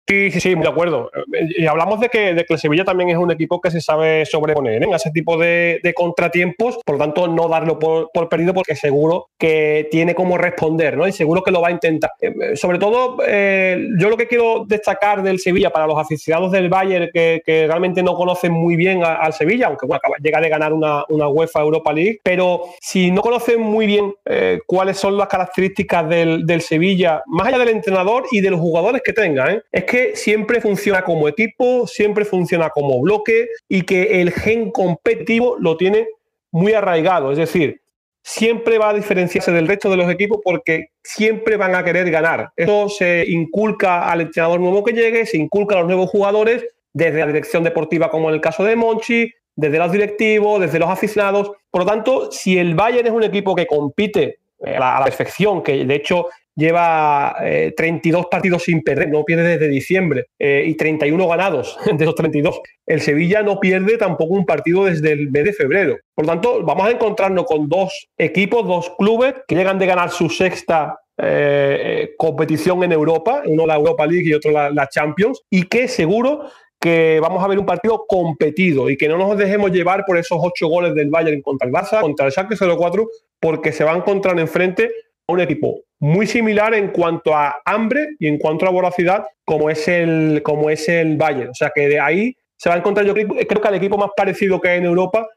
Sí, 0.10 0.32
sí, 0.32 0.40
sí, 0.40 0.56
de 0.56 0.68
acuerdo. 0.68 1.12
Y 1.58 1.66
hablamos 1.66 2.00
de 2.00 2.08
que, 2.08 2.34
de 2.34 2.46
que 2.46 2.54
el 2.54 2.60
Sevilla 2.60 2.86
también 2.86 3.10
es 3.10 3.18
un 3.18 3.30
equipo 3.30 3.60
que 3.60 3.70
se 3.70 3.82
sabe 3.82 4.26
sobreponer 4.26 4.82
en 4.82 4.94
ese 4.94 5.12
tipo 5.12 5.38
de, 5.38 5.82
contratiempos, 5.94 6.80
por 6.86 6.96
lo 6.96 7.00
tanto 7.00 7.28
no 7.28 7.50
darlo 7.50 7.78
por, 7.78 8.10
perdido 8.30 8.54
porque 8.54 8.74
seguro 8.74 9.28
que 9.38 9.90
tiene 9.92 10.16
como 10.16 10.38
responder, 10.38 10.96
¿no? 10.96 11.08
Y 11.08 11.12
seguro 11.12 11.44
que 11.44 11.52
lo 11.52 11.60
va 11.60 11.68
a 11.68 11.72
intentar. 11.72 12.12
Eh, 12.22 12.56
sobre 12.56 12.80
todo, 12.80 13.18
eh, 13.28 13.86
yo 14.00 14.10
lo 14.10 14.16
que 14.16 14.28
quiero 14.28 14.64
destacar 14.66 15.24
del 15.24 15.40
Sevilla 15.40 15.72
para 15.72 15.88
los 15.88 16.00
aficionados 16.00 16.54
del 16.54 16.70
Bayern 16.70 17.10
que, 17.14 17.42
realmente 17.68 18.02
no 18.02 18.16
conocen 18.16 18.54
muy 18.54 18.78
bien 18.78 19.04
al 19.04 19.34
Sevilla, 19.34 19.68
aunque 19.68 19.86
bueno, 19.86 20.02
llega 20.24 20.40
de 20.40 20.48
ganar 20.48 20.72
una, 20.72 21.04
UEFA 21.10 21.60
Europa 21.60 21.92
League, 21.92 22.20
pero 22.24 22.62
si 22.80 23.12
no 23.12 23.22
conocen 23.22 23.60
muy 23.60 23.86
bien 23.86 24.14
eh, 24.26 24.60
cuáles 24.66 24.98
son 24.98 25.18
las 25.18 25.28
características 25.28 26.08
del, 26.08 26.46
del, 26.46 26.62
Sevilla, 26.62 27.24
más 27.26 27.48
allá 27.48 27.60
del 27.60 27.70
entrenador 27.70 28.24
y 28.32 28.40
de 28.40 28.52
los 28.52 28.60
jugadores 28.60 29.02
que 29.04 29.12
tenga, 29.12 29.62
es 29.72 29.84
que 29.84 29.97
siempre 30.16 30.62
funciona 30.62 31.04
como 31.04 31.28
equipo, 31.28 31.88
siempre 31.88 32.26
funciona 32.26 32.70
como 32.70 33.02
bloque 33.02 33.50
y 33.68 33.84
que 33.84 34.22
el 34.22 34.32
gen 34.32 34.72
competitivo 34.72 35.58
lo 35.60 35.78
tiene 35.78 36.08
muy 36.52 36.74
arraigado. 36.74 37.32
Es 37.32 37.38
decir, 37.38 37.82
siempre 38.24 38.78
va 38.78 38.90
a 38.90 38.94
diferenciarse 38.94 39.52
del 39.52 39.68
resto 39.68 39.90
de 39.90 39.98
los 39.98 40.12
equipos 40.12 40.40
porque 40.44 40.88
siempre 41.04 41.56
van 41.56 41.76
a 41.76 41.84
querer 41.84 42.10
ganar. 42.12 42.50
Esto 42.56 42.90
se 42.90 43.26
inculca 43.28 44.10
al 44.10 44.22
entrenador 44.22 44.60
nuevo 44.60 44.84
que 44.84 44.94
llegue, 44.94 45.26
se 45.26 45.38
inculca 45.38 45.76
a 45.76 45.80
los 45.80 45.88
nuevos 45.88 46.10
jugadores 46.10 46.66
desde 46.94 47.20
la 47.20 47.28
dirección 47.28 47.64
deportiva, 47.64 48.10
como 48.10 48.28
en 48.30 48.36
el 48.36 48.42
caso 48.42 48.64
de 48.64 48.76
Monchi, 48.76 49.32
desde 49.56 49.80
los 49.80 49.92
directivos, 49.92 50.60
desde 50.60 50.80
los 50.80 50.90
aficionados. 50.90 51.52
Por 51.70 51.82
lo 51.82 51.88
tanto, 51.88 52.32
si 52.32 52.58
el 52.58 52.76
Bayern 52.76 53.08
es 53.08 53.14
un 53.14 53.24
equipo 53.24 53.56
que 53.56 53.66
compite 53.66 54.40
a 54.66 55.00
la, 55.00 55.04
perfección, 55.06 55.64
que 55.64 55.86
de 55.86 55.96
hecho 55.96 56.28
lleva 56.58 57.36
32 57.78 58.22
eh, 58.22 58.28
partidos 58.30 58.64
sin 58.64 58.82
perder, 58.82 59.10
no 59.10 59.24
pierde 59.24 59.58
desde 59.58 59.68
diciembre, 59.70 60.26
eh, 60.38 60.66
y 60.66 60.76
31 60.76 61.28
ganados 61.28 61.78
de 61.86 62.04
esos 62.04 62.16
32. 62.16 62.60
El 62.86 63.02
Sevilla 63.02 63.44
no 63.44 63.60
pierde 63.60 63.98
tampoco 63.98 64.34
un 64.34 64.46
partido 64.46 64.86
desde 64.86 65.14
el 65.14 65.32
mes 65.32 65.46
de 65.46 65.54
febrero. 65.54 65.98
Por 66.14 66.26
lo 66.26 66.32
tanto, 66.32 66.64
vamos 66.64 66.88
a 66.88 66.92
encontrarnos 66.92 67.46
con 67.46 67.70
dos 67.70 68.10
equipos, 68.18 68.68
dos 68.68 68.92
clubes 68.98 69.36
que 69.48 69.56
llegan 69.56 69.80
de 69.80 69.86
ganar 69.86 70.10
su 70.10 70.30
sexta 70.30 71.00
eh, 71.20 72.10
competición 72.18 72.84
en 72.84 72.92
Europa, 72.92 73.44
uno 73.46 73.66
la 73.66 73.76
Europa 73.76 74.06
League 74.06 74.28
y 74.28 74.34
otro 74.34 74.52
la, 74.52 74.90
Champions, 74.90 75.42
y 75.50 75.64
que 75.64 75.88
seguro 75.88 76.50
que 76.80 77.20
vamos 77.20 77.44
a 77.44 77.48
ver 77.48 77.58
un 77.58 77.66
partido 77.66 78.06
competido 78.08 78.90
y 78.90 78.98
que 78.98 79.08
no 79.08 79.18
nos 79.18 79.36
dejemos 79.36 79.72
llevar 79.72 80.06
por 80.06 80.18
esos 80.18 80.38
ocho 80.40 80.68
goles 80.68 80.94
del 80.94 81.10
Bayern 81.10 81.42
contra 81.42 81.68
el 81.68 81.74
Barça, 81.74 82.02
contra 82.02 82.28
el 82.28 82.32
Schalke 82.32 82.56
04, 82.56 83.08
porque 83.40 83.72
se 83.72 83.84
va 83.84 83.94
a 83.94 83.98
encontrar 83.98 84.40
enfrente 84.40 84.92
a 85.28 85.34
un 85.34 85.40
equipo 85.40 85.87
muy 86.00 86.28
similar 86.28 86.74
en 86.74 86.90
cuanto 86.90 87.36
a 87.36 87.58
hambre 87.66 88.16
y 88.20 88.28
en 88.28 88.38
cuanto 88.38 88.66
a 88.66 88.70
voracidad 88.70 89.26
como 89.46 89.70
es 89.70 89.88
el, 89.88 90.42
como 90.44 90.70
es 90.70 90.88
el 90.90 91.18
Bayern. 91.18 91.50
O 91.50 91.56
sea 91.56 91.72
que 91.74 91.88
de 91.88 92.00
ahí 92.00 92.36
se 92.58 92.70
va 92.70 92.76
a 92.76 92.78
encontrar, 92.80 93.06
yo 93.06 93.14
creo, 93.14 93.62
que 93.62 93.68
el 93.68 93.76
equipo 93.76 93.98
más 93.98 94.12
parecido 94.16 94.60
que 94.60 94.70
hay 94.70 94.78
en 94.80 94.86
Europa 94.86 95.28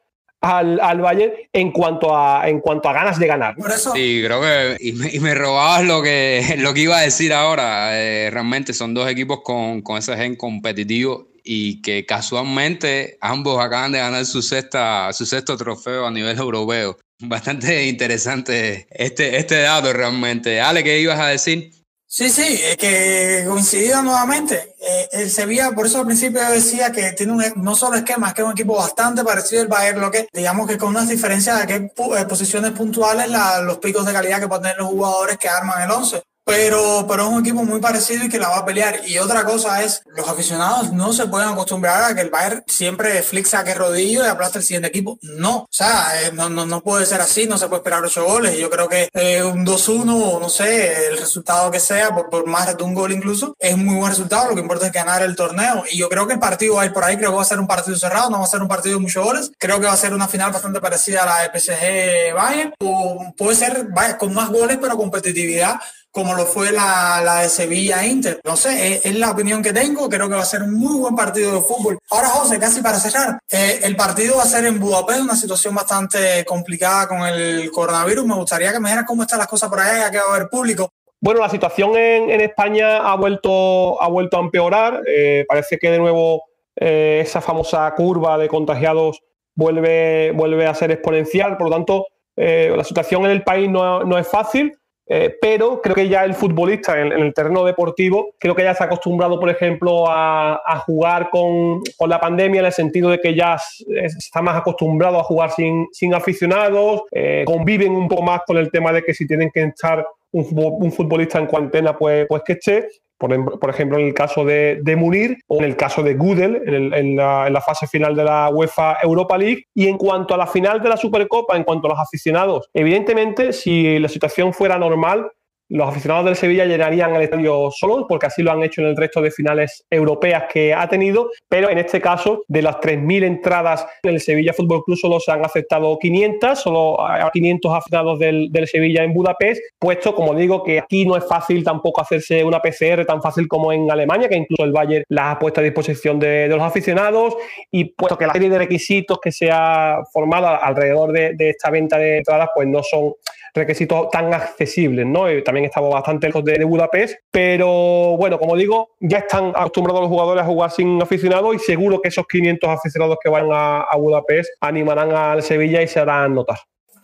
al, 0.40 0.80
al 0.80 1.00
Bayern 1.00 1.32
en 1.52 1.70
cuanto 1.70 2.16
a 2.16 2.48
en 2.48 2.60
cuanto 2.60 2.88
a 2.88 2.94
ganas 2.94 3.18
de 3.18 3.26
ganar. 3.26 3.54
Sí, 3.94 4.22
creo 4.24 4.40
que 4.40 4.76
y 4.80 4.92
me, 4.92 5.10
y 5.12 5.20
me, 5.20 5.34
robabas 5.34 5.84
lo 5.84 6.02
que 6.02 6.42
lo 6.58 6.72
que 6.72 6.80
iba 6.80 6.98
a 6.98 7.02
decir 7.02 7.32
ahora. 7.32 7.98
Eh, 8.00 8.30
realmente 8.30 8.72
son 8.72 8.94
dos 8.94 9.08
equipos 9.10 9.40
con, 9.42 9.82
con, 9.82 9.98
ese 9.98 10.16
gen 10.16 10.36
competitivo 10.36 11.28
y 11.44 11.82
que 11.82 12.06
casualmente 12.06 13.18
ambos 13.20 13.62
acaban 13.62 13.92
de 13.92 13.98
ganar 13.98 14.24
su 14.24 14.40
sexta 14.40 15.12
su 15.12 15.26
sexto 15.26 15.56
trofeo 15.56 16.06
a 16.06 16.10
nivel 16.10 16.38
europeo. 16.38 16.96
Bastante 17.20 17.86
interesante 17.86 18.86
este, 18.90 19.36
este 19.36 19.60
dato 19.62 19.92
realmente. 19.92 20.60
Ale, 20.60 20.82
¿qué 20.82 21.00
ibas 21.00 21.20
a 21.20 21.26
decir? 21.26 21.70
Sí, 22.06 22.28
sí, 22.28 22.60
es 22.64 22.76
que 22.76 23.44
coincidido 23.46 24.02
nuevamente. 24.02 24.74
Eh, 24.80 25.08
el 25.12 25.30
Sevilla, 25.30 25.70
por 25.70 25.86
eso 25.86 26.00
al 26.00 26.06
principio 26.06 26.40
decía 26.50 26.90
que 26.90 27.12
tiene 27.12 27.32
un, 27.32 27.44
no 27.56 27.76
solo 27.76 27.96
esquema, 27.96 28.28
es 28.28 28.34
que 28.34 28.40
es 28.40 28.46
un 28.46 28.52
equipo 28.52 28.74
bastante 28.74 29.22
parecido 29.22 29.62
al 29.62 29.68
Bayern, 29.68 30.00
lo 30.00 30.10
que 30.10 30.28
digamos 30.32 30.66
que 30.66 30.76
con 30.76 30.88
unas 30.88 31.08
diferencias 31.08 31.60
de 31.60 31.66
que 31.66 31.74
eh, 31.74 32.24
posiciones 32.28 32.72
puntuales, 32.72 33.30
los 33.62 33.78
picos 33.78 34.04
de 34.06 34.12
calidad 34.12 34.40
que 34.40 34.48
pueden 34.48 34.62
tener 34.62 34.78
los 34.78 34.88
jugadores 34.88 35.38
que 35.38 35.48
arman 35.48 35.82
el 35.82 35.90
11 35.90 36.22
pero, 36.50 37.06
pero 37.08 37.22
es 37.22 37.28
un 37.28 37.40
equipo 37.40 37.62
muy 37.62 37.80
parecido 37.80 38.24
y 38.24 38.28
que 38.28 38.38
la 38.38 38.48
va 38.48 38.58
a 38.58 38.64
pelear. 38.64 39.00
Y 39.06 39.18
otra 39.18 39.44
cosa 39.44 39.82
es, 39.84 40.02
los 40.16 40.28
aficionados 40.28 40.92
no 40.92 41.12
se 41.12 41.26
pueden 41.26 41.48
acostumbrar 41.48 42.02
a 42.02 42.14
que 42.14 42.22
el 42.22 42.30
Bayern 42.30 42.64
siempre 42.66 43.22
flixa 43.22 43.62
que 43.62 43.72
rodillo 43.72 44.24
y 44.24 44.26
aplasta 44.26 44.58
el 44.58 44.64
siguiente 44.64 44.88
equipo. 44.88 45.18
No, 45.22 45.58
o 45.58 45.68
sea, 45.70 46.22
eh, 46.22 46.32
no, 46.32 46.48
no, 46.48 46.66
no, 46.66 46.80
puede 46.80 47.06
ser 47.06 47.20
así, 47.20 47.46
no 47.46 47.56
se 47.56 47.68
puede 47.68 47.80
esperar 47.80 48.04
ocho 48.04 48.24
goles. 48.24 48.58
Yo 48.58 48.68
creo 48.68 48.88
que 48.88 49.08
eh, 49.12 49.44
un 49.44 49.64
2-1, 49.64 50.40
no 50.40 50.48
sé, 50.48 51.06
el 51.06 51.18
resultado 51.18 51.70
que 51.70 51.78
sea, 51.78 52.12
por, 52.14 52.28
por, 52.28 52.46
más 52.48 52.76
de 52.76 52.82
un 52.82 52.94
gol 52.94 53.12
incluso, 53.12 53.54
es 53.58 53.76
muy 53.76 53.94
buen 53.94 54.10
resultado. 54.10 54.48
Lo 54.48 54.54
que 54.56 54.62
importa 54.62 54.86
es 54.86 54.92
ganar 54.92 55.22
el 55.22 55.36
torneo. 55.36 55.84
Y 55.88 55.98
yo 55.98 56.08
creo 56.08 56.26
que 56.26 56.32
el 56.34 56.40
partido 56.40 56.74
va 56.74 56.82
a 56.82 56.86
ir 56.86 56.92
por 56.92 57.04
ahí, 57.04 57.16
creo 57.16 57.30
que 57.30 57.36
va 57.36 57.42
a 57.42 57.46
ser 57.46 57.60
un 57.60 57.68
partido 57.68 57.96
cerrado, 57.96 58.28
no 58.28 58.38
va 58.38 58.44
a 58.44 58.48
ser 58.48 58.60
un 58.60 58.68
partido 58.68 58.96
de 58.96 59.02
muchos 59.02 59.24
goles. 59.24 59.52
Creo 59.56 59.78
que 59.78 59.86
va 59.86 59.92
a 59.92 59.96
ser 59.96 60.14
una 60.14 60.26
final 60.26 60.50
bastante 60.50 60.80
parecida 60.80 61.22
a 61.22 61.26
la 61.26 61.42
de 61.42 61.60
PSG 61.60 62.34
Bayern, 62.34 62.74
o 62.80 63.32
puede 63.36 63.54
ser 63.54 63.86
vaya, 63.90 64.18
con 64.18 64.34
más 64.34 64.50
goles, 64.50 64.78
pero 64.80 64.96
competitividad 64.96 65.78
como 66.10 66.34
lo 66.34 66.44
fue 66.44 66.72
la, 66.72 67.40
de 67.42 67.48
Sevilla-Inter. 67.48 68.40
No 68.44 68.56
sé, 68.56 69.00
es, 69.04 69.14
la 69.16 69.30
opinión 69.30 69.62
que 69.62 69.72
tengo, 69.72 70.08
creo 70.08 70.28
que 70.28 70.34
va 70.34 70.42
a 70.42 70.46
ser 70.46 70.62
un 70.62 70.74
muy 70.74 70.98
buen 70.98 71.14
partido 71.14 71.54
de 71.54 71.60
fútbol. 71.60 71.98
Ahora, 72.10 72.28
José, 72.28 72.58
casi 72.58 72.82
para 72.82 72.98
cerrar, 72.98 73.38
eh, 73.48 73.80
el 73.82 73.96
partido 73.96 74.36
va 74.36 74.42
a 74.42 74.46
ser 74.46 74.64
en 74.64 74.80
Budapest, 74.80 75.20
una 75.20 75.36
situación 75.36 75.74
bastante 75.74 76.44
complicada 76.44 77.06
con 77.06 77.22
el 77.22 77.70
coronavirus. 77.70 78.26
Me 78.26 78.34
gustaría 78.34 78.72
que 78.72 78.80
me 78.80 78.88
dijeras 78.88 79.06
cómo 79.06 79.22
están 79.22 79.38
las 79.38 79.48
cosas 79.48 79.68
por 79.68 79.80
allá, 79.80 80.06
ya 80.06 80.10
que 80.10 80.18
va 80.18 80.24
a 80.24 80.34
haber 80.36 80.48
público. 80.48 80.90
Bueno, 81.20 81.40
la 81.40 81.50
situación 81.50 81.96
en, 81.96 82.40
España 82.40 82.98
ha 82.98 83.14
vuelto, 83.14 84.02
ha 84.02 84.08
vuelto 84.08 84.38
a 84.38 84.40
empeorar. 84.40 85.02
Eh, 85.06 85.44
parece 85.46 85.78
que 85.78 85.90
de 85.90 85.98
nuevo 85.98 86.44
eh, 86.76 87.20
esa 87.22 87.40
famosa 87.40 87.92
curva 87.94 88.38
de 88.38 88.48
contagiados 88.48 89.20
vuelve, 89.54 90.32
vuelve 90.32 90.66
a 90.66 90.74
ser 90.74 90.90
exponencial. 90.90 91.56
Por 91.56 91.68
lo 91.68 91.76
tanto, 91.76 92.06
la 92.36 92.84
situación 92.84 93.26
en 93.26 93.32
el 93.32 93.42
país 93.42 93.68
no, 93.68 94.02
no 94.02 94.16
es 94.16 94.26
fácil. 94.26 94.79
Eh, 95.12 95.36
pero 95.40 95.82
creo 95.82 95.96
que 95.96 96.08
ya 96.08 96.24
el 96.24 96.34
futbolista 96.34 97.00
en, 97.00 97.10
el 97.10 97.34
terreno 97.34 97.64
deportivo, 97.64 98.32
creo 98.38 98.54
que 98.54 98.62
ya 98.62 98.74
se 98.76 98.84
ha 98.84 98.86
acostumbrado, 98.86 99.40
por 99.40 99.50
ejemplo, 99.50 100.04
a, 100.08 100.84
jugar 100.86 101.30
con, 101.30 101.82
la 102.08 102.20
pandemia 102.20 102.60
en 102.60 102.66
el 102.66 102.72
sentido 102.72 103.10
de 103.10 103.18
que 103.18 103.34
ya 103.34 103.58
está 103.88 104.40
más 104.40 104.56
acostumbrado 104.56 105.18
a 105.18 105.24
jugar 105.24 105.50
sin, 105.50 106.14
aficionados, 106.14 107.02
eh, 107.10 107.42
conviven 107.44 107.90
un 107.90 108.06
poco 108.06 108.22
más 108.22 108.42
con 108.46 108.56
el 108.56 108.70
tema 108.70 108.92
de 108.92 109.02
que 109.02 109.12
si 109.12 109.26
tienen 109.26 109.50
que 109.50 109.64
estar 109.64 110.06
un, 110.30 110.92
futbolista 110.92 111.40
en 111.40 111.46
cuarentena, 111.46 111.98
pues, 111.98 112.26
pues 112.28 112.42
que 112.46 112.52
esté 112.52 112.88
por, 113.20 113.68
ejemplo, 113.68 113.98
en 113.98 114.06
el 114.06 114.14
caso 114.14 114.46
de, 114.46 114.80
Munir 114.96 115.36
o 115.46 115.58
en 115.58 115.64
el 115.64 115.76
caso 115.76 116.02
de 116.02 116.14
Gudel 116.14 116.62
en, 116.66 117.16
la, 117.16 117.62
fase 117.64 117.86
final 117.86 118.16
de 118.16 118.24
la 118.24 118.48
UEFA 118.50 118.96
Europa 119.02 119.36
League. 119.36 119.64
Y 119.74 119.88
en 119.88 119.98
cuanto 119.98 120.32
a 120.32 120.38
la 120.38 120.46
final 120.46 120.80
de 120.80 120.88
la 120.88 120.96
Supercopa, 120.96 121.54
en 121.54 121.64
cuanto 121.64 121.86
a 121.86 121.90
los 121.90 121.98
aficionados, 121.98 122.70
evidentemente, 122.72 123.52
si 123.52 123.98
la 123.98 124.08
situación 124.08 124.54
fuera 124.54 124.78
normal, 124.78 125.30
los 125.70 125.88
aficionados 125.88 126.26
del 126.26 126.36
Sevilla 126.36 126.64
llenarían 126.64 127.14
el 127.14 127.22
estadio 127.22 127.70
solos, 127.70 128.04
porque 128.08 128.26
así 128.26 128.42
lo 128.42 128.50
han 128.50 128.62
hecho 128.62 128.80
en 128.82 128.88
el 128.88 128.96
resto 128.96 129.22
de 129.22 129.30
finales 129.30 129.84
europeas 129.88 130.44
que 130.52 130.74
ha 130.74 130.88
tenido, 130.88 131.30
pero 131.48 131.70
en 131.70 131.78
este 131.78 132.00
caso, 132.00 132.42
de 132.48 132.62
las 132.62 132.76
3.000 132.76 133.24
entradas 133.24 133.86
en 134.02 134.14
el 134.14 134.20
Sevilla 134.20 134.52
Fútbol 134.52 134.82
Club, 134.84 134.98
solo 134.98 135.20
se 135.20 135.30
han 135.30 135.44
aceptado 135.44 135.96
500, 135.98 136.58
solo 136.58 137.00
a 137.00 137.30
500 137.30 137.72
aficionados 137.72 138.18
del, 138.18 138.50
Sevilla 138.66 139.04
en 139.04 139.14
Budapest, 139.14 139.62
puesto, 139.78 140.14
como 140.14 140.34
digo, 140.34 140.62
que 140.62 140.78
aquí 140.78 141.06
no 141.06 141.16
es 141.16 141.26
fácil 141.26 141.64
tampoco 141.64 142.00
hacerse 142.00 142.44
una 142.44 142.60
PCR 142.60 143.06
tan 143.06 143.22
fácil 143.22 143.48
como 143.48 143.72
en 143.72 143.90
Alemania, 143.90 144.28
que 144.28 144.36
incluso 144.36 144.64
el 144.64 144.72
Bayern 144.72 145.04
la 145.08 145.32
ha 145.32 145.38
puesto 145.38 145.60
a 145.60 145.64
disposición 145.64 146.18
de, 146.18 146.48
los 146.48 146.60
aficionados, 146.60 147.36
y 147.70 147.84
puesto 147.84 148.18
que 148.18 148.26
la 148.26 148.32
serie 148.32 148.50
de 148.50 148.58
requisitos 148.58 149.18
que 149.20 149.32
se 149.32 149.50
ha 149.50 150.00
formado 150.12 150.48
alrededor 150.48 151.12
de, 151.12 151.34
de 151.34 151.50
esta 151.50 151.70
venta 151.70 151.96
de 151.96 152.18
entradas, 152.18 152.50
pues 152.54 152.68
no 152.68 152.82
son 152.82 153.14
requisitos 153.54 154.10
tan 154.10 154.32
accesibles, 154.32 155.06
¿no? 155.06 155.24
también 155.42 155.59
estamos 155.64 155.92
bastante 155.92 156.26
lejos 156.26 156.44
de, 156.44 156.64
Budapest, 156.64 157.16
pero 157.30 158.16
bueno, 158.16 158.38
como 158.38 158.56
digo, 158.56 158.90
ya 159.00 159.18
están 159.18 159.52
acostumbrados 159.54 160.02
los 160.02 160.10
jugadores 160.10 160.42
a 160.42 160.46
jugar 160.46 160.70
sin 160.70 161.00
aficionados 161.02 161.54
y 161.54 161.58
seguro 161.58 162.00
que 162.00 162.08
esos 162.08 162.26
500 162.26 162.68
aficionados 162.70 163.18
que 163.22 163.30
van 163.30 163.48
a, 163.52 163.84
Budapest 163.96 164.50
animarán 164.60 165.12
al 165.12 165.42
Sevilla 165.42 165.82
y 165.82 165.88
se 165.88 166.00
harán 166.00 166.34
notar. 166.34 166.58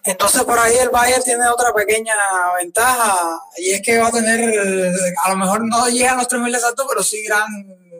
Entonces 0.05 0.45
por 0.45 0.59
ahí 0.59 0.77
el 0.77 0.91
Bayern 0.91 1.23
tiene 1.23 1.49
otra 1.49 1.75
pequeña 1.75 2.15
ventaja 2.59 3.41
y 3.57 3.73
es 3.73 3.83
que 3.83 3.99
va 3.99 4.09
a 4.09 4.13
tener, 4.13 4.93
a 5.25 5.31
lo 5.31 5.37
mejor 5.37 5.67
no 5.67 5.89
llegan 5.89 6.19
los 6.19 6.29
3.000 6.29 6.55
exactos, 6.55 6.87
pero 6.89 7.03
sí 7.03 7.25
gran, 7.25 7.45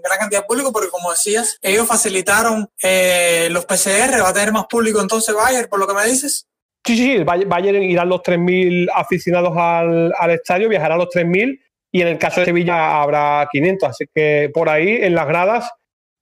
gran 0.03 0.19
cantidad 0.19 0.43
de 0.43 0.47
público 0.47 0.73
porque 0.73 0.89
como 0.89 1.11
decías, 1.11 1.59
ellos 1.63 1.87
facilitaron 1.87 2.71
eh, 2.81 3.49
los 3.51 3.67
PCR, 3.67 4.23
va 4.23 4.29
a 4.29 4.33
tener 4.33 4.53
más 4.53 4.67
público 4.67 5.01
entonces 5.01 5.35
Bayern, 5.35 5.69
por 5.69 5.81
lo 5.81 5.87
que 5.87 5.95
me 5.95 6.07
dices. 6.07 6.47
Sí, 6.87 6.97
sí, 6.97 7.16
sí, 7.18 7.24
Bayern 7.24 7.82
irán 7.82 8.09
los 8.09 8.20
3.000 8.22 8.89
aficionados 8.95 9.57
al, 9.57 10.12
al 10.16 10.30
estadio, 10.30 10.68
viajarán 10.68 10.99
los 10.99 11.09
3.000 11.09 11.61
y 11.91 12.03
en 12.03 12.09
el 12.09 12.18
caso 12.18 12.41
de 12.41 12.47
Sevilla 12.47 13.03
habrá 13.03 13.49
500. 13.51 13.89
Así 13.89 14.05
que 14.14 14.51
por 14.55 14.68
ahí, 14.68 14.99
en 15.03 15.14
las 15.14 15.26
gradas, 15.26 15.70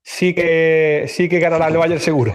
sí 0.05 0.35
que, 0.35 1.07
sí 1.09 1.29
que 1.29 1.41
ganará 1.41 1.69
el 1.69 1.77
Bayern 1.79 2.01
seguro. 2.01 2.35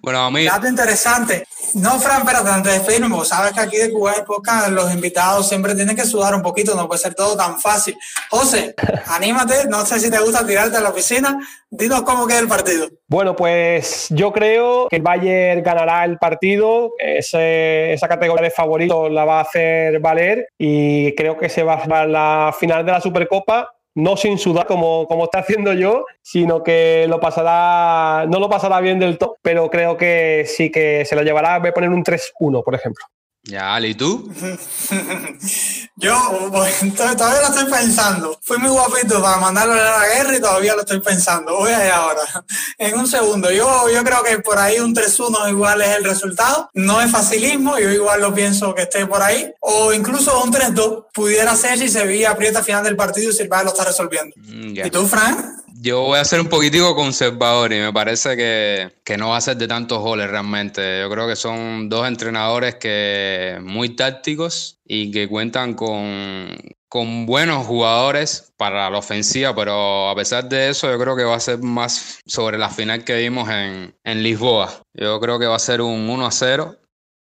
bueno, 0.00 0.20
a 0.20 0.30
mí... 0.30 0.46
Dato 0.46 0.66
interesante. 0.66 1.44
No, 1.74 1.98
Fran, 2.00 2.20
espérate, 2.20 2.48
antes 2.48 2.72
de 2.72 2.78
despedirme, 2.78 3.24
sabes 3.24 3.52
que 3.52 3.60
aquí 3.60 3.76
de 3.76 3.90
Cuba 3.90 4.12
Podcast 4.26 4.70
los 4.70 4.92
invitados 4.92 5.48
siempre 5.48 5.74
tienen 5.74 5.94
que 5.96 6.04
sudar 6.04 6.34
un 6.34 6.42
poquito, 6.42 6.74
no 6.74 6.88
puede 6.88 7.00
ser 7.00 7.14
todo 7.14 7.36
tan 7.36 7.60
fácil. 7.60 7.96
José, 8.30 8.74
anímate, 9.06 9.66
no 9.68 9.84
sé 9.86 10.00
si 10.00 10.10
te 10.10 10.18
gusta 10.18 10.46
tirarte 10.46 10.76
a 10.76 10.80
la 10.80 10.90
oficina, 10.90 11.38
dinos 11.70 12.02
cómo 12.02 12.26
queda 12.26 12.40
el 12.40 12.48
partido. 12.48 12.88
Bueno, 13.06 13.36
pues 13.36 14.06
yo 14.10 14.32
creo 14.32 14.88
que 14.88 14.96
el 14.96 15.02
Bayern 15.02 15.62
ganará 15.62 16.04
el 16.04 16.18
partido, 16.18 16.92
esa 16.98 18.08
categoría 18.08 18.44
de 18.44 18.50
favorito 18.50 19.08
la 19.08 19.24
va 19.24 19.38
a 19.38 19.42
hacer 19.42 20.00
valer 20.00 20.48
y 20.58 21.14
creo 21.14 21.38
que 21.38 21.48
se 21.48 21.62
va 21.62 21.74
a 21.74 22.06
la 22.06 22.54
final 22.58 22.84
de 22.84 22.92
la 22.92 23.00
Supercopa 23.00 23.70
no 23.94 24.16
sin 24.16 24.38
sudar 24.38 24.66
como, 24.66 25.06
como 25.06 25.24
está 25.24 25.40
haciendo 25.40 25.72
yo, 25.72 26.04
sino 26.22 26.62
que 26.62 27.06
lo 27.08 27.20
pasará, 27.20 28.26
no 28.26 28.38
lo 28.38 28.48
pasará 28.48 28.80
bien 28.80 28.98
del 28.98 29.18
todo, 29.18 29.36
pero 29.42 29.70
creo 29.70 29.96
que 29.96 30.44
sí 30.46 30.70
que 30.70 31.04
se 31.04 31.16
lo 31.16 31.22
llevará. 31.22 31.58
Voy 31.58 31.68
a 31.68 31.74
poner 31.74 31.90
un 31.90 32.04
3-1, 32.04 32.62
por 32.64 32.74
ejemplo. 32.74 33.04
Ya, 33.44 33.80
¿y 33.80 33.94
tú? 33.94 34.30
Yo 35.96 36.14
todavía 36.96 37.40
lo 37.40 37.54
estoy 37.54 37.70
pensando. 37.70 38.38
Fui 38.42 38.58
muy 38.58 38.70
guapito 38.70 39.20
para 39.22 39.36
mandarlo 39.38 39.74
a 39.74 39.76
la 39.76 40.08
guerra 40.08 40.36
y 40.36 40.40
todavía 40.40 40.74
lo 40.74 40.80
estoy 40.80 41.00
pensando. 41.00 41.56
Voy 41.56 41.70
a 41.70 41.86
ir 41.86 41.92
ahora. 41.92 42.22
En 42.78 42.98
un 42.98 43.06
segundo. 43.06 43.50
Yo, 43.50 43.88
yo 43.90 44.02
creo 44.02 44.22
que 44.22 44.38
por 44.38 44.58
ahí 44.58 44.80
un 44.80 44.94
3-1 44.94 45.50
igual 45.50 45.82
es 45.82 45.96
el 45.96 46.04
resultado. 46.04 46.70
No 46.74 47.00
es 47.00 47.10
facilismo. 47.10 47.78
Yo 47.78 47.90
igual 47.90 48.20
lo 48.20 48.34
pienso 48.34 48.74
que 48.74 48.82
esté 48.82 49.06
por 49.06 49.22
ahí. 49.22 49.52
O 49.60 49.92
incluso 49.92 50.42
un 50.42 50.52
3-2 50.52 51.06
pudiera 51.12 51.54
ser 51.54 51.78
si 51.78 51.88
se 51.88 52.04
veía 52.04 52.30
aprieta 52.30 52.62
final 52.62 52.82
del 52.82 52.96
partido 52.96 53.30
y 53.30 53.34
Silva 53.34 53.62
lo 53.62 53.70
está 53.70 53.84
resolviendo. 53.84 54.34
Mm, 54.36 54.84
¿Y 54.84 54.90
tú, 54.90 55.06
Frank? 55.06 55.62
Yo 55.84 56.02
voy 56.02 56.20
a 56.20 56.24
ser 56.24 56.40
un 56.40 56.46
poquitico 56.46 56.94
conservador 56.94 57.72
y 57.72 57.80
me 57.80 57.92
parece 57.92 58.36
que, 58.36 58.92
que, 59.02 59.16
no 59.16 59.30
va 59.30 59.38
a 59.38 59.40
ser 59.40 59.56
de 59.56 59.66
tantos 59.66 59.98
goles 59.98 60.30
realmente. 60.30 61.00
Yo 61.00 61.10
creo 61.10 61.26
que 61.26 61.34
son 61.34 61.88
dos 61.88 62.06
entrenadores 62.06 62.76
que 62.76 63.58
muy 63.60 63.96
tácticos 63.96 64.78
y 64.84 65.10
que 65.10 65.28
cuentan 65.28 65.74
con, 65.74 66.56
con 66.88 67.26
buenos 67.26 67.66
jugadores 67.66 68.52
para 68.56 68.88
la 68.90 68.98
ofensiva, 68.98 69.56
pero 69.56 70.08
a 70.08 70.14
pesar 70.14 70.48
de 70.48 70.68
eso 70.68 70.88
yo 70.88 70.96
creo 71.00 71.16
que 71.16 71.24
va 71.24 71.34
a 71.34 71.40
ser 71.40 71.58
más 71.58 72.20
sobre 72.26 72.58
la 72.58 72.70
final 72.70 73.02
que 73.02 73.16
vimos 73.16 73.48
en, 73.50 73.92
en 74.04 74.22
Lisboa. 74.22 74.84
Yo 74.94 75.18
creo 75.18 75.40
que 75.40 75.46
va 75.46 75.56
a 75.56 75.58
ser 75.58 75.80
un 75.80 76.08
1 76.08 76.26
a 76.26 76.30
0 76.30 76.76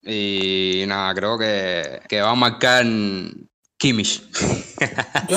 y 0.02 0.82
nada, 0.88 1.14
creo 1.14 1.38
que, 1.38 2.00
que 2.08 2.22
va 2.22 2.30
a 2.30 2.34
marcar 2.34 2.84
Kimmich. 3.78 4.20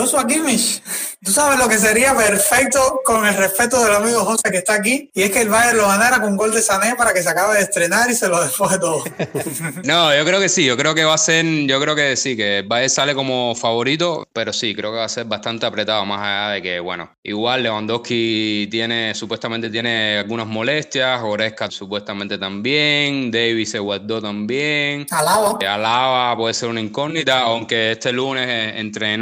soy 0.07 0.25
Kimmich. 0.25 0.81
Tú 1.23 1.31
sabes 1.31 1.59
lo 1.59 1.69
que 1.69 1.77
sería 1.77 2.15
perfecto 2.15 3.01
con 3.05 3.25
el 3.25 3.35
respeto 3.35 3.83
del 3.83 3.93
amigo 3.93 4.25
José 4.25 4.49
que 4.51 4.57
está 4.57 4.73
aquí, 4.73 5.09
y 5.13 5.21
es 5.21 5.31
que 5.31 5.41
el 5.41 5.49
Bayern 5.49 5.77
lo 5.77 5.87
ganara 5.87 6.19
con 6.19 6.35
gol 6.35 6.51
de 6.51 6.61
Sané 6.61 6.95
para 6.95 7.13
que 7.13 7.21
se 7.21 7.29
acabe 7.29 7.57
de 7.57 7.61
estrenar 7.61 8.09
y 8.09 8.15
se 8.15 8.27
lo 8.27 8.41
despoje 8.41 8.79
todo. 8.79 9.03
no, 9.83 10.15
yo 10.15 10.25
creo 10.25 10.39
que 10.39 10.49
sí, 10.49 10.65
yo 10.65 10.75
creo 10.75 10.95
que 10.95 11.03
va 11.03 11.13
a 11.13 11.19
ser, 11.19 11.45
yo 11.67 11.79
creo 11.79 11.95
que 11.95 12.17
sí, 12.17 12.35
que 12.35 12.59
el 12.59 12.67
Bayern 12.67 12.89
sale 12.89 13.13
como 13.13 13.53
favorito, 13.55 14.27
pero 14.33 14.51
sí, 14.51 14.73
creo 14.73 14.91
que 14.91 14.97
va 14.97 15.05
a 15.05 15.09
ser 15.09 15.25
bastante 15.25 15.65
apretado, 15.65 16.05
más 16.05 16.21
allá 16.21 16.53
de 16.53 16.61
que, 16.61 16.79
bueno, 16.79 17.11
igual 17.23 17.63
Lewandowski 17.63 18.67
tiene, 18.71 19.13
supuestamente 19.13 19.69
tiene 19.69 20.17
algunas 20.17 20.47
molestias, 20.47 21.21
Oresca 21.23 21.69
supuestamente 21.69 22.37
también, 22.37 23.29
Davis 23.31 23.71
se 23.71 23.79
guardó 23.79 24.21
también. 24.21 25.05
Alaba. 25.11 25.57
Alaba 25.67 26.35
puede 26.35 26.53
ser 26.53 26.69
una 26.69 26.81
incógnita, 26.81 27.41
aunque 27.41 27.91
este 27.91 28.11
lunes 28.11 28.47
eh, 28.49 28.79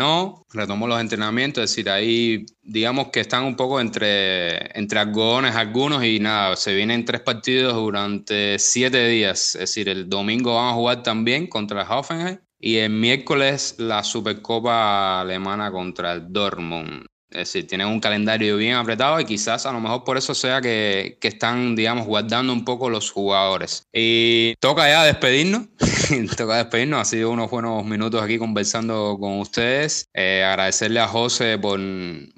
entrenó, 0.10 0.46
retomó 0.54 0.88
los 0.88 1.00
entrenamientos, 1.00 1.64
es 1.64 1.72
decir, 1.72 1.90
ahí 1.90 2.46
digamos 2.62 3.10
que 3.10 3.20
están 3.20 3.44
un 3.44 3.56
poco 3.56 3.80
entre, 3.80 4.78
entre 4.78 5.00
algodones 5.00 5.56
algunos 5.56 6.04
y 6.04 6.20
nada, 6.20 6.56
se 6.56 6.74
vienen 6.76 7.06
tres 7.06 7.22
partidos 7.22 7.74
durante 7.74 8.60
siete 8.60 9.08
días, 9.08 9.56
es 9.56 9.62
decir, 9.62 9.90
el 9.90 10.10
domingo 10.10 10.56
van 10.56 10.70
a 10.70 10.74
jugar 10.74 11.04
también 11.04 11.48
contra 11.48 11.82
el 11.82 11.88
Hoffenheim 11.92 12.40
y 12.60 12.78
el 12.78 12.92
miércoles 12.92 13.76
la 13.78 14.04
Supercopa 14.04 15.22
Alemana 15.22 15.72
contra 15.72 16.14
el 16.14 16.32
Dortmund. 16.32 17.06
Es 17.32 17.38
decir, 17.38 17.68
tienen 17.68 17.88
un 17.88 18.00
calendario 18.00 18.58
bien 18.58 18.76
apretado 18.76 19.20
y 19.20 19.26
quizás 19.26 19.66
a 19.66 19.72
lo 19.72 19.80
mejor 19.80 20.04
por 20.04 20.18
eso 20.18 20.34
sea 20.34 20.62
que, 20.62 21.18
que, 21.22 21.28
están, 21.28 21.76
digamos, 21.76 22.08
guardando 22.08 22.52
un 22.52 22.66
poco 22.66 22.90
los 22.90 23.12
jugadores. 23.12 23.88
Y 23.94 24.56
toca 24.60 24.88
ya 24.88 25.04
despedirnos. 25.04 25.68
toca 26.38 26.58
despedirnos. 26.58 27.02
Ha 27.02 27.06
sido 27.06 27.30
unos 27.30 27.52
buenos 27.52 27.86
minutos 27.86 28.22
aquí 28.22 28.40
conversando 28.40 29.18
con 29.20 29.40
ustedes. 29.40 30.10
Eh, 30.14 30.44
agradecerle 30.44 31.00
a 31.00 31.08
José 31.08 31.60
por, 31.60 31.80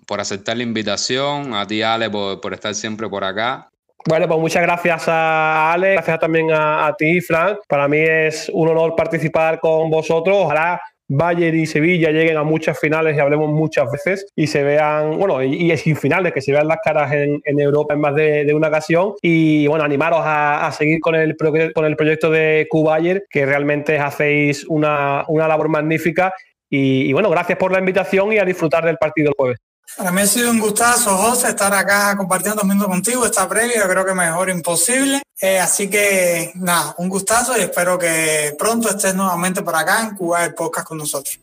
por, 0.05 0.19
aceptar 0.19 0.57
la 0.57 0.63
invitación, 0.63 1.53
a 1.53 1.65
ti 1.65 1.81
Ale 1.81 2.09
por, 2.09 2.41
por 2.41 2.53
estar 2.53 2.75
siempre 2.75 3.07
por 3.07 3.23
acá. 3.23 3.69
Bueno, 4.07 4.27
pues 4.27 4.39
muchas 4.39 4.63
gracias 4.63 5.07
a 5.07 5.71
Ale, 5.71 5.93
gracias 5.93 6.19
también 6.19 6.51
a, 6.51 6.87
a 6.87 6.95
ti, 6.95 7.21
Frank. 7.21 7.59
Para 7.67 7.87
mí 7.87 7.99
es 7.99 8.49
un 8.51 8.67
honor 8.67 8.95
participar 8.95 9.59
con 9.59 9.89
vosotros. 9.89 10.35
Ojalá 10.37 10.81
Bayern 11.13 11.59
y 11.59 11.65
Sevilla 11.65 12.09
lleguen 12.09 12.37
a 12.37 12.43
muchas 12.43 12.79
finales 12.79 13.17
y 13.17 13.19
hablemos 13.19 13.49
muchas 13.49 13.91
veces 13.91 14.25
y 14.33 14.47
se 14.47 14.63
vean, 14.63 15.17
bueno, 15.17 15.43
y, 15.43 15.69
es 15.69 15.81
sin 15.81 15.97
finales, 15.97 16.31
que 16.31 16.39
se 16.39 16.53
vean 16.53 16.69
las 16.69 16.77
caras 16.81 17.11
en, 17.11 17.41
Europa 17.59 17.93
en 17.93 17.99
más 17.99 18.15
de, 18.15 18.49
una 18.53 18.69
ocasión 18.69 19.13
y 19.21 19.67
bueno, 19.67 19.83
animaros 19.83 20.21
a, 20.23 20.71
seguir 20.71 21.01
con 21.01 21.15
el, 21.15 21.35
con 21.73 21.83
el 21.83 21.95
proyecto 21.97 22.31
de 22.31 22.65
Q-Bayer, 22.69 23.25
que 23.29 23.45
realmente 23.45 23.99
hacéis 23.99 24.65
una, 24.69 25.25
labor 25.27 25.67
magnífica 25.67 26.33
y, 26.69 27.09
y 27.09 27.13
bueno, 27.13 27.29
gracias 27.29 27.57
por 27.57 27.73
la 27.73 27.79
invitación 27.79 28.31
y 28.31 28.37
a 28.37 28.45
disfrutar 28.45 28.85
del 28.85 28.95
partido 28.95 29.29
el 29.29 29.35
jueves. 29.37 29.70
Para 29.97 30.11
mí 30.11 30.21
ha 30.21 30.27
sido 30.27 30.49
un 30.49 30.59
gustazo, 30.59 31.15
José, 31.17 31.49
estar 31.49 31.73
acá 31.73 32.15
compartiendo 32.17 32.63
minutos 32.63 32.89
contigo. 32.89 33.25
Esta 33.25 33.47
previa 33.47 33.87
creo 33.87 34.05
que 34.05 34.13
mejor 34.13 34.49
imposible. 34.49 35.21
Eh, 35.39 35.59
así 35.59 35.89
que 35.89 36.51
nada, 36.55 36.95
un 36.97 37.09
gustazo 37.09 37.57
y 37.57 37.61
espero 37.61 37.97
que 37.97 38.55
pronto 38.57 38.89
estés 38.89 39.13
nuevamente 39.15 39.61
por 39.61 39.75
acá 39.75 40.01
en 40.01 40.15
Cuba 40.15 40.45
el 40.45 40.53
podcast 40.53 40.87
con 40.87 40.97
nosotros. 40.97 41.39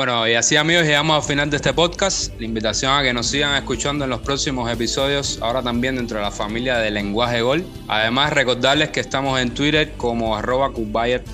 Bueno, 0.00 0.26
y 0.26 0.32
así 0.32 0.56
amigos, 0.56 0.86
llegamos 0.86 1.14
al 1.14 1.22
final 1.22 1.50
de 1.50 1.56
este 1.56 1.74
podcast. 1.74 2.32
La 2.40 2.46
invitación 2.46 2.90
a 2.90 3.02
que 3.02 3.12
nos 3.12 3.26
sigan 3.26 3.54
escuchando 3.54 4.04
en 4.04 4.08
los 4.08 4.20
próximos 4.20 4.72
episodios, 4.72 5.38
ahora 5.42 5.62
también 5.62 5.96
dentro 5.96 6.16
de 6.16 6.22
la 6.22 6.30
familia 6.30 6.78
de 6.78 6.90
Lenguaje 6.90 7.42
Gol. 7.42 7.66
Además, 7.86 8.32
recordarles 8.32 8.88
que 8.88 9.00
estamos 9.00 9.38
en 9.38 9.50
Twitter 9.52 9.92
como 9.98 10.34
arroba 10.34 10.70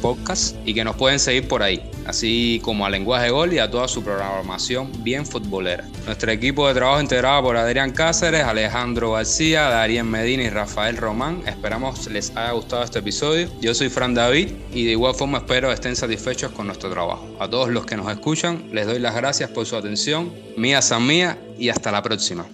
Podcast 0.02 0.56
y 0.64 0.74
que 0.74 0.82
nos 0.82 0.96
pueden 0.96 1.20
seguir 1.20 1.46
por 1.46 1.62
ahí, 1.62 1.80
así 2.06 2.60
como 2.64 2.84
a 2.84 2.90
Lenguaje 2.90 3.30
Gol 3.30 3.52
y 3.52 3.60
a 3.60 3.70
toda 3.70 3.86
su 3.86 4.02
programación 4.02 4.90
bien 5.04 5.24
futbolera. 5.24 5.84
Nuestro 6.04 6.32
equipo 6.32 6.66
de 6.66 6.74
trabajo 6.74 7.00
integrado 7.00 7.42
por 7.42 7.56
Adrián 7.56 7.92
Cáceres, 7.92 8.42
Alejandro 8.42 9.12
García, 9.12 9.68
Darien 9.68 10.10
Medina 10.10 10.42
y 10.42 10.50
Rafael 10.50 10.96
Román. 10.96 11.42
Esperamos 11.46 12.10
les 12.10 12.30
haya 12.30 12.50
gustado 12.50 12.82
este 12.82 12.98
episodio. 12.98 13.48
Yo 13.60 13.74
soy 13.74 13.90
Fran 13.90 14.14
David 14.14 14.48
y 14.72 14.86
de 14.86 14.92
igual 14.92 15.14
forma 15.14 15.38
espero 15.38 15.70
estén 15.70 15.94
satisfechos 15.94 16.50
con 16.50 16.66
nuestro 16.66 16.90
trabajo. 16.90 17.28
A 17.38 17.48
todos 17.48 17.68
los 17.68 17.86
que 17.86 17.96
nos 17.96 18.08
les 18.72 18.86
doy 18.86 18.98
las 18.98 19.14
gracias 19.14 19.50
por 19.50 19.66
su 19.66 19.76
atención. 19.76 20.32
Mía 20.56 20.82
San 20.82 21.06
Mía 21.06 21.38
y 21.58 21.68
hasta 21.68 21.92
la 21.92 22.02
próxima. 22.02 22.46